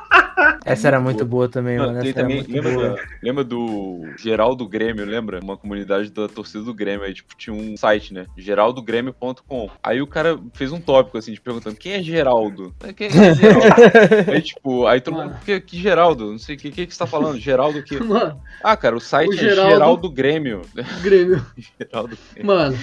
[0.64, 1.98] Essa era muito boa também, Não, mano.
[1.98, 2.96] Essa era também, muito lembra, boa.
[3.22, 5.40] lembra do Geraldo Grêmio, lembra?
[5.42, 7.03] Uma comunidade da torcida do Grêmio.
[7.04, 8.26] Aí, tipo, tinha um site, né?
[8.36, 9.70] geraldogrêmio.com.
[9.82, 12.74] Aí o cara fez um tópico, assim, de perguntando, quem é Geraldo?
[12.82, 13.66] É, Quem é Geraldo?
[14.32, 16.30] aí, tipo, aí todo mundo, que, que Geraldo?
[16.32, 17.38] Não sei, o que, que, que você tá falando?
[17.38, 17.82] Geraldo?
[18.06, 20.62] Mano, Ah, cara, o site O é Geraldo- Geraldo Grêmio.
[21.02, 21.44] Grêmio.
[21.78, 22.46] Geraldo Grêmio.
[22.54, 22.76] Mano,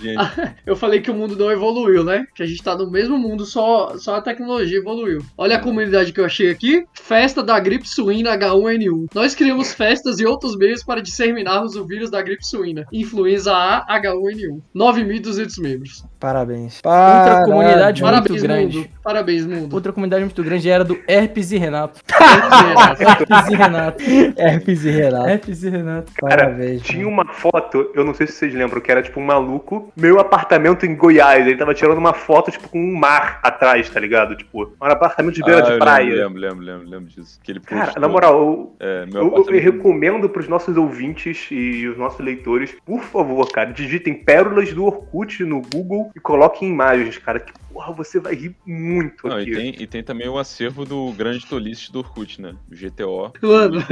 [0.00, 0.18] Gente,
[0.64, 2.24] eu falei que o mundo não evoluiu, né?
[2.34, 5.24] Que a gente tá no mesmo mundo, só, só a tecnologia evoluiu.
[5.36, 6.84] Olha a comunidade que eu achei aqui.
[6.92, 9.08] Festa da gripe suína H1N1.
[9.14, 12.86] Nós criamos festas e outros meios para disseminarmos o vírus da gripe suína.
[12.92, 14.62] Influenza A H1N1.
[14.74, 16.04] 9.200 membros.
[16.18, 16.80] Parabéns.
[16.84, 18.78] Outra comunidade muito Parabéns, grande.
[18.78, 18.88] mundo.
[19.04, 19.74] Parabéns, mundo.
[19.74, 22.00] Outra comunidade muito grande era do Herpes e Renato.
[22.06, 23.00] Parabéns.
[23.00, 24.02] Herpes e Renato.
[24.36, 25.28] Herpes e Renato.
[25.28, 26.12] Herpes e Renato.
[26.20, 26.82] Parabéns.
[26.82, 30.18] Tinha uma foto, eu não sei se vocês lembram, que era tipo um maluco, meu
[30.18, 31.46] apartamento em Goiás.
[31.46, 34.36] Ele tava tirando uma foto, tipo, com um mar atrás, tá ligado?
[34.36, 36.24] Tipo, um apartamento de beira ah, de eu praia.
[36.24, 37.38] Lembro, lembro, lembro, lembro disso.
[37.44, 41.86] Que ele Cara, na moral, eu, é, meu eu, eu recomendo pros nossos ouvintes e
[41.86, 47.18] os nossos leitores, por favor, cara, digitem pérolas do Orkut no Google e coloquem imagens,
[47.18, 49.50] cara, que porra, você vai rir muito Não, aqui.
[49.50, 52.54] e tem, e tem também o acervo do grande tolice do Orkut, né?
[52.70, 53.32] O GTO.
[53.42, 53.82] Mano,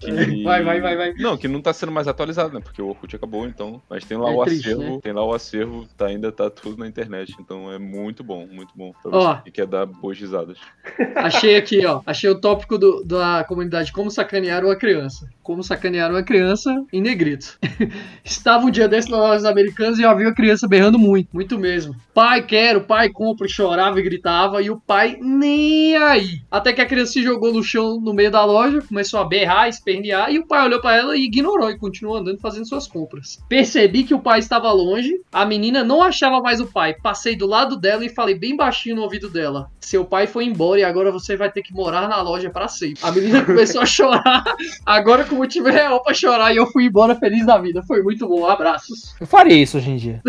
[0.00, 0.42] Que...
[0.44, 1.12] Vai, vai, vai, vai.
[1.14, 2.60] Não, que não tá sendo mais atualizado, né?
[2.62, 3.80] Porque o Orkut acabou, então.
[3.88, 4.82] Mas tem lá É o triste, acervo.
[4.94, 4.98] né?
[5.02, 7.34] Tem lá o acervo, tá, ainda tá tudo na internet.
[7.40, 8.92] Então é muito bom, muito bom.
[9.02, 9.34] Pra Ó.
[9.36, 10.58] você que quer dar boas risadas.
[11.16, 12.00] achei aqui, ó.
[12.06, 15.28] Achei o tópico do- da comunidade Como sacanear uma criança.
[15.42, 17.58] Como sacanear uma criança em negrito.
[18.24, 21.58] Estava um dia desse nas lojas americanas e eu vi a criança berrando muito, muito
[21.58, 21.96] mesmo.
[22.12, 24.62] Pai, quero, pai, compra, chorava e gritava.
[24.62, 26.42] E o pai nem aí.
[26.50, 29.68] Até que a criança se jogou no chão no meio da loja, começou a berrar,
[29.68, 30.30] espernear.
[30.30, 33.38] E o pai olhou pra ela e ignorou e continuou andando fazendo suas compras.
[33.48, 35.20] Percebi que o pai estava longe.
[35.32, 36.94] A menina não achava mais o pai.
[36.94, 40.80] Passei do lado dela e falei bem baixinho no ouvido dela: Seu pai foi embora
[40.80, 43.00] e agora você vai ter que morar na loja pra sempre.
[43.02, 44.44] A menina começou a chorar.
[44.86, 47.82] Agora com motivo real pra chorar e eu fui embora feliz da vida.
[47.82, 48.46] Foi muito bom.
[48.46, 49.14] Abraços.
[49.20, 50.22] Eu faria isso hoje em dia.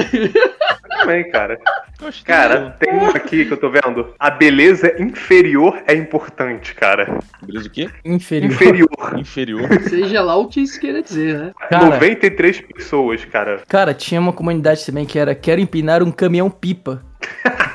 [0.90, 1.58] Também, cara.
[2.12, 4.14] Que Cara, tem um aqui que eu tô vendo.
[4.20, 7.20] A beleza inferior é importante, cara.
[7.42, 7.90] Beleza o quê?
[8.04, 8.52] Inferior.
[8.52, 9.20] Inferior.
[9.20, 9.82] Inferior.
[9.88, 11.52] Seja lá o que isso queira dizer, né?
[11.70, 13.62] Cara, 93 pessoas, cara.
[13.68, 17.04] cara, tinha uma comunidade também que era Quero empinar um caminhão pipa.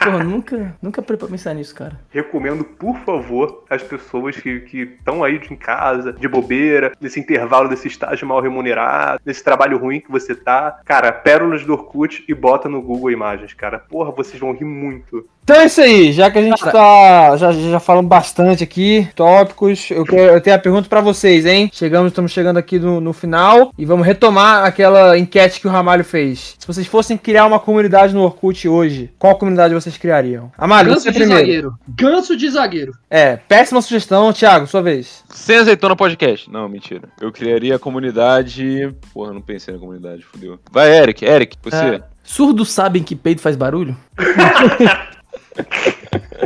[0.03, 1.99] Porra, nunca, nunca parei pra pensar nisso, cara.
[2.11, 4.65] Recomendo, por favor, as pessoas que
[4.99, 9.79] estão aí de em casa, de bobeira, nesse intervalo desse estágio mal remunerado, nesse trabalho
[9.79, 10.81] ruim que você tá.
[10.85, 13.79] Cara, pérolas do Orkut e bota no Google Imagens, cara.
[13.79, 15.27] Porra, vocês vão rir muito.
[15.49, 16.73] Então é isso aí, já que a gente Cara.
[16.73, 17.37] tá.
[17.39, 19.91] Já, já falamos bastante aqui, tópicos.
[19.91, 21.71] Eu, quero, eu tenho a pergunta pra vocês, hein?
[21.73, 26.05] Chegamos, estamos chegando aqui no, no final e vamos retomar aquela enquete que o Ramalho
[26.05, 26.55] fez.
[26.59, 30.51] Se vocês fossem criar uma comunidade no Orkut hoje, qual comunidade vocês criariam?
[30.59, 31.41] Amário, Ganso você de primeiro.
[31.41, 31.75] zagueiro.
[31.89, 32.93] Ganso de zagueiro.
[33.09, 35.25] É, péssima sugestão, Thiago, sua vez.
[35.31, 36.51] Sem azeitona podcast.
[36.51, 37.09] Não, mentira.
[37.21, 38.95] Eu criaria a comunidade.
[39.13, 40.59] Porra, não pensei na comunidade, fodeu.
[40.71, 41.25] Vai, Eric.
[41.25, 41.77] Eric, você.
[41.77, 43.97] É, surdos sabem que peido faz barulho?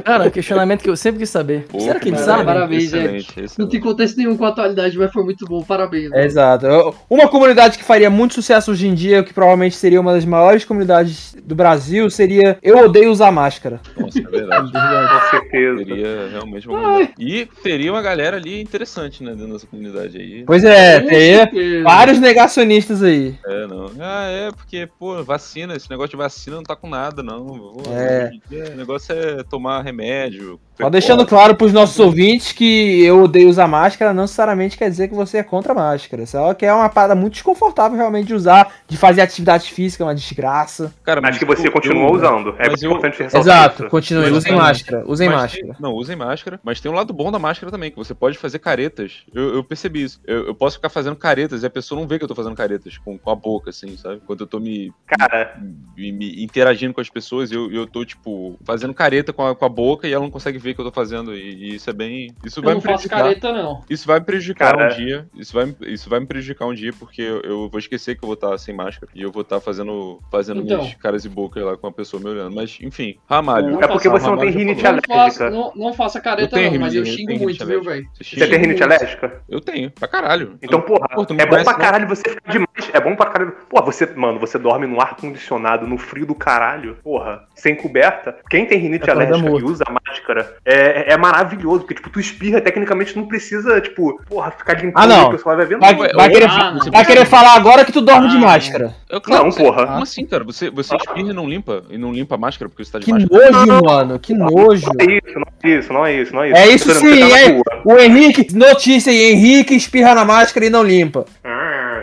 [0.05, 1.67] Cara, questionamento que eu sempre quis saber.
[1.69, 2.47] Pô, Será que eles cara, sabem?
[2.47, 3.71] parabéns, excelente, Não excelente.
[3.71, 5.63] tem contexto nenhum com a atualidade, mas foi muito bom.
[5.63, 6.11] Parabéns.
[6.13, 6.67] É, Exato.
[7.11, 10.65] Uma comunidade que faria muito sucesso hoje em dia, que provavelmente seria uma das maiores
[10.65, 13.81] comunidades do Brasil, seria Eu Odeio Usar Máscara.
[13.97, 14.73] Nossa, é verdade.
[14.73, 15.85] Com certeza.
[15.85, 17.09] Teria realmente uma.
[17.19, 20.45] E teria uma galera ali interessante, né, dentro dessa comunidade aí.
[20.45, 21.85] Pois é, Com teria certeza.
[21.85, 23.35] vários negacionistas aí.
[23.47, 23.91] É, não.
[24.01, 27.45] Ah, é, porque, pô, vacina, esse negócio de vacina não tá com nada, não.
[27.47, 28.31] Pô, É.
[28.73, 30.61] O negócio é tomar remédio.
[30.81, 35.07] Só deixando claro pros nossos ouvintes que eu odeio usar máscara, não necessariamente quer dizer
[35.09, 36.27] que você é contra a máscara.
[36.27, 40.07] Só que é uma parada muito desconfortável realmente de usar, de fazer atividade física, é
[40.07, 40.93] uma desgraça.
[41.05, 42.55] Cara, Mas que você continua eu- usando.
[42.59, 45.67] É mas eu- importante ressaltar Exato, continue, usem tem- máscara, usem mas máscara.
[45.75, 46.61] tem- não, usem máscara.
[46.65, 49.23] Mas tem um lado bom da máscara também, que você pode fazer caretas.
[49.35, 50.21] Eu, eu percebi isso.
[50.27, 52.57] Eu, eu posso ficar fazendo caretas e a pessoa não vê que eu tô fazendo
[52.57, 54.21] caretas com, com a boca, assim, sabe?
[54.27, 55.61] Quando eu tô me, Cara,
[55.97, 59.65] me- me interagindo com as pessoas, eu, eu tô, tipo, fazendo careta com a, com
[59.65, 61.35] a boca e ela não consegue ver o que eu tô fazendo.
[61.35, 61.41] E,
[61.73, 62.35] e isso é bem.
[62.45, 63.19] Isso Eu vai não me faço prejudicar.
[63.23, 63.83] careta, não.
[63.91, 64.93] Isso vai me prejudicar Cara.
[64.93, 65.27] um dia.
[65.35, 68.25] Isso vai, me- isso vai me prejudicar um dia, porque eu, eu vou esquecer que
[68.25, 69.11] eu vou estar sem máscara.
[69.15, 70.79] E eu vou estar fazendo, fazendo Então.
[70.79, 72.55] minhas caras e bocas lá com a pessoa me olhando.
[72.55, 73.71] Mas, enfim, Ramalho.
[73.71, 74.97] Não é porque faço- você não tem rinite falou.
[74.97, 75.51] Não faça, alérgica.
[75.51, 78.07] não, não faça careta, não, mas eu xingo muito, viu, velho?
[78.15, 79.43] Você Você tem rinite alérgica?
[79.49, 80.59] Eu tenho, pra caralho.
[80.63, 81.25] Então, porra, é bom
[81.65, 81.79] pra não?
[81.79, 82.69] caralho você ficar demais.
[82.93, 83.53] é bom pra caralho.
[83.69, 88.37] Pô, você, mano, você dorme no ar-condicionado, no frio do caralho, porra, sem coberta.
[88.51, 92.61] Quem tem rinite Acorda alérgica e usa máscara é, é maravilhoso, porque, tipo, tu espirra,
[92.61, 95.29] tecnicamente não precisa, tipo, porra, ficar limpando Ah, não.
[95.29, 95.79] o pessoal vai ver.
[95.79, 96.09] Vai, não.
[96.15, 96.91] vai querer, Ah, não.
[96.93, 98.95] vai querer falar agora que tu dorme de Ah, máscara.
[99.11, 99.87] Eu, claro, Não, você- porra.
[99.87, 100.45] Como assim, cara?
[100.45, 101.83] Você, você espirra e não limpa?
[101.91, 103.51] E não limpa a máscara porque você tá de Que máscara?
[103.51, 104.19] nojo, mano.
[104.19, 104.87] Que nojo.
[104.87, 106.57] Não é isso, não é isso, não é isso, não é isso.
[106.59, 107.63] É isso sim, tá é.
[107.85, 111.25] O Henrique, notícia aí, Henrique espirra na máscara e não limpa.
[111.45, 111.52] Ah,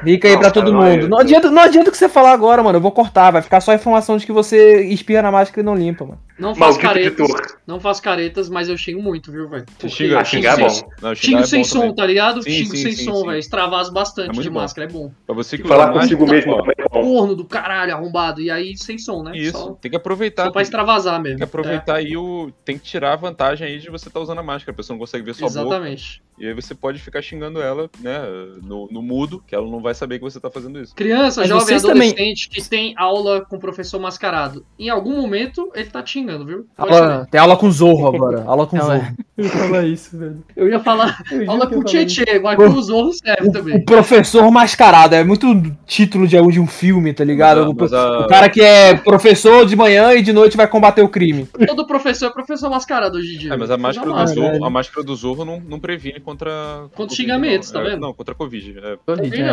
[0.03, 1.09] Fica aí não, pra todo é mundo.
[1.09, 2.77] Não adianta, não adianta o que você falar agora, mano.
[2.77, 5.63] Eu vou cortar, vai ficar só a informação de que você espirra na máscara e
[5.63, 6.19] não limpa, mano.
[6.39, 7.57] Não faço Maldito caretas.
[7.67, 9.65] Não faço caretas, mas eu xingo muito, viu, velho?
[9.87, 10.89] Xinga, xingar é bom.
[11.01, 11.95] Não, xingar Xingo é sem som, também.
[11.95, 12.41] tá ligado?
[12.43, 13.37] Sim, xingo sim, sem sim, som, velho.
[13.39, 14.59] Extravasa É bastante muito de bom.
[14.61, 15.11] máscara, é bom.
[15.25, 18.41] Pra você que Falar consigo máscara, mesmo Corno do caralho, arrombado.
[18.41, 19.31] E aí, sem som, né?
[19.35, 20.45] Isso, Só, tem que aproveitar.
[20.45, 21.29] só pra extravasar mesmo.
[21.29, 22.51] tem que aproveitar aí o.
[22.65, 24.71] Tem que tirar a vantagem aí de você estar usando a máscara.
[24.73, 25.59] A pessoa não consegue ver sua boca.
[25.61, 26.21] exatamente.
[26.39, 28.17] E aí você pode ficar xingando ela, né,
[28.63, 30.95] no, no mudo, que ela não vai saber que você tá fazendo isso.
[30.95, 34.65] Criança, Mas jovem, vocês também- adolescente que tem aula com o professor mascarado.
[34.79, 36.65] Em algum momento, ele tá te xingando, viu?
[36.77, 38.43] Aula- tem aula com Zorro agora.
[38.45, 38.93] Aula com Zorro.
[38.93, 39.13] é.
[39.37, 40.43] Eu ia falar isso, velho.
[40.55, 41.85] Eu ia falar Eu aula com isso.
[42.15, 43.83] Tietê, mas com o Zorro serve O também.
[43.83, 45.15] professor mascarado.
[45.15, 45.47] É muito
[45.85, 47.75] título de, de um filme, tá ligado?
[47.77, 50.67] Mas a- mas a- O cara que é professor de manhã e de noite vai
[50.67, 51.47] combater o crime.
[51.67, 53.53] Todo professor é professor mascarado hoje em dia.
[53.53, 54.33] É, mas a máscara do massa.
[54.33, 56.49] Zorro, a máscara do Zorro não, não previne contra.
[56.95, 57.81] Covid, xingamentos, não.
[57.81, 58.01] tá É, vendo?
[58.01, 58.75] Não, contra a Covid.
[58.79, 58.97] é.
[59.05, 59.47] Covid, é,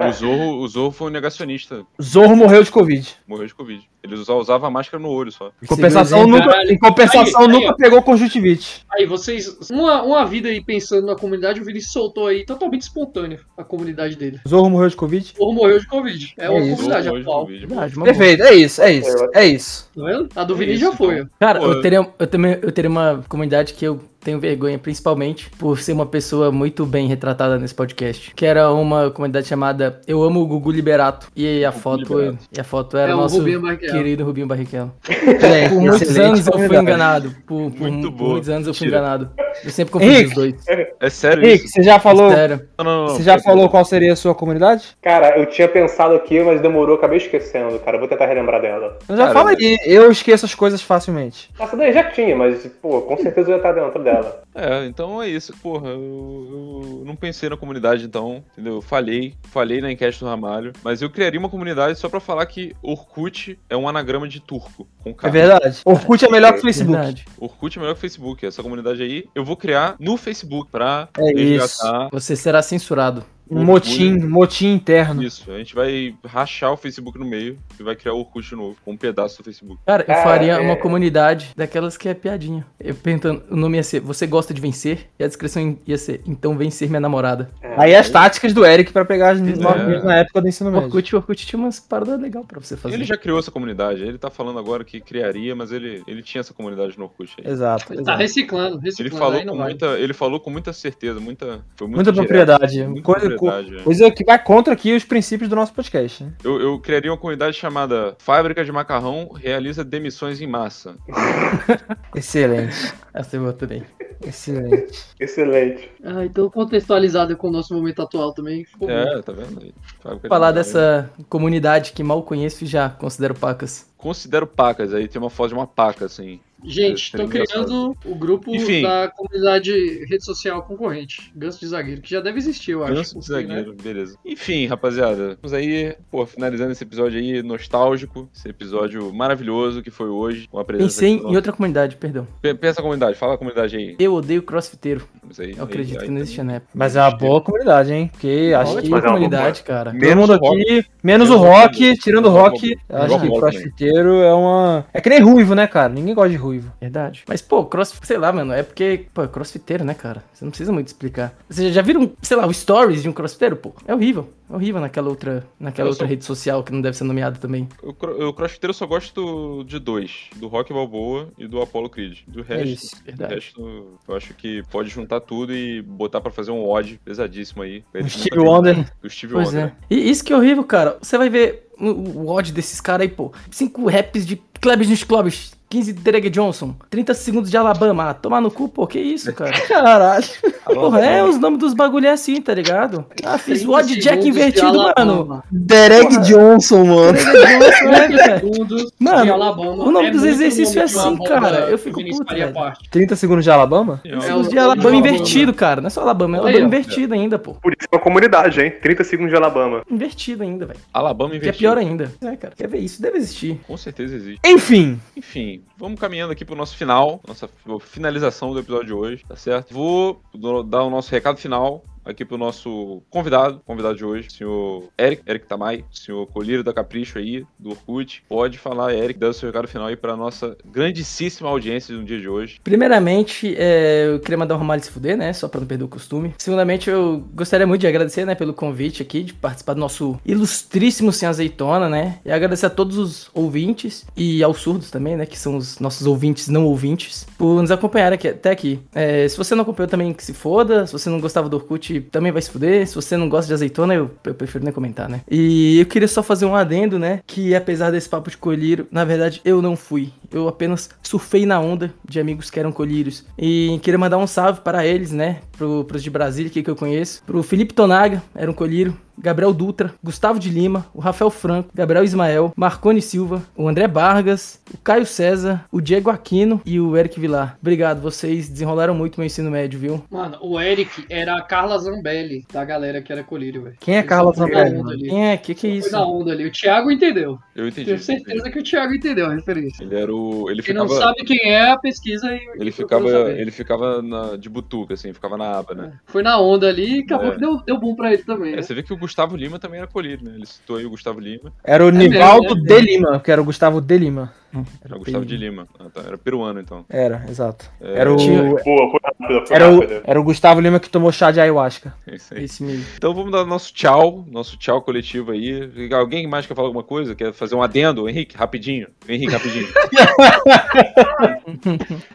[0.00, 0.08] é.
[0.08, 3.08] O, Zorro, o Zorro foi um negacionista, Zorro morreu de Covid.
[3.26, 3.82] morreu de Covid.
[4.02, 5.50] Ele só usava a máscara no olho só.
[5.62, 7.74] Em compensação, nunca, em compensação Aí, aí, nunca ó.
[7.74, 8.84] pegou conjuntivite.
[8.92, 9.58] Aí, vocês.
[9.70, 14.16] Uma, uma vida aí pensando na comunidade, o Vinícius soltou aí totalmente espontâneo a comunidade
[14.16, 14.40] dele.
[14.48, 15.34] Zorro morreu de Covid.
[15.38, 16.34] Ou morreu de Covid.
[16.38, 16.70] É uma isso.
[16.76, 17.40] comunidade Zorro atual.
[17.40, 17.66] Covid.
[17.66, 17.94] Verdade.
[18.00, 19.90] Perfeito, é isso, é isso, é isso.
[19.96, 20.28] Tá vendo?
[20.36, 21.14] A do É Vinícius já foi.
[21.16, 21.30] então.
[21.40, 25.50] Cara, Pô, eu teria, eu, também, eu teria uma comunidade que eu tenho vergonha, principalmente
[25.58, 28.32] por ser uma pessoa muito bem retratada nesse podcast.
[28.34, 31.28] Que era uma comunidade chamada Eu Amo o Gugu Liberato.
[31.36, 32.38] E a Gugu foto, Liberato.
[32.56, 34.92] e a foto era É, o nosso Rubinho querido Rubinho Barrichello.
[35.08, 37.34] Gente, Por muitos anos eu fui enganado.
[37.46, 38.30] Por, por Muito mu- boa.
[38.32, 39.00] muitos anos eu fui Mentira.
[39.02, 39.30] enganado.
[39.64, 40.28] Eu sempre confundi Henrique.
[40.28, 40.54] os dois.
[41.00, 41.74] É sério Henrique, isso?
[41.74, 42.68] você já falou, Sério.
[42.78, 43.42] Não, não, não, você já não.
[43.42, 44.96] falou qual seria a sua comunidade?
[45.02, 47.98] Cara, eu tinha pensado aqui, mas demorou, acabei esquecendo, cara.
[47.98, 48.98] Vou tentar relembrar dela.
[49.08, 51.50] Eu já Cara, fala aí, eu esqueço as coisas facilmente.
[51.58, 54.07] Essa daí já tinha, mas, pô, com certeza eu ia estar dentro dela.
[54.54, 55.90] É, então é isso, porra.
[55.90, 58.74] Eu, eu não pensei na comunidade, então, entendeu?
[58.76, 62.44] Eu falhei, falhei na enquete do Ramalho, mas eu criaria uma comunidade só pra falar
[62.46, 65.80] que Orkut é um anagrama de turco, com É verdade.
[65.84, 66.92] Orkut é melhor que o Facebook.
[66.92, 67.24] Verdade.
[67.38, 68.46] Orkut é melhor que o Facebook.
[68.46, 73.24] Essa comunidade aí eu vou criar no Facebook pra É resgatar Você será censurado.
[73.50, 75.22] Um motim, motim interno.
[75.22, 75.50] isso.
[75.50, 78.92] A gente vai rachar o Facebook no meio e vai criar o Orkut novo, com
[78.92, 79.80] um pedaço do Facebook.
[79.86, 82.66] Cara, eu faria é- uma comunidade daquelas que é piadinha.
[82.78, 85.08] Eu perguntando, o nome ia ser Você gosta de vencer?
[85.18, 87.50] E a descrição ia ser Então vencer minha namorada.
[87.76, 89.42] Aí as táticas do Eric pra pegar as É.
[89.56, 90.86] novinhas na época do ensino médio.
[90.86, 92.94] Orkut, o Orkut tinha umas paradas legais pra você fazer.
[92.94, 96.40] Ele já criou essa comunidade, ele tá falando agora que criaria, mas ele, ele tinha
[96.40, 97.50] essa comunidade no Orkut aí.
[97.50, 97.84] Exato.
[97.92, 98.18] Ele tá exato.
[98.18, 99.16] reciclando, Ele reciclando.
[99.18, 99.68] falou, com vai.
[99.70, 101.60] muita, ele falou com muita certeza, muita.
[101.76, 102.86] Foi muito Muita direto, propriedade.
[102.86, 103.82] muita Coisa, propriedade, é.
[103.82, 106.24] coisa que vai contra aqui os princípios do nosso podcast.
[106.24, 106.32] Né?
[106.44, 110.96] Eu, eu criaria uma comunidade chamada Fábrica de Macarrão realiza demissões em massa.
[112.14, 112.94] Excelente.
[113.12, 113.82] Essa eu vou também.
[114.26, 115.04] Excelente.
[115.18, 115.90] Excelente.
[116.02, 118.64] Ah, então contextualizado com o nosso momento atual também.
[118.64, 118.94] Ficou bom.
[118.94, 119.72] É, tá vendo?
[120.00, 120.52] Fábrica de Falar Macarrão.
[120.52, 123.88] dessa comunidade que mal conheço e já considero pacas.
[123.96, 126.40] Considero pacas, aí tem uma foto de uma paca, assim.
[126.64, 128.82] Gente, Seria tô criando o grupo Enfim.
[128.82, 129.70] da comunidade
[130.06, 132.94] rede social concorrente, Ganso de Zagueiro, que já deve existir, eu acho.
[132.94, 133.36] Ganso de né?
[133.40, 134.16] zagueiro, beleza.
[134.26, 140.08] Enfim, rapaziada, vamos aí, pô, finalizando esse episódio aí nostálgico, esse episódio maravilhoso que foi
[140.08, 142.26] hoje, com a presença Pensei em outra comunidade, perdão.
[142.42, 143.94] Pe- Pensa a comunidade, fala a comunidade aí.
[143.98, 145.06] Eu odeio crossfiteiro.
[145.22, 146.72] Vamos aí, Eu aí, acredito aí, que não existia na época.
[146.74, 148.08] Mas é uma boa comunidade, hein?
[148.10, 149.90] Porque acho que é uma comunidade, cara.
[149.92, 150.60] todo Menos mundo o rock.
[150.62, 152.00] aqui, menos o Menos o rock, rock.
[152.00, 152.76] tirando o rock, rock.
[152.90, 154.86] acho que crossfiteiro é uma.
[154.92, 155.92] É que nem ruivo, né, cara?
[155.92, 156.47] Ninguém gosta de ruivo.
[156.80, 157.24] Verdade.
[157.28, 160.24] Mas, pô, cross, sei lá, mano, é porque, pô, é crossfiteiro, né, cara?
[160.32, 161.36] Você não precisa muito explicar.
[161.48, 163.72] Vocês já viram, sei lá, o stories de um crossfiteiro, pô?
[163.86, 164.30] É horrível.
[164.50, 167.38] É horrível naquela outra, naquela Eu outra sou- rede social que não deve ser nomeada
[167.38, 167.68] também.
[167.82, 171.90] O, cro- o crossfiteiro eu só gosto de dois, do Rock Balboa e do Apollo
[171.90, 172.20] Creed.
[172.26, 173.34] Do resto, isso, do verdade.
[173.34, 177.84] resto, eu acho que pode juntar tudo e botar pra fazer um odd pesadíssimo aí.
[177.94, 178.90] O Steve Wonder.
[179.04, 179.64] O Steve Pois Wonder.
[179.66, 179.72] é.
[179.94, 180.96] E isso que é horrível, cara.
[181.02, 183.30] Você vai ver o, o ódio desses caras aí, pô.
[183.50, 188.08] Cinco raps de Klebs nos Klobs, 15 de Derek Johnson, 30 segundos de Alabama.
[188.10, 189.52] Ah, Tomar no cu, pô, que isso, cara?
[189.68, 190.24] Caralho.
[190.64, 193.04] Porra, é, os nomes dos bagulho é assim, tá ligado?
[193.24, 195.42] Ah, fiz o odd jack invertido, mano.
[195.50, 197.12] Derek Johnson, mano.
[197.12, 198.40] Derek Johnson, né, cara?
[198.40, 199.70] Segundos Mano, de Alabama.
[199.84, 201.70] o nome dos muito exercícios nome é de assim, cara.
[201.70, 202.52] Eu fico puto, velho.
[202.54, 202.88] parte.
[202.90, 204.00] 30 segundos de Alabama?
[204.04, 205.80] Eu- É, Os o- de Alabama invertido, cara.
[205.82, 207.52] Não é só Alabama, é Alabama invertido ainda, pô.
[207.54, 208.72] Por isso é uma comunidade, hein?
[208.82, 209.82] 30 segundos de Alabama.
[209.90, 210.80] Invertido ainda, velho.
[210.94, 212.10] Alabama Que é pior ainda.
[212.22, 212.54] É, cara.
[212.56, 213.00] Quer ver isso?
[213.02, 213.60] Deve existir.
[213.66, 214.40] Com certeza existe.
[214.48, 217.48] Enfim, Enfim, vamos caminhando aqui pro nosso final, nossa
[217.80, 219.74] finalização do episódio de hoje, tá certo?
[219.74, 220.22] Vou
[220.64, 225.46] dar o nosso recado final aqui pro nosso convidado, convidado de hoje, senhor Eric, Eric
[225.46, 228.22] Tamai, o senhor Colírio da Capricho aí, do Orkut.
[228.28, 232.18] Pode falar, Eric, dá o seu recado final aí pra nossa grandíssima audiência no dia
[232.18, 232.60] de hoje.
[232.64, 235.32] Primeiramente, é, eu queria mandar o Romário se fuder, né?
[235.32, 236.34] Só pra não perder o costume.
[236.38, 241.12] Segundamente, eu gostaria muito de agradecer, né, pelo convite aqui, de participar do nosso ilustríssimo
[241.12, 242.18] Sem Azeitona, né?
[242.24, 245.26] E agradecer a todos os ouvintes e aos surdos também, né?
[245.26, 248.80] Que são os nossos ouvintes não ouvintes, por nos acompanhar aqui, até aqui.
[248.94, 250.86] É, se você não acompanhou também, que se foda.
[250.86, 252.86] Se você não gostava do Orkut, também vai se fuder.
[252.86, 255.20] Se você não gosta de azeitona, eu, eu prefiro nem comentar, né?
[255.30, 257.20] E eu queria só fazer um adendo, né?
[257.26, 260.12] Que apesar desse papo de colírio, na verdade, eu não fui.
[260.30, 263.24] Eu apenas surfei na onda de amigos que eram colírios.
[263.38, 265.38] E queria mandar um salve para eles, né?
[265.56, 267.22] Pro, pros de Brasília, que, que eu conheço.
[267.26, 268.96] Pro Felipe Tonaga, era um colírio.
[269.20, 274.60] Gabriel Dutra, Gustavo de Lima, o Rafael Franco, Gabriel Ismael, Marcone Silva, o André Vargas,
[274.72, 277.56] o Caio César, o Diego Aquino e o Eric Vilar.
[277.60, 280.02] Obrigado, vocês desenrolaram muito meu ensino médio, viu?
[280.10, 283.76] Mano, o Eric era a Carla Zambelli, da galera que era colírio, velho.
[283.80, 285.08] Quem é Eles Carla foi Zambelli.
[285.08, 285.36] Quem é?
[285.36, 285.92] Que que é Foi isso?
[285.92, 286.46] na onda ali.
[286.46, 287.38] O Thiago entendeu.
[287.54, 287.86] Eu entendi.
[287.86, 289.82] Tenho certeza que o Thiago entendeu a referência.
[289.84, 290.48] Ele era o.
[290.50, 290.88] Ele Quem ficava.
[290.88, 292.40] não sabe quem é, a pesquisa e.
[292.56, 295.92] Ele ficava, ele ficava na, de butuca, assim, ficava na aba, né?
[296.06, 297.30] Foi na onda ali e acabou É.
[297.32, 298.52] que deu, deu boom pra ele também.
[298.52, 298.62] É, né?
[298.62, 300.34] você vê que o Gustavo Lima também era colírio, né?
[300.34, 301.50] Ele citou aí o Gustavo Lima.
[301.64, 302.86] Era o mesmo, Nivaldo é de mesmo.
[302.86, 304.34] Lima, que era o Gustavo de Lima.
[304.84, 305.66] Era o Gustavo de Lima.
[305.78, 306.00] Ah, tá.
[306.06, 306.84] Era peruano, então.
[306.88, 307.70] Era, exato.
[307.80, 310.88] É, Era o, Tinha- Pô, foi rápido, foi era, o, era o Gustavo Lima que
[310.88, 311.94] tomou chá de ayahuasca.
[312.06, 312.44] É isso aí.
[312.44, 312.84] Esse mesmo.
[312.96, 315.68] Então vamos dar nosso tchau, nosso tchau coletivo aí.
[315.92, 317.14] Alguém mais quer falar alguma coisa?
[317.14, 318.08] Quer fazer um adendo?
[318.08, 318.88] Henrique, rapidinho.
[319.08, 319.68] Henrique, rapidinho.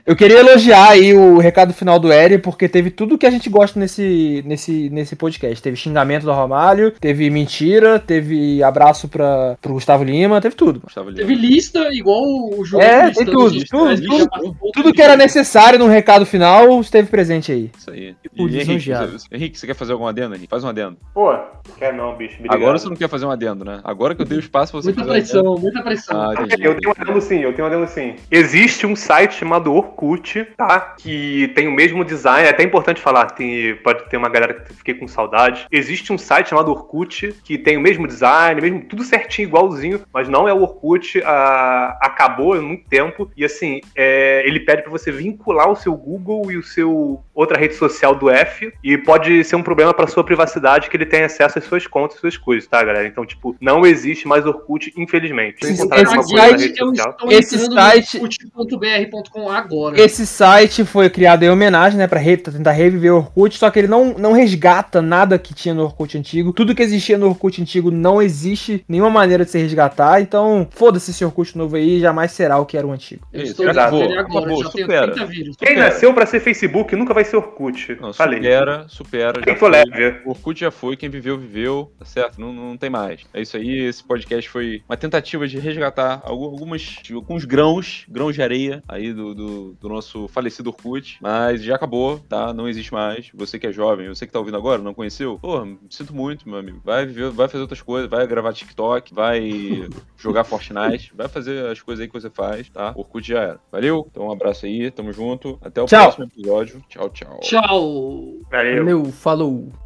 [0.06, 3.50] Eu queria elogiar aí o recado final do Eri, porque teve tudo que a gente
[3.50, 5.62] gosta nesse, nesse, nesse podcast.
[5.62, 10.80] Teve xingamento do Romário, teve mentira, teve abraço pra, pro Gustavo Lima, teve tudo.
[10.82, 11.22] Gustavo Lima.
[11.22, 12.82] Teve lista, igual o João.
[12.82, 16.80] É, lista tem tudo, dos tudo, tudo, Tudo do que era necessário no recado final
[16.82, 17.72] esteve presente aí.
[17.78, 18.16] Isso aí.
[18.36, 20.50] E Henrique, você, Henrique, você quer fazer algum adendo, Henrique?
[20.50, 20.98] Faz um adendo.
[21.14, 21.36] Pô,
[21.78, 22.36] quer não, bicho.
[22.36, 22.58] Obrigado.
[22.58, 23.80] Agora você não quer fazer um adendo, né?
[23.84, 26.22] Agora que eu dei o espaço pra você Muita fazer um pressão, muita pressão.
[26.22, 26.34] Ah.
[26.60, 28.16] Eu tenho um adendo sim, eu tenho um adendo sim.
[28.30, 30.80] Existe um site chamado Orkut, tá?
[30.80, 34.74] Que tem o mesmo design, é até importante falar, tem, pode ter uma galera que
[34.74, 35.68] fiquei com saudade.
[35.72, 40.30] Existe um site chamado Orkut que tem o mesmo design, mesmo tudo certinho, igualzinho, mas
[40.30, 43.30] não é o Orkut, ah, acabou há muito tempo.
[43.36, 47.58] E assim, é, ele pede pra você vincular o seu Google e o seu outra
[47.58, 51.24] rede social do F, e pode ser um problema pra sua privacidade que ele tem
[51.24, 53.08] acesso às suas contas e suas coisas, tá, galera?
[53.08, 55.66] Então, tipo, não existe mais Orkut, infelizmente.
[55.66, 60.00] Se Esse- encontrar esse alguma coisa na site- eu estou Esse site- orkut.br.com agora.
[60.00, 63.80] Esse site foi criado em homenagem, né, pra re- tentar reviver o Orkut, só que
[63.80, 66.54] ele não, não resgata nada que tinha no Orkut antigo.
[66.54, 71.12] Tudo que existia no Orkut antigo não existe nenhuma maneira de se resgatar, então foda-se
[71.12, 73.26] esse Orkut novo aí, jamais será o que era o antigo.
[73.34, 75.12] Eu Isso, acabou, acabou, já supera.
[75.12, 75.56] 30 vírus.
[75.58, 75.86] Quem Supera.
[75.90, 77.98] nasceu pra ser Facebook nunca vai ser Orkut.
[78.00, 78.38] Não, Falei.
[78.40, 79.40] supera, supera.
[79.40, 79.60] já Quem foi.
[79.60, 80.22] for leve.
[80.26, 82.40] O Orkut já foi, quem viveu, viveu, tá certo?
[82.40, 83.22] Não, não tem mais.
[83.34, 88.06] É isso aí, esse podcast foi uma tentativa de resgatar algu- algumas, tipo, alguns grãos,
[88.10, 92.54] grãos de areia aí do, do, do nosso falecido Orkut, mas já acabou, tá?
[92.54, 93.30] Não existe mais.
[93.34, 95.40] Você que é jovem, você que tá ouvindo agora, não conheceu?
[95.42, 96.82] Pô, sinto muito, meu amigo.
[96.84, 101.82] Vai viver, vai fazer outras coisas, vai gravar TikTok, vai jogar Fortnite, vai fazer as
[101.82, 102.94] coisas aí que você faz, tá?
[102.96, 103.60] Orkut já era.
[103.72, 104.08] Valeu?
[104.12, 105.58] Então um abraço aí, tamo junto.
[105.62, 106.04] Até o Tchau.
[106.04, 106.84] próximo episódio.
[106.90, 107.40] Tchau, tchau.
[107.42, 108.40] Tchau.
[108.52, 108.78] Valeu.
[108.84, 109.83] Valeu, falou.